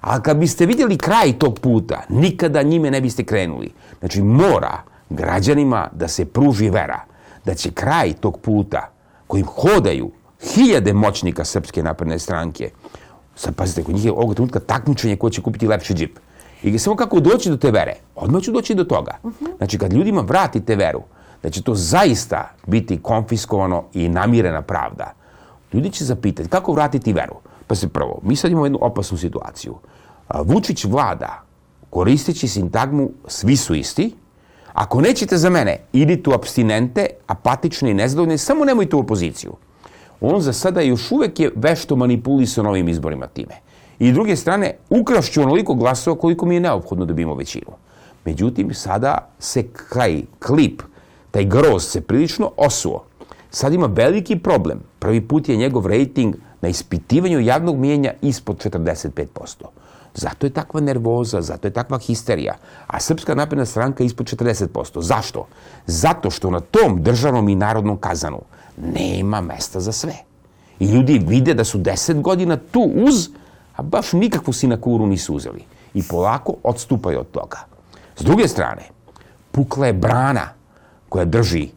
A 0.00 0.20
kad 0.22 0.36
biste 0.36 0.66
vidjeli 0.66 0.98
kraj 0.98 1.38
tog 1.38 1.58
puta, 1.58 2.02
nikada 2.08 2.62
njime 2.62 2.90
ne 2.90 3.00
biste 3.00 3.24
krenuli. 3.24 3.72
Znači, 3.98 4.22
mora 4.22 4.82
građanima 5.10 5.88
da 5.92 6.08
se 6.08 6.24
pruži 6.24 6.70
vera 6.70 7.00
da 7.44 7.54
će 7.54 7.70
kraj 7.70 8.12
tog 8.12 8.38
puta 8.40 8.90
kojim 9.26 9.46
hodaju 9.46 10.10
hiljade 10.54 10.92
moćnika 10.92 11.44
Srpske 11.44 11.82
napredne 11.82 12.18
stranke, 12.18 12.70
sad 13.34 13.54
pazite, 13.54 13.82
kod 13.82 13.94
njih 13.94 14.04
je 14.04 14.12
ovog 14.12 14.34
trenutka 14.34 14.60
takmičenje 14.60 15.16
ko 15.16 15.30
će 15.30 15.42
kupiti 15.42 15.68
lepši 15.68 15.94
džip. 15.94 16.18
I 16.62 16.78
samo 16.78 16.96
kako 16.96 17.20
doći 17.20 17.50
do 17.50 17.56
te 17.56 17.70
vere, 17.70 17.94
odmah 18.14 18.42
ću 18.42 18.52
doći 18.52 18.74
do 18.74 18.84
toga. 18.84 19.18
Znači, 19.56 19.78
kad 19.78 19.92
ljudima 19.92 20.20
vratite 20.20 20.76
veru, 20.76 21.02
da 21.42 21.50
će 21.50 21.62
to 21.62 21.74
zaista 21.74 22.50
biti 22.66 22.98
konfiskovano 23.02 23.84
i 23.94 24.08
namirena 24.08 24.62
pravda, 24.62 25.14
ljudi 25.72 25.90
će 25.90 26.04
zapitati 26.04 26.48
kako 26.48 26.72
vratiti 26.72 27.12
veru. 27.12 27.34
Pa 27.66 27.74
se 27.74 27.88
prvo, 27.88 28.20
mi 28.22 28.36
sad 28.36 28.50
imamo 28.50 28.66
jednu 28.66 28.78
opasnu 28.82 29.18
situaciju. 29.18 29.74
Vučić 30.44 30.84
vlada 30.84 31.42
koristeći 31.90 32.48
sintagmu 32.48 33.10
svi 33.28 33.56
su 33.56 33.74
isti, 33.74 34.14
ako 34.72 35.00
nećete 35.00 35.36
za 35.36 35.50
mene, 35.50 35.76
idite 35.92 36.30
u 36.30 36.32
abstinente, 36.32 37.06
apatične 37.26 37.90
i 37.90 37.94
nezadovoljne, 37.94 38.38
samo 38.38 38.64
nemojte 38.64 38.96
u 38.96 39.00
opoziciju. 39.00 39.52
On 40.20 40.40
za 40.40 40.52
sada 40.52 40.80
još 40.80 41.12
uvek 41.12 41.40
je 41.40 41.50
vešto 41.56 41.96
manipulisao 41.96 42.64
novim 42.64 42.88
izborima 42.88 43.26
time. 43.26 43.54
I 43.98 44.12
druge 44.12 44.36
strane, 44.36 44.76
ukrašću 44.90 45.42
onoliko 45.42 45.74
glasova 45.74 46.18
koliko 46.18 46.46
mi 46.46 46.54
je 46.54 46.60
neophodno 46.60 47.04
da 47.04 47.12
bi 47.12 47.22
imao 47.22 47.34
većinu. 47.34 47.72
Međutim, 48.24 48.74
sada 48.74 49.28
se 49.38 49.68
kraj 49.72 50.22
klip, 50.46 50.82
taj 51.30 51.44
groz 51.44 51.84
se 51.84 52.00
prilično 52.00 52.50
osuo. 52.56 53.04
Sad 53.50 53.72
ima 53.72 53.86
veliki 53.86 54.38
problem. 54.38 54.80
Prvi 54.98 55.20
put 55.20 55.48
je 55.48 55.56
njegov 55.56 55.86
rejting 55.86 56.34
na 56.60 56.68
ispitivanju 56.68 57.40
javnog 57.40 57.76
mijenja 57.76 58.12
ispod 58.22 58.64
45%. 58.64 59.64
Zato 60.14 60.46
je 60.46 60.50
takva 60.50 60.80
nervoza, 60.80 61.42
zato 61.42 61.68
je 61.68 61.72
takva 61.72 61.98
histerija. 61.98 62.54
A 62.86 63.00
Srpska 63.00 63.34
napredna 63.34 63.66
stranka 63.66 64.02
je 64.02 64.06
ispod 64.06 64.26
40%. 64.26 65.02
Zašto? 65.02 65.46
Zato 65.86 66.30
što 66.30 66.50
na 66.50 66.60
tom 66.60 67.02
državnom 67.02 67.48
i 67.48 67.54
narodnom 67.54 67.96
kazanu 67.96 68.40
nema 68.76 69.40
mesta 69.40 69.80
za 69.80 69.92
sve. 69.92 70.14
I 70.78 70.86
ljudi 70.86 71.22
vide 71.26 71.54
da 71.54 71.64
su 71.64 71.78
10 71.78 72.22
godina 72.22 72.56
tu 72.56 72.90
uz, 72.94 73.28
a 73.76 73.82
baš 73.82 74.12
nikakvu 74.12 74.52
sinakuru 74.52 75.06
nisu 75.06 75.34
uzeli. 75.34 75.64
I 75.94 76.02
polako 76.02 76.54
odstupaju 76.62 77.20
od 77.20 77.30
toga. 77.30 77.58
S 78.16 78.22
druge 78.22 78.48
strane, 78.48 78.82
pukla 79.50 79.86
je 79.86 79.92
brana 79.92 80.48
koja 81.08 81.24
drži 81.24 81.68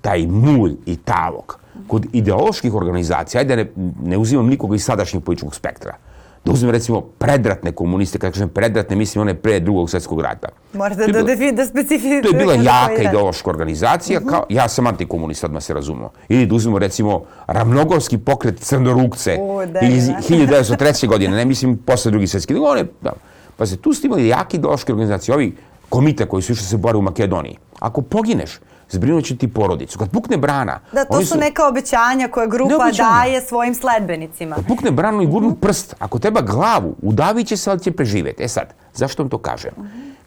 taj 0.00 0.26
mulj 0.26 0.76
i 0.86 0.96
talog 0.96 1.60
kod 1.86 2.06
ideoloških 2.12 2.74
organizacija, 2.74 3.40
ajde 3.40 3.56
ne, 3.56 3.70
ne 4.02 4.18
uzimam 4.18 4.46
nikoga 4.46 4.74
iz 4.74 4.84
sadašnjeg 4.84 5.24
političkog 5.24 5.54
spektra, 5.54 5.96
da 6.44 6.52
uzmem 6.52 6.70
recimo 6.70 7.00
predratne 7.00 7.72
komuniste, 7.72 8.18
kada 8.18 8.32
kažem 8.32 8.48
predratne, 8.48 8.96
mislim 8.96 9.22
one 9.22 9.34
pre 9.34 9.60
drugog 9.60 9.90
svjetskog 9.90 10.20
rata. 10.20 10.48
Morate 10.72 11.06
da, 11.06 11.22
defi, 11.22 11.52
da 11.52 11.66
specifikujete. 11.66 12.28
To 12.28 12.36
je 12.36 12.38
bila 12.38 12.54
jaka 12.54 12.96
dan. 12.96 13.06
ideološka 13.06 13.50
organizacija, 13.50 14.20
kao, 14.20 14.46
ja 14.48 14.68
sam 14.68 14.86
antikomunista, 14.86 15.46
odmah 15.46 15.62
se 15.62 15.74
razumemo. 15.74 16.10
Ili 16.28 16.46
da 16.46 16.54
uzmemo 16.54 16.78
recimo 16.78 17.22
Ravnogorski 17.46 18.18
pokret 18.18 18.60
Crnorukce 18.60 19.36
O, 19.40 19.66
da, 19.66 19.80
iz 19.80 20.08
da. 20.08 20.14
1903. 20.14 21.06
godine, 21.06 21.36
ne 21.36 21.44
mislim 21.44 21.76
posle 21.76 22.10
drugi 22.10 22.26
svjetski, 22.26 22.54
nego 22.54 22.66
one, 22.66 22.84
da. 23.00 23.12
Pa 23.56 23.66
se 23.66 23.76
tu 23.76 23.92
ste 23.92 24.06
imali 24.06 24.28
jake 24.28 24.56
ideološke 24.56 24.92
organizacije, 24.92 25.34
ovi 25.34 25.56
komite 25.88 26.26
koji 26.26 26.42
su 26.42 26.52
išli 26.52 26.64
se 26.64 26.76
bore 26.76 26.98
u 26.98 27.02
Makedoniji. 27.02 27.56
Ako 27.78 28.02
pogineš, 28.02 28.60
zbrinut 28.90 29.24
će 29.24 29.36
ti 29.36 29.48
porodicu. 29.48 29.98
Kad 29.98 30.10
pukne 30.10 30.36
brana, 30.36 30.80
Da, 30.92 31.04
to 31.04 31.16
oni 31.16 31.24
su 31.24 31.38
neka 31.38 31.68
obećanja 31.68 32.28
koje 32.28 32.48
grupa 32.48 32.74
obećanja. 32.74 33.08
daje 33.08 33.40
svojim 33.40 33.74
sledbenicima. 33.74 34.56
Kad 34.56 34.66
pukne 34.66 34.90
branu 34.90 35.22
i 35.22 35.26
gurnu 35.26 35.54
prst, 35.54 35.94
ako 35.98 36.18
treba 36.18 36.40
glavu, 36.40 36.94
udavit 37.02 37.46
će 37.46 37.56
se, 37.56 37.70
ali 37.70 37.80
će 37.80 37.90
preživeti. 37.92 38.42
E 38.42 38.48
sad, 38.48 38.74
zašto 38.94 39.22
vam 39.22 39.30
to 39.30 39.38
kažem? 39.38 39.70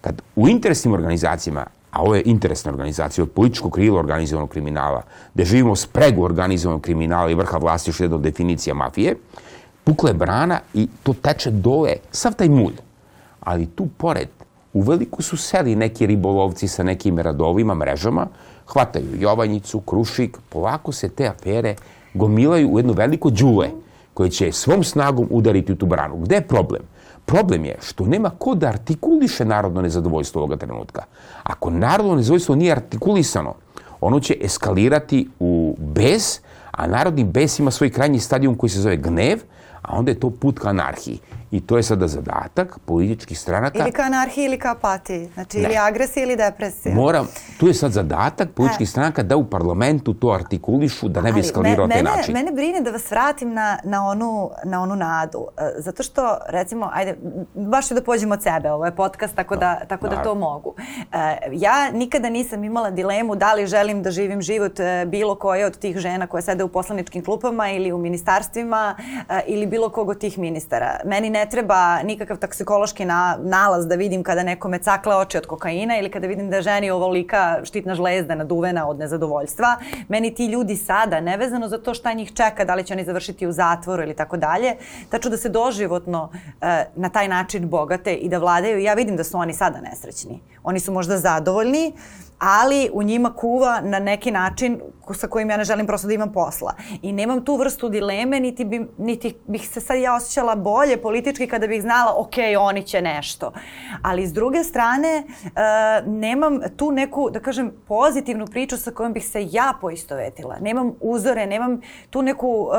Kad 0.01 0.21
u 0.35 0.47
interesnim 0.47 0.93
organizacijama, 0.93 1.65
a 1.91 2.01
ovo 2.01 2.15
je 2.15 2.23
interesna 2.25 2.71
organizacija 2.71 3.23
od 3.23 3.31
političkog 3.31 3.71
krila 3.71 3.99
organizovanog 3.99 4.49
kriminala, 4.49 5.01
gde 5.33 5.45
živimo 5.45 5.75
spregu 5.75 6.23
organizovanog 6.23 6.81
kriminala 6.81 7.31
i 7.31 7.35
vrha 7.35 7.57
vlasti, 7.57 7.89
još 7.89 7.99
jedna 7.99 8.15
od 8.15 8.21
definicija 8.21 8.73
mafije, 8.73 9.15
pukla 9.83 10.09
je 10.09 10.13
brana 10.13 10.59
i 10.73 10.87
to 11.03 11.13
teče 11.13 11.51
dole, 11.51 11.93
sav 12.11 12.33
taj 12.33 12.49
mulj. 12.49 12.75
Ali 13.39 13.65
tu 13.65 13.87
pored, 13.97 14.27
u 14.73 14.81
veliku 14.81 15.21
su 15.21 15.37
seli 15.37 15.75
neki 15.75 16.05
ribolovci 16.05 16.67
sa 16.67 16.83
nekim 16.83 17.19
radovima, 17.19 17.73
mrežama, 17.73 18.27
hvataju 18.67 19.19
Jovanjicu, 19.19 19.79
Krušik, 19.79 20.37
polako 20.49 20.91
se 20.91 21.09
te 21.09 21.27
afere 21.27 21.75
gomilaju 22.13 22.69
u 22.69 22.79
jedno 22.79 22.93
veliko 22.93 23.29
đule 23.29 23.69
koje 24.13 24.29
će 24.29 24.51
svom 24.51 24.83
snagom 24.83 25.27
udariti 25.31 25.71
u 25.71 25.75
tu 25.75 25.85
branu. 25.85 26.17
Gde 26.17 26.35
je 26.35 26.47
problem? 26.47 26.81
Problem 27.25 27.65
je 27.65 27.77
što 27.81 28.05
nema 28.05 28.29
ko 28.29 28.55
da 28.55 28.67
artikuliše 28.67 29.45
narodno 29.45 29.81
nezadovoljstvo 29.81 30.41
ovoga 30.41 30.57
trenutka. 30.57 31.03
Ako 31.43 31.69
narodno 31.69 32.15
nezadovoljstvo 32.15 32.55
nije 32.55 32.71
artikulisano, 32.71 33.53
ono 34.01 34.19
će 34.19 34.37
eskalirati 34.41 35.29
u 35.39 35.75
bes, 35.79 36.39
a 36.71 36.87
narodni 36.87 37.23
bes 37.23 37.59
ima 37.59 37.71
svoj 37.71 37.89
krajnji 37.89 38.19
stadijum 38.19 38.55
koji 38.55 38.69
se 38.69 38.81
zove 38.81 38.97
gnev, 38.97 39.39
a 39.81 39.97
onda 39.97 40.11
je 40.11 40.19
to 40.19 40.29
put 40.29 40.59
ka 40.59 40.69
anarhiji. 40.69 41.19
I 41.53 41.61
to 41.61 41.77
je 41.77 41.83
sada 41.83 42.07
zadatak 42.07 42.79
političkih 42.85 43.39
stranaka. 43.39 43.79
Ili 43.79 43.91
ka 43.91 44.01
anarhiji 44.01 44.45
ili 44.45 44.59
ka 44.59 44.71
apatiji. 44.71 45.29
Znači 45.33 45.57
ne. 45.57 45.63
ili 45.63 45.77
agresija 45.77 46.23
ili 46.23 46.35
depresija. 46.35 46.95
Moram, 46.95 47.27
tu 47.59 47.67
je 47.67 47.73
sad 47.73 47.91
zadatak 47.91 48.49
političkih 48.55 48.87
e. 48.87 48.89
stranaka 48.89 49.23
da 49.23 49.37
u 49.37 49.49
parlamentu 49.49 50.13
to 50.13 50.29
artikulišu, 50.31 51.09
da 51.09 51.21
ne 51.21 51.33
bi 51.33 51.39
eskalirao 51.39 51.87
taj 51.87 52.03
način. 52.03 52.33
Mene 52.33 52.51
brine 52.51 52.81
da 52.81 52.91
vas 52.91 53.11
vratim 53.11 53.53
na, 53.53 53.77
na, 53.83 54.07
onu, 54.07 54.49
na 54.63 54.81
onu 54.81 54.95
nadu. 54.95 55.47
E, 55.57 55.61
zato 55.77 56.03
što, 56.03 56.37
recimo, 56.47 56.89
ajde, 56.93 57.17
baš 57.55 57.89
da 57.89 58.01
pođem 58.01 58.31
od 58.31 58.43
sebe, 58.43 58.71
ovo 58.71 58.85
je 58.85 58.95
podcast, 58.95 59.35
tako 59.35 59.55
da, 59.55 59.79
tako 59.87 60.07
da 60.07 60.23
to 60.23 60.35
mogu. 60.35 60.75
E, 61.11 61.37
ja 61.51 61.91
nikada 61.91 62.29
nisam 62.29 62.63
imala 62.63 62.91
dilemu 62.91 63.35
da 63.35 63.53
li 63.53 63.67
želim 63.67 64.03
da 64.03 64.11
živim 64.11 64.41
život 64.41 64.79
bilo 65.07 65.35
koje 65.35 65.65
od 65.65 65.77
tih 65.77 65.97
žena 65.97 66.27
koje 66.27 66.41
sede 66.41 66.63
u 66.63 66.67
poslaničkim 66.67 67.23
klupama 67.23 67.69
ili 67.71 67.91
u 67.91 67.97
ministarstvima 67.97 68.95
ili 69.47 69.65
bilo 69.65 69.89
kog 69.89 70.09
od 70.09 70.19
tih 70.19 70.39
ministara. 70.39 70.99
Meni 71.05 71.29
ne 71.29 71.42
treba 71.49 72.03
nikakav 72.03 72.37
toksikološki 72.37 73.05
na, 73.05 73.37
nalaz 73.41 73.87
da 73.87 73.95
vidim 73.95 74.23
kada 74.23 74.43
nekome 74.43 74.79
cakle 74.79 75.15
oči 75.15 75.37
od 75.37 75.45
kokaina 75.45 75.97
ili 75.97 76.11
kada 76.11 76.27
vidim 76.27 76.49
da 76.49 76.61
ženi 76.61 76.91
ovolika 76.91 77.59
štitna 77.63 77.95
žlezda 77.95 78.35
naduvena 78.35 78.87
od 78.87 78.99
nezadovoljstva. 78.99 79.75
Meni 80.07 80.33
ti 80.35 80.45
ljudi 80.45 80.75
sada, 80.75 81.19
nevezano 81.19 81.67
za 81.67 81.77
to 81.77 81.93
šta 81.93 82.13
njih 82.13 82.33
čeka, 82.33 82.65
da 82.65 82.75
li 82.75 82.83
će 82.83 82.93
oni 82.93 83.05
završiti 83.05 83.47
u 83.47 83.51
zatvoru 83.51 84.03
ili 84.03 84.15
tako 84.15 84.37
dalje, 84.37 84.75
tačno 85.09 85.31
da 85.31 85.37
se 85.37 85.49
doživotno 85.49 86.23
uh, 86.23 86.67
na 86.95 87.09
taj 87.09 87.27
način 87.27 87.69
bogate 87.69 88.13
i 88.13 88.29
da 88.29 88.37
vladaju. 88.37 88.79
Ja 88.79 88.93
vidim 88.93 89.17
da 89.17 89.23
su 89.23 89.37
oni 89.37 89.53
sada 89.53 89.81
nesrećni. 89.81 90.39
Oni 90.63 90.79
su 90.79 90.91
možda 90.91 91.17
zadovoljni, 91.17 91.93
ali 92.39 92.89
u 92.93 93.03
njima 93.03 93.33
kuva 93.33 93.81
na 93.81 93.99
neki 93.99 94.31
način 94.31 94.81
sa 95.13 95.27
kojim 95.27 95.49
ja 95.49 95.57
ne 95.57 95.63
želim 95.63 95.87
prosto 95.87 96.07
da 96.07 96.13
imam 96.13 96.31
posla. 96.31 96.73
I 97.01 97.11
nemam 97.11 97.45
tu 97.45 97.55
vrstu 97.55 97.89
dileme, 97.89 98.39
niti, 98.39 98.65
bi, 98.65 98.87
niti 98.97 99.35
bih 99.47 99.69
se 99.69 99.81
sad 99.81 99.99
ja 99.99 100.15
osjećala 100.15 100.55
bolje 100.55 101.01
politički 101.01 101.47
kada 101.47 101.67
bih 101.67 101.81
znala, 101.81 102.13
ok, 102.17 102.33
oni 102.59 102.83
će 102.83 103.01
nešto. 103.01 103.51
Ali 104.01 104.27
s 104.27 104.33
druge 104.33 104.63
strane, 104.63 105.23
uh, 105.43 105.51
nemam 106.07 106.59
tu 106.77 106.91
neku, 106.91 107.29
da 107.29 107.39
kažem, 107.39 107.71
pozitivnu 107.87 108.45
priču 108.45 108.77
sa 108.77 108.91
kojom 108.91 109.13
bih 109.13 109.27
se 109.27 109.47
ja 109.51 109.73
poistovetila. 109.81 110.57
Nemam 110.61 110.91
uzore, 111.01 111.45
nemam 111.45 111.81
tu 112.09 112.21
neku, 112.21 112.47
uh, 112.47 112.73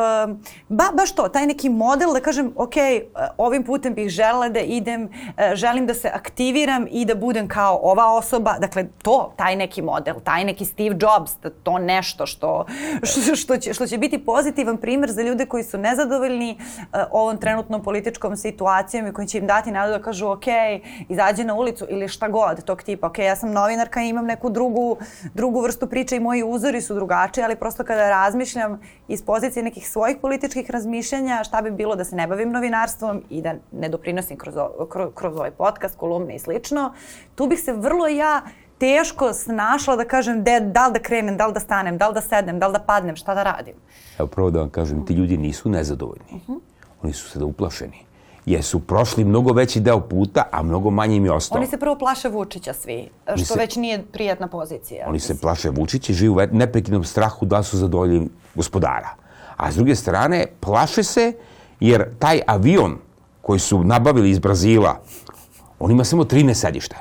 ba, 0.68 0.84
baš 0.94 1.14
to, 1.14 1.28
taj 1.28 1.46
neki 1.46 1.68
model 1.68 2.12
da 2.12 2.20
kažem, 2.20 2.52
ok, 2.56 2.74
uh, 2.76 3.22
ovim 3.36 3.64
putem 3.64 3.94
bih 3.94 4.08
želela 4.08 4.48
da 4.48 4.60
idem, 4.60 5.04
uh, 5.04 5.10
želim 5.54 5.86
da 5.86 5.94
se 5.94 6.08
aktiviram 6.08 6.86
i 6.90 7.04
da 7.04 7.14
budem 7.14 7.48
kao 7.48 7.80
ova 7.82 8.12
osoba. 8.12 8.54
Dakle, 8.58 8.86
to, 9.02 9.34
taj 9.44 9.56
neki 9.56 9.82
model, 9.82 10.14
taj 10.24 10.44
neki 10.44 10.64
Steve 10.64 10.96
Jobs, 11.00 11.36
da 11.42 11.50
to 11.50 11.78
nešto 11.78 12.26
što, 12.26 12.66
što, 13.02 13.36
što, 13.36 13.56
će, 13.56 13.74
što 13.74 13.86
će 13.86 13.98
biti 13.98 14.18
pozitivan 14.18 14.76
primer 14.76 15.10
za 15.10 15.22
ljude 15.22 15.46
koji 15.46 15.64
su 15.64 15.78
nezadovoljni 15.78 16.56
uh, 16.58 17.00
ovom 17.10 17.36
trenutnom 17.36 17.82
političkom 17.82 18.36
situacijom 18.36 19.06
i 19.06 19.12
koji 19.12 19.26
će 19.28 19.38
im 19.38 19.46
dati 19.46 19.70
nadu 19.70 19.92
da 19.92 20.02
kažu 20.02 20.28
ok, 20.28 20.46
izađe 21.08 21.44
na 21.44 21.54
ulicu 21.54 21.86
ili 21.88 22.08
šta 22.08 22.28
god 22.28 22.64
tog 22.64 22.82
tipa. 22.82 23.06
Ok, 23.06 23.18
ja 23.18 23.36
sam 23.36 23.52
novinarka 23.52 24.02
i 24.02 24.08
imam 24.08 24.26
neku 24.26 24.50
drugu, 24.50 24.96
drugu 25.34 25.60
vrstu 25.60 25.86
priče 25.86 26.16
i 26.16 26.20
moji 26.20 26.42
uzori 26.42 26.80
su 26.80 26.94
drugačiji, 26.94 27.44
ali 27.44 27.56
prosto 27.56 27.84
kada 27.84 28.08
razmišljam 28.08 28.80
iz 29.08 29.22
pozicije 29.22 29.62
nekih 29.62 29.88
svojih 29.88 30.16
političkih 30.20 30.70
razmišljanja 30.70 31.44
šta 31.44 31.62
bi 31.62 31.70
bilo 31.70 31.96
da 31.96 32.04
se 32.04 32.16
ne 32.16 32.26
bavim 32.26 32.52
novinarstvom 32.52 33.22
i 33.30 33.42
da 33.42 33.54
ne 33.72 33.88
doprinosim 33.88 34.38
kroz, 34.38 34.54
kroz, 34.88 35.10
kroz 35.14 35.36
ovaj 35.36 35.50
podcast, 35.50 35.98
kolumne 35.98 36.34
i 36.34 36.38
slično, 36.38 36.94
tu 37.34 37.46
bih 37.46 37.60
se 37.60 37.72
vrlo 37.72 38.08
ja 38.08 38.42
teško 38.78 39.32
snašla 39.32 39.96
da 39.96 40.04
kažem 40.04 40.44
de, 40.44 40.60
da 40.60 40.86
li 40.86 40.92
da 40.92 40.98
krenem, 40.98 41.36
da 41.36 41.46
li 41.46 41.54
da 41.54 41.60
stanem, 41.60 41.98
da 41.98 42.08
li 42.08 42.14
da 42.14 42.20
sednem, 42.20 42.58
da 42.58 42.66
li 42.66 42.72
da 42.72 42.78
padnem, 42.78 43.16
šta 43.16 43.34
da 43.34 43.42
radim. 43.42 43.74
Evo 44.18 44.28
prvo 44.28 44.50
da 44.50 44.60
vam 44.60 44.70
kažem, 44.70 45.06
ti 45.06 45.14
ljudi 45.14 45.36
nisu 45.36 45.68
nezadovoljni. 45.68 46.24
Uh 46.30 46.48
-huh. 46.48 46.60
Oni 47.02 47.12
su 47.12 47.30
sada 47.30 47.44
uplašeni. 47.44 48.04
Jer 48.46 48.62
su 48.62 48.80
prošli 48.80 49.24
mnogo 49.24 49.52
veći 49.52 49.80
deo 49.80 50.00
puta, 50.00 50.42
a 50.50 50.62
mnogo 50.62 50.90
manje 50.90 51.16
im 51.16 51.24
je 51.24 51.32
ostao. 51.32 51.58
Oni 51.58 51.66
se 51.66 51.78
prvo 51.78 51.98
plaše 51.98 52.28
Vučića 52.28 52.72
svi, 52.72 53.08
što 53.36 53.54
se, 53.54 53.58
već 53.58 53.76
nije 53.76 54.02
prijatna 54.12 54.48
pozicija. 54.48 55.06
Oni 55.08 55.20
se 55.20 55.40
plaše 55.40 55.70
Vučića 55.70 56.12
i 56.12 56.14
žive 56.14 56.48
u 56.52 56.56
neprekidnom 56.56 57.04
strahu 57.04 57.46
da 57.46 57.62
su 57.62 57.76
zadovoljni 57.76 58.28
gospodara. 58.54 59.08
A 59.56 59.72
s 59.72 59.74
druge 59.74 59.94
strane, 59.94 60.46
plaše 60.60 61.02
se 61.02 61.32
jer 61.80 62.18
taj 62.18 62.40
avion 62.46 62.98
koji 63.42 63.58
su 63.60 63.84
nabavili 63.84 64.30
iz 64.30 64.38
Brazila, 64.38 65.00
on 65.78 65.90
ima 65.90 66.04
samo 66.04 66.24
13 66.24 66.54
sedišta. 66.54 66.96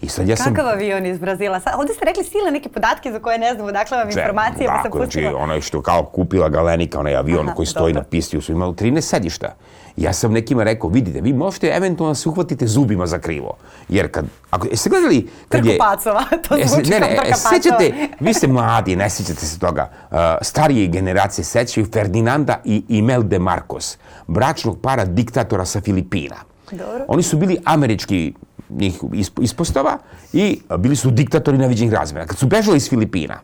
I 0.00 0.08
sad 0.08 0.28
ja 0.28 0.36
sam... 0.36 0.54
Kakav 0.54 0.68
avion 0.68 1.06
iz 1.06 1.18
Brazila? 1.18 1.60
Sad, 1.60 1.72
ovde 1.78 1.94
ste 1.94 2.04
rekli 2.04 2.24
sile 2.24 2.50
neke 2.50 2.68
podatke 2.68 3.12
za 3.12 3.18
koje 3.18 3.38
ne 3.38 3.54
znamo, 3.54 3.72
dakle 3.72 3.98
vam 3.98 4.08
informacije, 4.08 4.68
pa 4.68 4.82
sam 4.82 4.90
pustila. 4.90 5.30
Znači, 5.30 5.42
ono 5.42 5.60
što 5.60 5.82
kao 5.82 6.04
kupila 6.04 6.48
Galenika, 6.48 7.00
onaj 7.00 7.16
avion 7.16 7.46
Aha, 7.46 7.54
koji 7.54 7.66
stoji 7.66 7.92
dobro. 7.92 8.04
na 8.04 8.10
pisti, 8.10 8.40
su 8.40 8.52
imali 8.52 8.72
13 8.72 9.00
sedišta. 9.00 9.54
Ja 9.96 10.12
sam 10.12 10.32
nekima 10.32 10.64
rekao, 10.64 10.90
vidite, 10.90 11.20
vi 11.20 11.32
možete 11.32 11.66
eventualno 11.66 12.14
se 12.14 12.28
uhvatite 12.28 12.66
zubima 12.66 13.06
za 13.06 13.18
krivo. 13.18 13.56
Jer 13.88 14.10
kad, 14.10 14.24
ako, 14.50 14.66
jeste 14.66 14.90
gledali... 14.90 15.28
Kad 15.48 15.66
je, 15.66 15.78
pacova, 15.78 16.24
to 16.48 16.56
zvuči 16.64 16.90
ne, 16.90 17.00
ne, 17.00 17.16
kao 17.16 17.38
sećate, 17.52 18.08
vi 18.20 18.34
ste 18.34 18.46
mladi, 18.46 18.96
ne 18.96 19.10
sećate 19.10 19.46
se 19.46 19.58
toga. 19.58 19.90
Uh, 20.10 20.18
starije 20.42 20.86
generacije 20.86 21.44
sećaju 21.44 21.86
Ferdinanda 21.92 22.60
i 22.64 22.84
Imel 22.88 23.22
de 23.22 23.38
Marcos, 23.38 23.98
bračnog 24.26 24.80
para 24.80 25.04
diktatora 25.04 25.64
sa 25.64 25.80
Filipina. 25.80 26.36
Dobro. 26.70 27.04
Oni 27.08 27.22
su 27.22 27.36
bili 27.36 27.58
američki 27.64 28.34
njih 28.70 29.00
ispostava 29.40 29.98
i 30.32 30.60
bili 30.78 30.96
su 30.96 31.10
diktatori 31.10 31.58
neviđenih 31.58 31.92
razmjera. 31.92 32.26
Kad 32.26 32.38
su 32.38 32.46
bežali 32.46 32.76
iz 32.76 32.88
Filipina, 32.88 33.40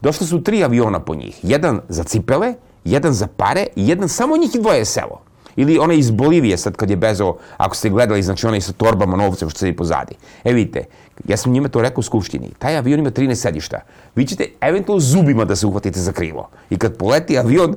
došli 0.00 0.26
su 0.26 0.42
tri 0.42 0.64
aviona 0.64 1.00
po 1.00 1.14
njih. 1.14 1.38
Jedan 1.42 1.80
za 1.88 2.04
cipele, 2.04 2.54
jedan 2.84 3.12
za 3.12 3.26
pare 3.26 3.66
i 3.76 3.88
jedan 3.88 4.08
samo 4.08 4.36
njih 4.36 4.54
i 4.54 4.60
dvoje 4.60 4.84
selo. 4.84 5.20
Ili 5.56 5.78
onaj 5.78 5.96
iz 5.96 6.10
Bolivije 6.10 6.56
sad 6.56 6.76
kad 6.76 6.90
je 6.90 6.96
bezao, 6.96 7.36
ako 7.56 7.76
ste 7.76 7.90
gledali, 7.90 8.22
znači 8.22 8.46
onaj 8.46 8.60
sa 8.60 8.72
torbama 8.72 9.16
novcem 9.16 9.50
što 9.50 9.58
sedi 9.58 9.76
pozadi. 9.76 10.14
E 10.44 10.52
vidite, 10.52 10.84
ja 11.28 11.36
sam 11.36 11.52
njima 11.52 11.68
to 11.68 11.82
rekao 11.82 12.00
u 12.00 12.02
Skupštini. 12.02 12.50
Taj 12.58 12.76
avion 12.76 13.00
ima 13.00 13.10
13 13.10 13.34
sedišta. 13.34 13.80
Vi 14.14 14.26
ćete 14.26 14.48
eventualno 14.60 15.00
zubima 15.00 15.44
da 15.44 15.56
se 15.56 15.66
uhvatite 15.66 16.00
za 16.00 16.12
krilo. 16.12 16.48
I 16.70 16.78
kad 16.78 16.96
poleti 16.96 17.38
avion, 17.38 17.76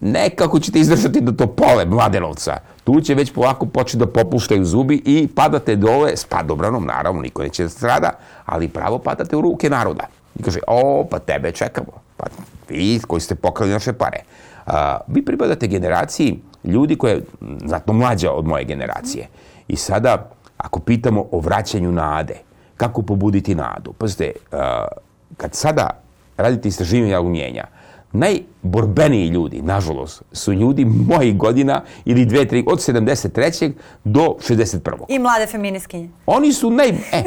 nekako 0.00 0.60
ćete 0.60 0.80
izdržati 0.80 1.20
do 1.20 1.32
to 1.32 1.46
pole 1.46 1.84
Mladenovca. 1.84 2.56
Tu 2.84 3.00
će 3.00 3.14
već 3.14 3.32
polako 3.32 3.66
početi 3.66 3.98
da 3.98 4.06
popuštaju 4.06 4.64
zubi 4.64 5.02
i 5.04 5.28
padate 5.34 5.76
dole 5.76 6.16
s 6.16 6.24
padobranom, 6.24 6.86
naravno, 6.86 7.22
niko 7.22 7.42
neće 7.42 7.62
da 7.62 7.68
strada, 7.68 8.10
ali 8.46 8.68
pravo 8.68 8.98
padate 8.98 9.36
u 9.36 9.40
ruke 9.40 9.70
naroda. 9.70 10.06
I 10.38 10.42
kaže, 10.42 10.58
o, 10.66 11.06
pa 11.10 11.18
tebe 11.18 11.52
čekamo. 11.52 11.92
Pa 12.16 12.26
vi 12.68 13.00
koji 13.06 13.20
ste 13.20 13.34
pokrali 13.34 13.72
naše 13.72 13.92
pare. 13.92 14.22
A, 14.66 14.98
vi 15.06 15.24
pripadate 15.24 15.66
generaciji 15.66 16.40
ljudi 16.64 16.96
koje 16.96 17.12
je 17.12 17.24
znatno 17.64 17.92
mlađa 17.92 18.32
od 18.32 18.46
moje 18.46 18.64
generacije. 18.64 19.28
I 19.68 19.76
sada, 19.76 20.30
ako 20.58 20.80
pitamo 20.80 21.26
o 21.30 21.40
vraćanju 21.40 21.92
nade, 21.92 22.34
kako 22.82 23.02
pobuditi 23.02 23.54
nadu? 23.54 23.92
Pazite, 23.92 24.32
a, 24.52 24.86
kad 25.36 25.54
sada 25.54 25.90
radite 26.36 26.68
istraživanja 26.68 27.20
umijenja, 27.20 27.64
najborbeniji 28.12 29.28
ljudi, 29.28 29.62
nažalost, 29.62 30.22
su 30.32 30.52
ljudi 30.52 30.84
mojih 30.84 31.36
godina 31.36 31.82
ili 32.04 32.26
dve, 32.26 32.44
tri, 32.48 32.64
od 32.66 32.78
73. 32.78 33.72
do 34.04 34.36
61. 34.48 35.04
I 35.08 35.18
mlade 35.18 35.46
feminiskinje. 35.46 36.08
Oni 36.26 36.52
su 36.52 36.70
naj... 36.70 36.88
E, 36.88 37.22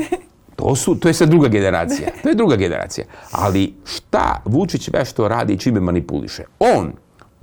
to, 0.55 0.75
su, 0.75 0.95
to 0.95 1.07
je 1.07 1.13
sad 1.13 1.29
druga 1.29 1.47
generacija. 1.47 2.09
To 2.23 2.29
je 2.29 2.35
druga 2.35 2.55
generacija. 2.55 3.05
Ali 3.31 3.73
šta 3.85 4.41
Vučić 4.45 4.89
vešto 4.93 5.27
radi 5.27 5.53
i 5.53 5.59
čime 5.59 5.79
manipuliše? 5.79 6.43
On 6.59 6.93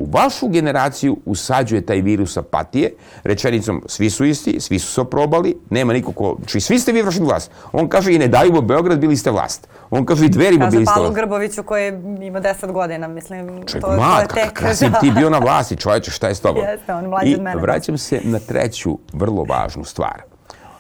u 0.03 0.07
vašu 0.11 0.49
generaciju 0.49 1.17
usađuje 1.25 1.87
taj 1.87 2.01
virus 2.01 2.37
apatije, 2.37 2.91
rečenicom 3.25 3.83
svi 3.87 4.11
su 4.11 4.25
isti, 4.25 4.61
svi 4.61 4.79
su 4.79 4.93
se 4.93 5.01
oprobali, 5.01 5.57
nema 5.71 5.93
niko 5.93 6.13
ko... 6.13 6.37
Či 6.47 6.61
svi 6.61 6.79
ste 6.79 6.93
vi 6.93 7.03
vršili 7.03 7.27
vlast. 7.27 7.51
On 7.73 7.89
kaže 7.89 8.15
i 8.15 8.19
ne 8.19 8.29
daju 8.29 8.63
Beograd, 8.63 8.99
bili 8.99 9.17
ste 9.17 9.31
vlast. 9.31 9.69
On 9.91 10.07
kaže 10.07 10.27
i 10.27 10.29
dverima 10.29 10.67
bili 10.67 10.87
ste 10.87 10.91
vlast. 10.91 11.03
Palu 11.03 11.15
Grboviću 11.15 11.63
koji 11.63 11.89
ima 12.21 12.41
10 12.41 12.73
godina, 12.73 13.09
mislim. 13.09 13.67
Ček, 13.67 13.81
to, 13.81 13.97
mat, 13.97 14.29
to 14.29 14.39
je 14.41 14.45
tek... 14.45 14.53
Kada 14.53 14.75
si 14.75 14.91
ti 15.01 15.11
bio 15.11 15.31
na 15.31 15.39
vlasti, 15.39 15.77
čovječe, 15.77 16.11
šta 16.11 16.29
je 16.29 16.35
s 16.35 16.41
tobom? 16.41 16.63
Jeste, 16.65 16.95
on 16.95 17.07
mlađi 17.07 17.35
od 17.35 17.41
mene. 17.41 17.61
I 17.61 17.63
vraćam 17.63 17.99
se 17.99 18.21
na 18.25 18.39
treću 18.39 18.99
vrlo 19.13 19.45
važnu 19.45 19.85
stvar. 19.85 20.23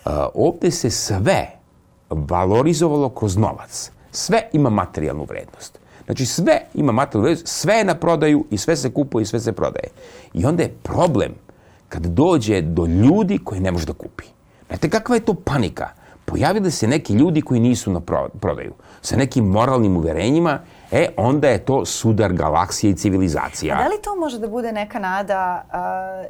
Uh, 0.05 0.12
ovde 0.35 0.70
se 0.70 0.91
sve 0.91 1.47
valorizovalo 2.11 3.09
kroz 3.09 3.37
novac. 3.37 3.91
Sve 4.11 4.43
ima 4.53 4.70
materijalnu 4.70 5.25
vrednost. 5.25 5.82
Znači 6.07 6.27
sve 6.27 6.61
ima 6.75 6.93
materijalnu 6.93 7.25
vrednost, 7.25 7.47
sve 7.47 7.75
je 7.75 7.85
na 7.85 7.95
prodaju 7.95 8.45
i 8.51 8.59
sve 8.59 8.77
se 8.77 8.91
kupuje 8.91 9.23
i 9.23 9.27
sve 9.27 9.41
se 9.41 9.53
prodaje. 9.53 9.89
I 10.35 10.45
onda 10.45 10.63
je 10.63 10.75
problem 10.83 11.35
kad 11.89 12.07
dođe 12.07 12.61
do 12.61 12.87
ljudi 12.87 13.39
koji 13.45 13.61
ne 13.61 13.73
može 13.73 13.87
da 13.87 13.93
kupi. 13.93 14.25
Znate 14.69 14.91
kakva 14.91 15.15
je 15.15 15.25
to 15.25 15.35
panika? 15.35 15.89
Pojavili 16.25 16.71
se 16.71 16.89
neki 16.89 17.15
ljudi 17.15 17.43
koji 17.43 17.61
nisu 17.61 17.93
na 17.93 18.01
prodaju, 18.41 18.73
sa 19.03 19.17
nekim 19.17 19.45
moralnim 19.45 19.97
uverenjima 19.97 20.61
e, 20.93 21.09
onda 21.16 21.49
je 21.49 21.64
to 21.64 21.84
sudar 21.86 22.32
galaksije 22.32 22.90
i 22.90 22.95
civilizacija. 22.95 23.74
A 23.74 23.82
da 23.82 23.88
li 23.88 24.03
to 24.03 24.16
može 24.16 24.38
da 24.38 24.49
bude 24.49 24.72
neka 24.72 24.99
nada 24.99 25.64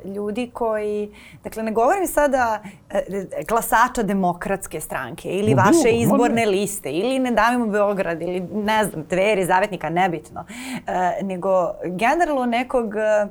uh, 0.04 0.14
ljudi 0.14 0.50
koji, 0.52 1.14
dakle 1.44 1.62
ne 1.62 1.72
govorim 1.72 2.06
sada 2.06 2.62
uh, 2.62 2.96
glasača 3.48 4.02
demokratske 4.02 4.80
stranke 4.80 5.28
ili 5.28 5.54
Ma, 5.54 5.62
vaše 5.62 5.90
izborne 5.90 6.46
može. 6.46 6.50
liste 6.50 6.90
ili 6.90 7.18
ne 7.18 7.30
davimo 7.30 7.66
Beograd 7.66 8.22
ili 8.22 8.40
ne 8.40 8.84
znam, 8.84 9.04
dveri, 9.10 9.46
zavetnika, 9.46 9.90
nebitno, 9.90 10.40
uh, 10.40 11.26
nego 11.28 11.70
generalno 11.84 12.46
nekog 12.46 12.86
uh, 12.86 13.30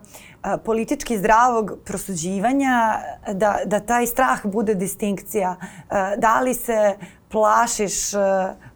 politički 0.66 1.18
zdravog 1.18 1.72
prosuđivanja 1.86 3.00
da, 3.34 3.58
da 3.66 3.80
taj 3.80 4.08
strah 4.08 4.46
bude 4.46 4.74
distinkcija. 4.76 5.56
Da 6.18 6.40
li 6.40 6.54
se 6.54 6.96
plašiš 7.30 7.94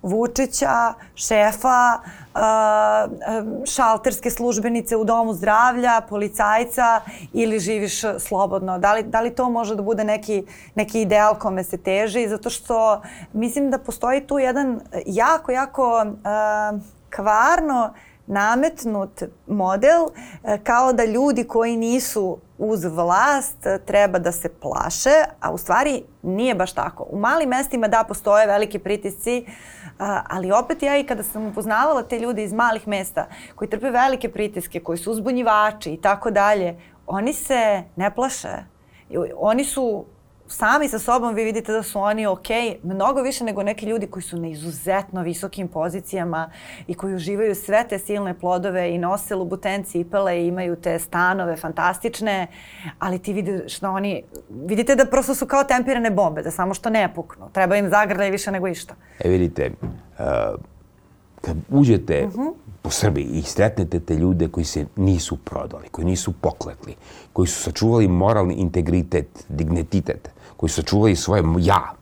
Vučića, 0.02 0.94
šefa, 1.16 2.00
šalterske 3.66 4.30
službenice 4.30 4.96
u 4.96 5.04
domu 5.04 5.34
zdravlja, 5.34 6.02
policajca 6.10 7.02
ili 7.34 7.60
živiš 7.60 8.02
slobodno? 8.20 8.80
Da 8.80 8.94
li, 8.94 9.04
da 9.04 9.22
li 9.22 9.36
to 9.36 9.50
može 9.50 9.76
da 9.76 9.82
bude 9.82 10.04
neki, 10.04 10.44
neki 10.76 11.02
ideal 11.02 11.36
kome 11.40 11.64
se 11.64 11.78
teži? 11.78 12.28
Zato 12.28 12.50
što 12.50 13.02
mislim 13.34 13.72
da 13.72 13.78
postoji 13.78 14.28
tu 14.28 14.40
jedan 14.40 14.80
jako, 15.06 15.52
jako 15.52 16.06
kvarno 17.16 17.94
nametnut 18.28 19.24
model 19.48 20.08
kao 20.64 20.94
da 20.94 21.06
ljudi 21.06 21.44
koji 21.44 21.78
nisu 21.78 22.38
uz 22.58 22.84
vlast 22.86 23.58
treba 23.86 24.20
da 24.20 24.32
se 24.32 24.50
plaše, 24.50 25.24
a 25.40 25.52
u 25.52 25.58
stvari 25.58 26.04
nije 26.22 26.56
baš 26.56 26.74
tako. 26.74 27.06
U 27.10 27.20
malim 27.20 27.50
mestima 27.50 27.88
da 27.88 28.06
postoje 28.08 28.48
veliki 28.48 28.80
pritisci, 28.80 29.46
ali 30.30 30.52
opet 30.52 30.84
ja 30.84 30.98
i 30.98 31.04
kada 31.04 31.24
sam 31.24 31.46
upoznavala 31.46 32.04
te 32.04 32.20
ljude 32.20 32.44
iz 32.44 32.54
malih 32.54 32.88
mesta 32.88 33.28
koji 33.56 33.70
trpe 33.70 33.90
velike 33.90 34.30
pritiske, 34.32 34.80
koji 34.80 34.98
su 34.98 35.12
uzbunjivači 35.12 35.94
i 35.94 36.02
tako 36.02 36.32
dalje, 36.32 36.80
oni 37.08 37.34
se 37.34 37.84
ne 37.96 38.16
plaše. 38.16 38.58
Oni 39.38 39.66
su 39.66 40.06
sami 40.48 40.88
sa 40.88 41.00
sobom 41.00 41.36
vi 41.36 41.44
vidite 41.44 41.72
da 41.72 41.84
su 41.84 42.00
oni 42.00 42.26
ok, 42.26 42.48
mnogo 42.84 43.22
više 43.22 43.44
nego 43.44 43.64
neki 43.64 43.86
ljudi 43.86 44.08
koji 44.08 44.24
su 44.24 44.38
na 44.38 44.48
izuzetno 44.48 45.22
visokim 45.22 45.68
pozicijama 45.68 46.50
i 46.88 46.94
koji 46.94 47.16
uživaju 47.16 47.56
sve 47.56 47.86
te 47.90 48.00
silne 48.00 48.40
plodove 48.40 48.92
i 48.92 48.98
nose 48.98 49.36
lubutenci 49.36 50.00
i 50.00 50.06
pele 50.06 50.44
i 50.44 50.48
imaju 50.48 50.76
te 50.76 51.00
stanove 51.00 51.56
fantastične, 51.56 52.48
ali 53.00 53.20
ti 53.20 53.34
vidiš 53.34 53.80
da 53.80 53.90
oni, 53.90 54.24
vidite 54.50 54.96
da 54.96 55.06
prosto 55.06 55.36
su 55.36 55.46
kao 55.46 55.64
tempirane 55.64 56.12
bombe, 56.12 56.42
da 56.42 56.52
samo 56.52 56.74
što 56.74 56.90
ne 56.90 57.14
puknu. 57.16 57.50
Treba 57.52 57.76
im 57.76 57.90
zagrljaj 57.90 58.32
više 58.32 58.52
nego 58.52 58.68
išta. 58.68 58.96
E 59.20 59.30
vidite, 59.30 59.72
uh, 59.82 60.26
kad 61.42 61.56
uđete 61.70 62.26
uh 62.28 62.34
mhm. 62.34 62.42
-huh 62.42 62.66
po 62.86 62.92
Srbiji 62.92 63.26
i 63.26 63.42
sretnete 63.42 64.00
te 64.00 64.16
ljude 64.16 64.48
koji 64.48 64.66
se 64.66 64.86
nisu 64.96 65.38
prodali, 65.38 65.90
koji 65.90 66.06
nisu 66.06 66.34
pokletli, 66.42 66.96
koji 67.34 67.48
su 67.48 67.62
sačuvali 67.64 68.08
moralni 68.08 68.54
integritet, 68.54 69.46
dignititet, 69.50 70.30
koji 70.58 70.70
su 70.70 70.76
sačuvali 70.76 71.16
svoje 71.16 71.44
ja, 71.60 71.94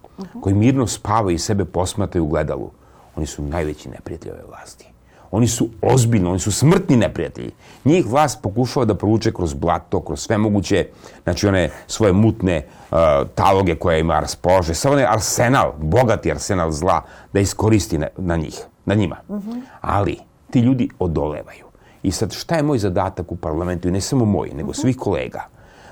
koji 0.41 0.55
mirno 0.55 0.87
spavaju 0.87 1.35
i 1.35 1.39
sebe 1.39 1.65
posmataju 1.65 2.23
u 2.23 2.27
gledalu, 2.27 2.71
oni 3.15 3.25
su 3.25 3.43
najveći 3.43 3.89
neprijatelji 3.89 4.31
ove 4.31 4.43
vlasti. 4.47 4.87
Oni 5.31 5.47
su 5.47 5.69
ozbiljno, 5.81 6.29
oni 6.29 6.39
su 6.39 6.51
smrtni 6.51 6.95
neprijatelji. 6.95 7.51
Njih 7.85 8.05
vlast 8.05 8.41
pokušava 8.41 8.85
da 8.85 8.95
provuče 8.95 9.33
kroz 9.33 9.53
blato, 9.53 10.01
kroz 10.01 10.19
sve 10.19 10.37
moguće, 10.37 10.87
znači 11.23 11.47
one 11.47 11.69
svoje 11.87 12.13
mutne 12.13 12.57
uh, 12.91 12.97
taloge 13.35 13.75
koje 13.75 13.99
ima 13.99 14.19
raspolože, 14.19 14.73
samo 14.73 14.93
onaj 14.93 15.05
arsenal, 15.05 15.73
bogati 15.77 16.31
arsenal 16.31 16.71
zla 16.71 17.01
da 17.33 17.39
iskoristi 17.39 17.97
na, 17.97 18.07
na 18.17 18.35
njih, 18.35 18.61
na 18.85 18.95
njima. 18.95 19.17
Uh 19.27 19.37
-huh. 19.37 19.61
Ali 19.81 20.17
ti 20.51 20.59
ljudi 20.59 20.89
odolevaju. 20.99 21.65
I 22.03 22.11
sad 22.11 22.33
šta 22.33 22.55
je 22.55 22.63
moj 22.63 22.77
zadatak 22.77 23.31
u 23.31 23.35
parlamentu, 23.35 23.87
i 23.87 23.91
ne 23.91 24.01
samo 24.01 24.25
moj, 24.25 24.49
nego 24.49 24.73
svih 24.73 24.97
kolega, 24.97 25.47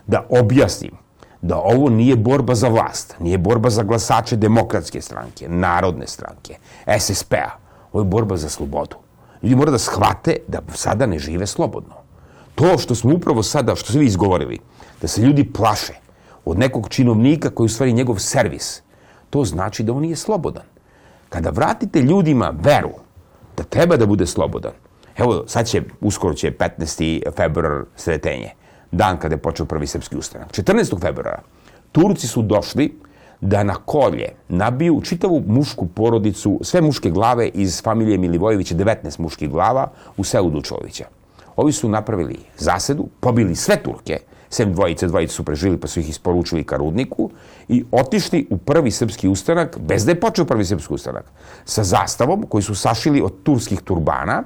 da 0.08 0.26
objasnim 0.30 0.92
da 1.42 1.58
ovo 1.58 1.90
nije 1.90 2.16
borba 2.16 2.56
za 2.56 2.68
vlast, 2.68 3.16
nije 3.20 3.38
borba 3.38 3.70
za 3.70 3.84
glasače 3.84 4.36
demokratske 4.36 5.02
stranke, 5.02 5.50
narodne 5.50 6.08
stranke, 6.08 6.58
SSP-a. 7.00 7.50
Ovo 7.94 8.02
je 8.02 8.06
borba 8.06 8.38
za 8.38 8.50
slobodu. 8.50 8.96
Ljudi 9.44 9.56
moraju 9.56 9.72
da 9.72 9.80
shvate 9.80 10.36
da 10.48 10.62
sada 10.74 11.06
ne 11.06 11.20
žive 11.20 11.48
slobodno. 11.48 11.94
To 12.56 12.78
što 12.78 12.96
smo 12.96 13.16
upravo 13.16 13.44
sada, 13.44 13.76
što 13.76 13.90
ste 13.90 14.00
vi 14.00 14.06
izgovorili, 14.06 14.60
da 15.02 15.08
se 15.08 15.22
ljudi 15.22 15.54
plaše 15.54 15.94
od 16.46 16.60
nekog 16.60 16.90
činovnika 16.90 17.50
koji 17.50 17.66
u 17.66 17.70
stvari 17.70 17.94
njegov 17.94 18.20
servis, 18.20 18.82
to 19.30 19.46
znači 19.46 19.84
da 19.84 19.94
on 19.94 20.02
nije 20.02 20.16
slobodan. 20.16 20.64
Kada 21.30 21.50
vratite 21.50 22.02
ljudima 22.02 22.54
veru 22.62 22.92
da 23.58 23.64
treba 23.64 23.98
da 23.98 24.06
bude 24.06 24.26
slobodan, 24.26 24.72
evo 25.18 25.44
sad 25.48 25.68
će, 25.68 25.82
uskoro 26.02 26.34
će 26.34 26.52
15. 26.52 27.32
februar 27.36 27.84
sretenje, 27.96 28.52
dan 28.92 29.20
kada 29.20 29.36
je 29.36 29.42
počeo 29.42 29.66
prvi 29.66 29.88
srpski 29.88 30.18
ustanak. 30.18 30.52
14. 30.52 31.02
februara 31.02 31.42
Turci 31.92 32.28
su 32.28 32.42
došli 32.42 33.00
da 33.42 33.64
na 33.64 33.76
kolje 33.76 34.30
nabiju 34.50 35.02
čitavu 35.04 35.44
mušku 35.48 35.88
porodicu, 35.88 36.60
sve 36.64 36.82
muške 36.82 37.10
glave 37.10 37.48
iz 37.48 37.82
familije 37.84 38.18
Milivojevića, 38.18 38.76
19 38.76 39.20
muških 39.20 39.50
glava 39.50 39.92
u 40.18 40.24
selu 40.24 40.50
Dučovića. 40.50 41.06
Ovi 41.56 41.72
su 41.72 41.90
napravili 41.90 42.40
zasedu, 42.58 43.08
pobili 43.20 43.56
sve 43.56 43.84
Turke, 43.84 44.20
sem 44.50 44.74
dvojice, 44.74 45.08
dvojice 45.08 45.34
su 45.34 45.44
prežili 45.44 45.78
pa 45.78 45.88
su 45.88 46.00
ih 46.00 46.10
isporučili 46.10 46.64
ka 46.64 46.78
Rudniku 46.78 47.30
i 47.68 47.84
otišli 47.92 48.48
u 48.50 48.58
prvi 48.58 48.92
srpski 48.92 49.28
ustanak, 49.28 49.78
bez 49.80 50.06
da 50.06 50.12
je 50.12 50.20
počeo 50.20 50.46
prvi 50.46 50.66
srpski 50.66 50.94
ustanak, 50.94 51.26
sa 51.66 51.84
zastavom 51.84 52.46
koji 52.50 52.62
su 52.62 52.76
sašili 52.76 53.22
od 53.22 53.44
turskih 53.44 53.82
turbana, 53.82 54.44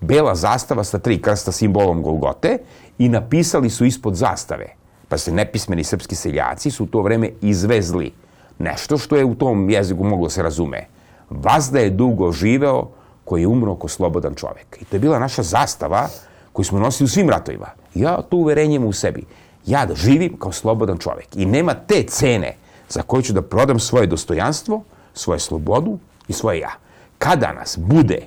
bela 0.00 0.34
zastava 0.34 0.84
sa 0.84 0.98
tri 0.98 1.22
krsta 1.22 1.52
simbolom 1.52 2.02
Golgote 2.02 2.58
i 2.98 3.08
napisali 3.08 3.70
su 3.70 3.84
ispod 3.84 4.14
zastave. 4.14 4.66
Pa 5.08 5.18
se 5.18 5.32
nepismeni 5.32 5.84
srpski 5.84 6.14
seljaci 6.14 6.70
su 6.70 6.84
u 6.84 6.86
to 6.86 7.02
vreme 7.02 7.30
izvezli 7.40 8.12
nešto 8.58 8.98
što 8.98 9.16
je 9.16 9.24
u 9.24 9.34
tom 9.34 9.70
jeziku 9.70 10.04
moglo 10.04 10.30
se 10.30 10.42
razume. 10.42 10.86
Vazda 11.30 11.78
je 11.78 11.90
dugo 11.90 12.32
živeo 12.32 12.88
koji 13.24 13.40
je 13.42 13.46
umro 13.46 13.74
ko 13.74 13.88
slobodan 13.88 14.34
čovek. 14.34 14.78
I 14.80 14.84
to 14.84 14.96
je 14.96 15.00
bila 15.00 15.18
naša 15.18 15.42
zastava 15.42 16.08
koju 16.52 16.64
smo 16.64 16.78
nosili 16.78 17.04
u 17.04 17.08
svim 17.08 17.30
ratovima. 17.30 17.66
Ja 17.94 18.22
to 18.22 18.36
uverenjem 18.36 18.84
u 18.84 18.92
sebi. 18.92 19.24
Ja 19.66 19.86
da 19.86 19.94
živim 19.94 20.36
kao 20.38 20.52
slobodan 20.52 20.98
čovek. 20.98 21.36
I 21.36 21.46
nema 21.46 21.74
te 21.74 22.02
cene 22.02 22.56
za 22.88 23.02
koju 23.02 23.22
ću 23.22 23.32
da 23.32 23.42
prodam 23.42 23.78
svoje 23.78 24.06
dostojanstvo, 24.06 24.82
svoje 25.14 25.40
slobodu 25.40 25.98
i 26.28 26.32
svoje 26.32 26.58
ja. 26.58 26.70
Kada 27.18 27.52
nas 27.52 27.78
bude 27.78 28.20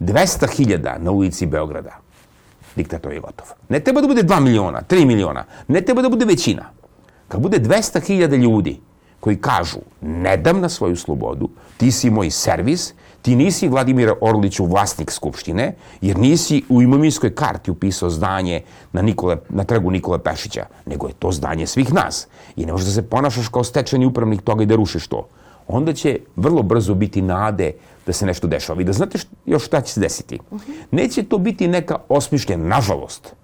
200.000 0.00 0.98
na 0.98 1.10
ulici 1.10 1.46
Beograda, 1.46 1.98
diktator 2.76 3.12
je 3.12 3.20
gotov. 3.20 3.46
Ne 3.68 3.80
treba 3.80 4.00
da 4.00 4.06
bude 4.06 4.22
2 4.22 4.40
miliona, 4.40 4.82
3 4.88 5.04
miliona, 5.06 5.44
ne 5.68 5.80
treba 5.80 6.02
da 6.02 6.08
bude 6.08 6.24
većina. 6.24 6.70
Kad 7.28 7.40
bude 7.40 7.58
200.000 7.58 8.36
ljudi 8.36 8.80
koji 9.20 9.36
kažu 9.36 9.78
ne 10.00 10.36
dam 10.36 10.60
na 10.60 10.68
svoju 10.68 10.96
slobodu, 10.96 11.48
ti 11.76 11.92
si 11.92 12.10
moj 12.10 12.30
servis, 12.30 12.92
ti 13.22 13.36
nisi 13.36 13.68
Vladimir 13.68 14.12
Orliću 14.20 14.66
vlasnik 14.66 15.10
Skupštine, 15.10 15.74
jer 16.00 16.18
nisi 16.18 16.62
u 16.68 16.82
imovinskoj 16.82 17.34
karti 17.34 17.70
upisao 17.70 18.10
zdanje 18.10 18.62
na, 18.92 19.02
Nikole, 19.02 19.36
na 19.48 19.64
trgu 19.64 19.90
Nikole 19.90 20.18
Pešića, 20.18 20.66
nego 20.86 21.06
je 21.06 21.14
to 21.18 21.32
zdanje 21.32 21.66
svih 21.66 21.92
nas. 21.92 22.26
I 22.56 22.66
ne 22.66 22.72
možeš 22.72 22.86
da 22.86 22.92
se 22.92 23.08
ponašaš 23.08 23.48
kao 23.48 23.64
stečeni 23.64 24.06
upravnik 24.06 24.42
toga 24.42 24.62
i 24.62 24.66
da 24.66 24.76
rušiš 24.76 25.06
to. 25.08 25.28
Onda 25.68 25.92
će 25.92 26.18
vrlo 26.36 26.62
brzo 26.62 26.94
biti 26.94 27.22
nade 27.22 27.72
da 28.06 28.12
se 28.12 28.26
nešto 28.26 28.46
dešava. 28.46 28.80
I 28.80 28.84
da 28.84 28.92
znate 28.92 29.18
što, 29.18 29.30
još 29.46 29.66
šta 29.66 29.80
će 29.80 29.92
se 29.92 30.00
desiti. 30.00 30.38
Neće 30.90 31.22
to 31.22 31.38
biti 31.38 31.68
neka 31.68 31.96
osmišljena, 32.08 32.68
nažalost, 32.68 33.34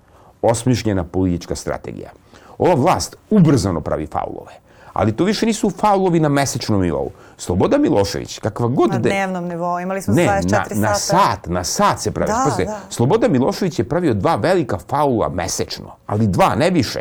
osmišljena 0.42 1.04
politička 1.04 1.54
strategija. 1.54 2.10
Ova 2.58 2.74
vlast 2.74 3.16
ubrzano 3.30 3.80
pravi 3.80 4.06
faulove. 4.06 4.52
Ali 4.92 5.12
to 5.16 5.24
više 5.24 5.46
nisu 5.46 5.70
faulovi 5.70 6.20
na 6.20 6.28
mesečnom 6.28 6.82
nivou. 6.82 7.10
Sloboda 7.36 7.78
Milošević, 7.78 8.38
kakva 8.38 8.68
god... 8.68 8.90
Na 8.90 8.98
de... 8.98 9.08
dnevnom 9.08 9.44
nivou, 9.44 9.80
imali 9.80 10.02
smo 10.02 10.14
ne, 10.14 10.26
24 10.26 10.48
sata. 10.48 10.74
Na 10.74 10.94
sat, 10.94 11.46
na 11.46 11.64
sat 11.64 12.00
se 12.00 12.10
pravi. 12.10 12.32
Da, 12.32 12.64
da. 12.64 12.80
Sloboda 12.90 13.28
Milošević 13.28 13.78
je 13.78 13.88
pravio 13.88 14.14
dva 14.14 14.36
velika 14.36 14.78
faula 14.78 15.28
mesečno, 15.28 15.92
ali 16.06 16.26
dva, 16.26 16.54
ne 16.54 16.70
više. 16.70 17.00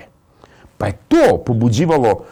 Pa 0.77 0.85
je 0.87 0.97
to 1.07 1.43
pobuđivalo 1.45 2.23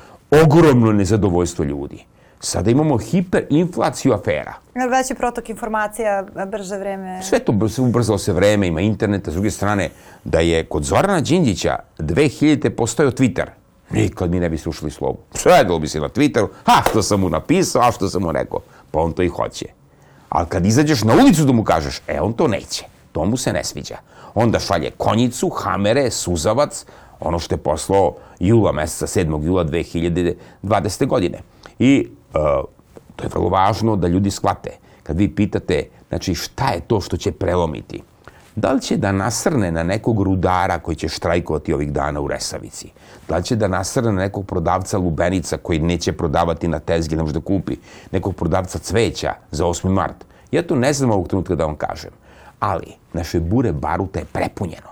ogromno 0.43 0.91
nezadovoljstvo 0.91 1.65
ljudi. 1.65 2.05
Sada 2.39 2.71
imamo 2.71 2.97
hiperinflaciju 2.97 4.13
afera. 4.13 4.53
Veći 4.89 5.15
protok 5.15 5.49
informacija, 5.49 6.25
brže 6.51 6.77
vreme. 6.77 7.21
Sve 7.23 7.39
to 7.39 7.53
ubrzalo 7.77 8.17
se 8.17 8.33
vreme, 8.33 8.67
ima 8.67 8.81
interneta. 8.81 9.31
S 9.31 9.33
druge 9.33 9.51
strane, 9.51 9.89
da 10.23 10.39
je 10.39 10.65
kod 10.65 10.83
Zorana 10.83 11.21
Đinđića 11.21 11.75
2000. 11.99 12.69
postojao 12.69 13.11
Twitter, 13.11 13.45
nikad 13.91 14.31
mi 14.31 14.39
ne 14.39 14.49
bi 14.49 14.57
slušali 14.57 14.91
slovo. 14.91 15.17
Sredalo 15.33 15.79
bi 15.79 15.87
se 15.87 15.99
na 15.99 16.09
Twitteru, 16.09 16.47
a 16.65 16.81
što 16.89 17.01
sam 17.01 17.19
mu 17.19 17.29
napisao, 17.29 17.81
a 17.81 17.91
što 17.91 18.09
sam 18.09 18.21
mu 18.21 18.31
rekao. 18.31 18.59
Pa 18.91 18.99
on 18.99 19.11
to 19.11 19.23
i 19.23 19.27
hoće. 19.27 19.65
Ali 20.29 20.47
kad 20.47 20.65
izađeš 20.65 21.03
na 21.03 21.13
ulicu 21.13 21.45
da 21.45 21.51
mu 21.53 21.63
kažeš, 21.63 22.01
e, 22.07 22.21
on 22.21 22.33
to 22.33 22.47
neće. 22.47 22.85
To 23.11 23.25
mu 23.25 23.37
se 23.37 23.53
ne 23.53 23.63
sviđa. 23.63 23.97
Onda 24.35 24.59
šalje 24.59 24.91
konjicu, 24.97 25.49
hamere, 25.49 26.11
suzavac, 26.11 26.85
ono 27.19 27.39
što 27.39 27.55
je 27.55 27.59
poslao 27.59 28.15
jula 28.39 28.71
meseca, 28.71 29.19
7. 29.19 29.45
jula 29.45 29.65
2020. 29.65 31.05
godine. 31.07 31.39
I 31.79 32.07
to 33.15 33.23
je 33.23 33.29
vrlo 33.29 33.49
važno 33.49 33.95
da 33.95 34.07
ljudi 34.07 34.31
shvate. 34.31 34.77
kad 35.03 35.17
vi 35.17 35.35
pitate, 35.35 35.83
znači 36.09 36.35
šta 36.35 36.69
je 36.69 36.81
to 36.81 37.01
što 37.01 37.17
će 37.17 37.31
prelomiti? 37.31 38.03
Da 38.55 38.71
li 38.71 38.81
će 38.81 38.97
da 38.97 39.11
nasrne 39.11 39.71
na 39.71 39.83
nekog 39.83 40.21
rudara 40.21 40.79
koji 40.79 40.95
će 40.95 41.07
štrajkovati 41.07 41.73
ovih 41.73 41.91
dana 41.91 42.21
u 42.21 42.27
Resavici? 42.27 42.89
Da 43.27 43.37
li 43.37 43.43
će 43.43 43.55
da 43.55 43.67
nasrne 43.67 44.11
na 44.11 44.21
nekog 44.21 44.45
prodavca 44.45 44.97
lubenica 44.97 45.57
koji 45.57 45.79
neće 45.79 46.11
prodavati 46.11 46.67
na 46.67 46.79
tezgi, 46.79 47.15
ne 47.15 47.21
može 47.21 47.33
da 47.33 47.39
kupi 47.39 47.77
nekog 48.11 48.35
prodavca 48.35 48.79
cveća 48.79 49.33
za 49.51 49.65
8. 49.65 49.89
mart? 49.89 50.25
Ja 50.51 50.63
to 50.67 50.75
ne 50.75 50.93
znam 50.93 51.11
ovog 51.11 51.27
trenutka 51.27 51.55
da 51.55 51.65
vam 51.65 51.75
kažem. 51.75 52.11
Ali, 52.59 52.93
naše 53.13 53.39
bure 53.39 53.71
baruta 53.71 54.19
je 54.19 54.25
prepunjeno. 54.25 54.89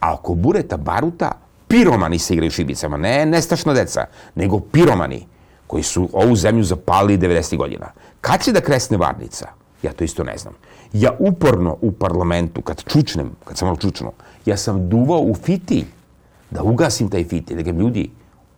A 0.00 0.14
oko 0.14 0.34
bureta 0.34 0.76
baruta, 0.76 1.32
piromani 1.68 2.18
se 2.18 2.34
igraju 2.34 2.50
šibicama. 2.50 2.96
Ne 2.96 3.26
nestašna 3.26 3.74
deca, 3.74 4.06
nego 4.34 4.60
piromani 4.60 5.26
koji 5.72 5.82
su 5.82 6.08
ovu 6.12 6.36
zemlju 6.36 6.64
zapalili 6.64 7.18
90. 7.18 7.56
godina. 7.56 7.86
Kad 8.20 8.42
će 8.44 8.52
da 8.52 8.60
kresne 8.60 8.96
varnica? 8.96 9.46
Ja 9.82 9.92
to 9.92 10.04
isto 10.04 10.24
ne 10.24 10.36
znam. 10.38 10.54
Ja 10.92 11.14
uporno 11.18 11.76
u 11.80 11.92
parlamentu, 11.92 12.62
kad 12.62 12.82
čučnem, 12.84 13.30
kad 13.44 13.58
sam 13.58 13.68
malo 13.68 13.78
čučno, 13.80 14.12
ja 14.46 14.56
sam 14.56 14.88
duvao 14.88 15.20
u 15.20 15.34
fitilj 15.34 15.86
da 16.50 16.62
ugasim 16.62 17.08
taj 17.10 17.24
fitilj, 17.24 17.62
da 17.62 17.70
ljudi, 17.70 18.10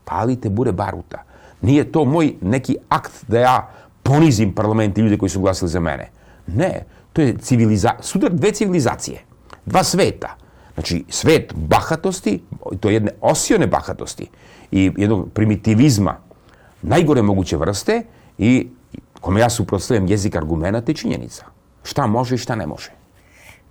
palite 0.05 0.51
bure 0.51 0.73
baruta. 0.73 1.23
Nije 1.63 1.93
to 1.93 2.05
moj 2.05 2.35
neki 2.41 2.77
akt 2.89 3.25
da 3.29 3.39
ja 3.39 3.71
ponizim 4.03 4.53
parlament 4.55 4.99
i 4.99 5.01
ljude 5.01 5.19
koji 5.19 5.31
su 5.31 5.41
glasili 5.41 5.71
za 5.71 5.81
mene. 5.81 6.11
Ne, 6.47 6.83
to 7.13 7.23
je 7.23 7.37
civiliza 7.39 7.95
sudar 8.01 8.33
dve 8.33 8.53
civilizacije, 8.53 9.23
dva 9.67 9.85
sveta. 9.85 10.35
Znači, 10.75 11.05
svet 11.09 11.55
bahatosti, 11.55 12.41
to 12.81 12.89
je 12.89 12.95
jedne 12.95 13.11
osione 13.21 13.67
bahatosti 13.67 14.27
i 14.71 14.91
jednog 14.97 15.31
primitivizma 15.35 16.24
najgore 16.85 17.23
moguće 17.23 17.57
vrste 17.57 18.03
i 18.39 18.69
kome 19.21 19.41
ja 19.41 19.51
suprotstavljam 19.51 20.07
jezik 20.07 20.37
argumenta 20.37 20.93
i 20.93 20.95
činjenica. 20.95 21.45
Šta 21.83 22.07
može 22.07 22.35
i 22.35 22.39
šta 22.39 22.55
ne 22.55 22.67
može. 22.67 22.91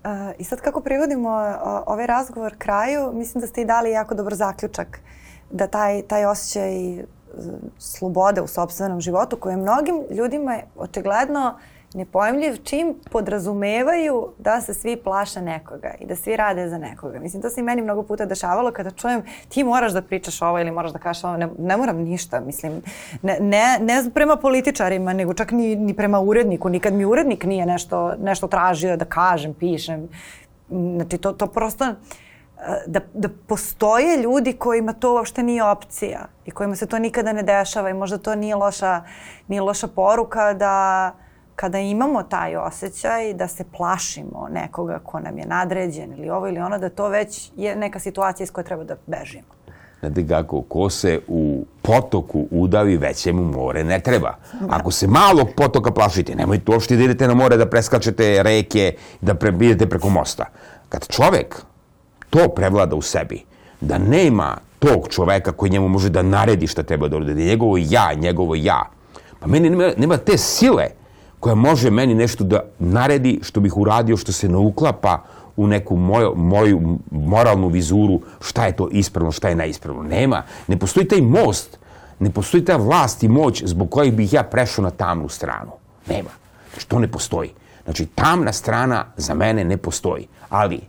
Uh, 0.04 0.10
I 0.40 0.44
sad 0.44 0.62
kako 0.62 0.82
privodimo 0.82 1.30
uh, 1.30 1.84
ovaj 1.86 2.08
razgovor 2.08 2.56
kraju, 2.58 3.12
mislim 3.14 3.42
da 3.42 3.48
ste 3.48 3.62
i 3.62 3.66
dali 3.66 3.92
jako 3.92 4.16
dobar 4.16 4.36
zaključak 4.36 5.00
da 5.52 5.68
taj, 5.68 6.02
taj 6.02 6.26
osjećaj 6.26 7.00
uh, 7.00 7.06
slobode 7.78 8.42
u 8.42 8.48
sobstvenom 8.48 9.02
životu 9.02 9.38
koje 9.38 9.58
mnogim 9.58 10.04
ljudima 10.12 10.54
je 10.54 10.66
očigledno 10.76 11.58
nepojemljiv 11.94 12.58
čim 12.64 12.96
podrazumevaju 13.12 14.34
da 14.38 14.62
se 14.62 14.74
svi 14.74 14.96
plaše 14.96 15.42
nekoga 15.42 15.94
i 16.00 16.06
da 16.06 16.16
svi 16.16 16.36
rade 16.36 16.70
za 16.70 16.78
nekoga. 16.78 17.20
Mislim, 17.20 17.42
to 17.42 17.50
se 17.50 17.62
i 17.62 17.64
meni 17.64 17.82
mnogo 17.82 18.04
puta 18.04 18.26
dešavalo 18.26 18.72
kada 18.72 18.92
čujem 18.92 19.24
ti 19.50 19.64
moraš 19.64 19.92
da 19.92 20.02
pričaš 20.02 20.42
ovo 20.42 20.60
ili 20.60 20.72
moraš 20.72 20.92
da 20.92 21.00
kažeš 21.00 21.24
ovo, 21.24 21.38
ne, 21.38 21.50
ne 21.58 21.78
moram 21.78 21.98
ništa, 21.98 22.40
mislim, 22.40 22.82
ne, 23.22 23.38
ne, 23.40 23.80
ne 23.82 24.10
prema 24.14 24.36
političarima, 24.36 25.14
nego 25.14 25.34
čak 25.34 25.52
ni, 25.52 25.76
ni 25.76 25.94
prema 25.94 26.20
uredniku, 26.20 26.70
nikad 26.70 26.94
mi 26.94 27.06
urednik 27.06 27.44
nije 27.44 27.66
nešto, 27.66 28.14
nešto 28.20 28.48
tražio 28.48 28.98
da 28.98 29.06
kažem, 29.06 29.54
pišem. 29.54 30.10
Znači, 30.70 31.18
to, 31.18 31.32
to 31.32 31.48
prosto 31.48 31.86
da, 32.88 33.00
da 33.14 33.30
postoje 33.48 34.18
ljudi 34.18 34.54
kojima 34.54 34.94
to 34.94 35.14
uopšte 35.14 35.44
nije 35.44 35.64
opcija 35.64 36.20
i 36.46 36.52
kojima 36.52 36.76
se 36.76 36.86
to 36.86 37.00
nikada 37.00 37.34
ne 37.34 37.44
dešava 37.44 37.90
i 37.90 37.94
možda 37.94 38.18
to 38.18 38.36
nije 38.36 38.56
loša, 38.56 39.02
nije 39.48 39.62
loša 39.62 39.88
poruka 39.88 40.54
da 40.54 41.12
kada 41.56 41.80
imamo 41.80 42.24
taj 42.24 42.56
osjećaj 42.56 43.34
da 43.34 43.48
se 43.48 43.64
plašimo 43.78 44.48
nekoga 44.52 45.00
ko 45.00 45.20
nam 45.20 45.38
je 45.38 45.46
nadređen 45.46 46.14
ili 46.18 46.30
ovo 46.30 46.48
ili 46.48 46.60
ono, 46.60 46.78
da 46.78 46.90
to 46.90 47.10
već 47.10 47.52
je 47.56 47.76
neka 47.76 48.00
situacija 48.00 48.44
iz 48.44 48.52
koje 48.52 48.64
treba 48.64 48.84
da 48.84 48.96
bežimo. 49.08 49.54
Znate 50.00 50.28
kako, 50.28 50.62
ko 50.62 50.90
se 50.90 51.20
u 51.28 51.66
potoku 51.82 52.48
udavi, 52.52 52.98
veće 52.98 53.34
mu 53.34 53.44
more 53.44 53.84
ne 53.84 54.00
treba. 54.00 54.36
Da. 54.60 54.68
Ako 54.70 54.92
se 54.92 55.08
malog 55.08 55.48
potoka 55.58 55.92
plašite, 55.92 56.36
nemojte 56.36 56.72
uopšte 56.72 56.96
da 56.96 57.04
idete 57.04 57.28
na 57.28 57.34
more, 57.34 57.58
da 57.58 57.70
preskačete 57.70 58.44
reke, 58.44 58.96
da 59.22 59.34
pre, 59.34 59.50
idete 59.50 59.90
preko 59.90 60.10
mosta. 60.10 60.46
Kad 60.90 61.08
čovek 61.08 61.62
to 62.30 62.48
prevlada 62.56 62.96
u 62.96 63.02
sebi, 63.02 63.46
da 63.82 63.98
nema 63.98 64.58
tog 64.80 65.08
čoveka 65.10 65.52
koji 65.52 65.72
njemu 65.72 65.88
može 65.88 66.10
da 66.10 66.22
naredi 66.22 66.68
šta 66.68 66.84
treba 66.84 67.08
da 67.08 67.18
uradi, 67.18 67.46
njegovo 67.46 67.78
ja, 67.78 68.14
njegovo 68.14 68.56
ja, 68.56 68.90
pa 69.40 69.48
meni 69.48 69.70
nema, 69.70 69.92
nema 69.98 70.18
te 70.18 70.38
sile 70.38 71.03
koja 71.44 71.56
može 71.56 71.90
meni 71.92 72.16
nešto 72.16 72.44
da 72.44 72.60
naredi 72.80 73.40
što 73.44 73.60
bih 73.60 73.78
uradio, 73.78 74.18
što 74.18 74.32
se 74.32 74.50
ne 74.50 74.58
uklapa 74.58 75.24
u 75.56 75.68
neku 75.68 75.96
moju, 75.96 76.34
moju 76.36 77.00
moralnu 77.12 77.68
vizuru 77.68 78.22
šta 78.42 78.66
je 78.66 78.76
to 78.76 78.88
ispravno, 78.92 79.32
šta 79.32 79.50
je 79.50 79.56
neispravno. 79.56 80.04
Nema. 80.04 80.44
Ne 80.68 80.78
postoji 80.80 81.08
taj 81.08 81.22
most, 81.22 81.80
ne 82.20 82.32
postoji 82.32 82.66
ta 82.66 82.78
vlast 82.78 83.24
i 83.24 83.28
moć 83.28 83.64
zbog 83.66 83.90
kojih 83.90 84.14
bih 84.14 84.34
ja 84.34 84.44
prešao 84.44 84.84
na 84.84 84.90
tamnu 84.90 85.30
stranu. 85.30 85.72
Nema. 86.08 86.30
Znači, 86.72 86.88
to 86.88 87.00
ne 87.00 87.08
postoji. 87.12 87.52
Znači, 87.84 88.06
tamna 88.06 88.54
strana 88.54 89.06
za 89.18 89.34
mene 89.34 89.64
ne 89.64 89.78
postoji. 89.78 90.28
Ali, 90.50 90.80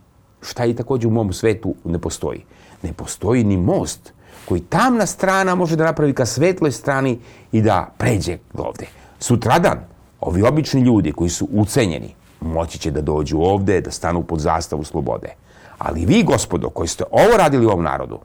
šta 0.41 0.65
i 0.65 0.73
takođe 0.73 1.07
u 1.07 1.11
mom 1.11 1.33
svetu 1.33 1.75
ne 1.83 1.99
postoji? 1.99 2.45
Ne 2.83 2.93
postoji 2.93 3.43
ni 3.43 3.57
most 3.57 4.13
koji 4.45 4.61
tamna 4.61 5.05
strana 5.05 5.55
može 5.55 5.75
da 5.75 5.83
napravi 5.83 6.13
ka 6.13 6.25
svetloj 6.25 6.71
strani 6.71 7.19
i 7.51 7.61
da 7.61 7.89
pređe 7.97 8.37
ovde. 8.53 8.87
Sutradan, 9.19 9.94
Ovi 10.25 10.43
obični 10.43 10.81
ljudi 10.81 11.11
koji 11.11 11.29
su 11.29 11.47
ucenjeni 11.51 12.13
moći 12.41 12.79
će 12.79 12.91
da 12.91 13.01
dođu 13.01 13.39
ovde, 13.39 13.81
da 13.81 13.91
stanu 13.91 14.23
pod 14.23 14.39
zastavu 14.39 14.83
slobode. 14.83 15.35
Ali 15.77 16.05
vi, 16.05 16.23
gospodo, 16.23 16.69
koji 16.69 16.87
ste 16.87 17.03
ovo 17.11 17.37
radili 17.37 17.65
u 17.65 17.69
ovom 17.69 17.83
narodu, 17.83 18.19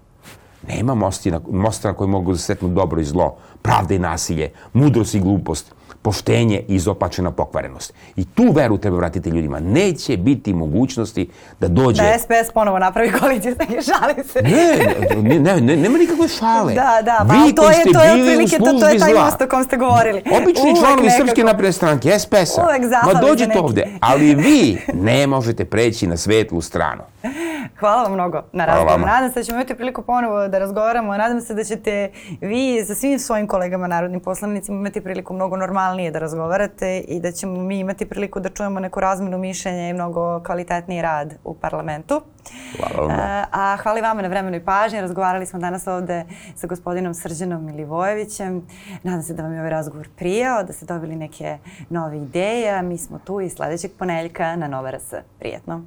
nema 0.69 0.95
mosta 0.95 1.31
na, 1.31 1.41
mosta 1.51 1.89
na 1.89 1.95
koji 1.95 2.09
mogu 2.11 2.33
da 2.33 2.39
setnu 2.39 2.69
dobro 2.69 3.01
i 3.01 3.05
zlo, 3.05 3.37
pravda 3.63 3.95
i 3.95 3.99
nasilje, 3.99 4.53
mudrost 4.73 5.15
i 5.15 5.21
glupost, 5.21 5.75
poštenje 6.03 6.63
i 6.69 6.75
izopačena 6.75 7.31
pokvarenost. 7.31 7.93
I 8.17 8.25
tu 8.25 8.53
veru 8.53 8.79
treba 8.79 8.97
vratiti 8.97 9.31
ljudima. 9.31 9.61
Neće 9.61 10.17
biti 10.17 10.55
mogućnosti 10.55 11.31
da 11.61 11.69
dođe... 11.69 12.03
Da 12.03 12.19
SPS 12.19 12.53
ponovo 12.55 12.79
napravi 12.79 13.13
koaliciju, 13.13 13.55
da 13.59 13.65
šali 13.65 14.29
se. 14.33 14.43
Ne, 14.43 14.95
ne, 15.23 15.41
ne, 15.41 15.61
ne, 15.61 15.77
nema 15.77 15.99
nikakve 15.99 16.29
šale. 16.29 16.75
Da, 16.75 16.99
da, 17.05 17.25
pa 17.29 17.35
Vi 17.35 17.55
to 17.55 17.71
je, 17.71 17.93
to 17.93 18.03
je 18.03 18.13
otprilike, 18.13 18.57
to, 18.59 18.81
to 18.81 18.89
je 18.89 18.99
taj 18.99 19.15
most 19.15 19.41
o 19.41 19.49
kom 19.49 19.65
ste 19.65 19.77
govorili. 19.77 20.23
Obični 20.43 20.77
članovi 20.81 21.03
nekako... 21.03 21.27
Srpske 21.27 21.45
napredne 21.45 21.73
stranke, 21.73 22.19
SPS-a. 22.19 22.63
Ma 23.07 23.21
dođete 23.21 23.59
ovde, 23.59 23.87
ali 24.01 24.35
vi 24.35 24.79
ne 24.95 25.27
možete 25.27 25.65
preći 25.65 26.07
na 26.07 26.17
svetlu 26.17 26.61
stranu. 26.61 27.03
Hvala 27.81 28.03
vam 28.03 28.13
mnogo 28.13 28.43
na 28.53 28.65
razgovor. 28.65 29.01
Nadam 29.01 29.31
se 29.31 29.41
da 29.41 29.45
ćemo 29.45 29.59
imati 29.59 29.75
priliku 29.75 30.03
ponovo 30.03 30.49
da 30.49 30.59
razgovaramo. 30.59 31.17
Nadam 31.17 31.41
se 31.41 31.55
da 31.55 31.65
ćete 31.65 32.11
vi 32.41 32.85
sa 32.87 32.95
svim 32.95 33.19
svojim 33.19 33.47
kolegama 33.47 33.87
narodnim 33.87 34.21
poslanicima 34.21 34.79
imati 34.79 35.01
priliku 35.01 35.35
mnogo 35.35 35.57
normalnije 35.57 36.11
da 36.11 36.19
razgovarate 36.19 36.99
i 36.99 37.21
da 37.21 37.33
ćemo 37.33 37.63
mi 37.63 37.79
imati 37.79 38.07
priliku 38.07 38.41
da 38.41 38.49
čujemo 38.49 38.81
neku 38.81 39.01
razmenu 39.01 39.39
mišljenja 39.39 39.89
i 39.89 39.93
mnogo 39.93 40.41
kvalitetniji 40.41 41.03
rad 41.03 41.35
u 41.45 41.55
parlamentu. 41.55 42.23
Hvala 42.77 43.07
vam. 43.07 43.21
A, 43.21 43.45
a 43.53 43.77
hvala 43.77 44.01
vama 44.01 44.23
na 44.23 44.29
vremenu 44.29 44.57
i 44.57 44.65
pažnji. 44.65 45.01
Razgovarali 45.01 45.47
smo 45.47 45.59
danas 45.59 45.87
ovde 45.87 46.25
sa 46.55 46.67
gospodinom 46.67 47.15
Srđanom 47.15 47.65
Milivojevićem. 47.65 48.67
Nadam 49.03 49.23
se 49.23 49.35
da 49.35 49.43
vam 49.43 49.53
je 49.53 49.59
ovaj 49.59 49.71
razgovor 49.71 50.09
prijao, 50.17 50.63
da 50.63 50.73
ste 50.73 50.87
dobili 50.87 51.17
neke 51.17 51.59
nove 51.89 52.19
ideje. 52.19 52.83
Mi 52.83 52.99
smo 52.99 53.19
tu 53.19 53.41
i 53.41 53.49
sledećeg 53.51 53.91
poneljka 53.99 54.57
na 54.57 54.69
Nova 54.69 54.91
RS. 54.91 55.15
Prijetno. 55.39 55.83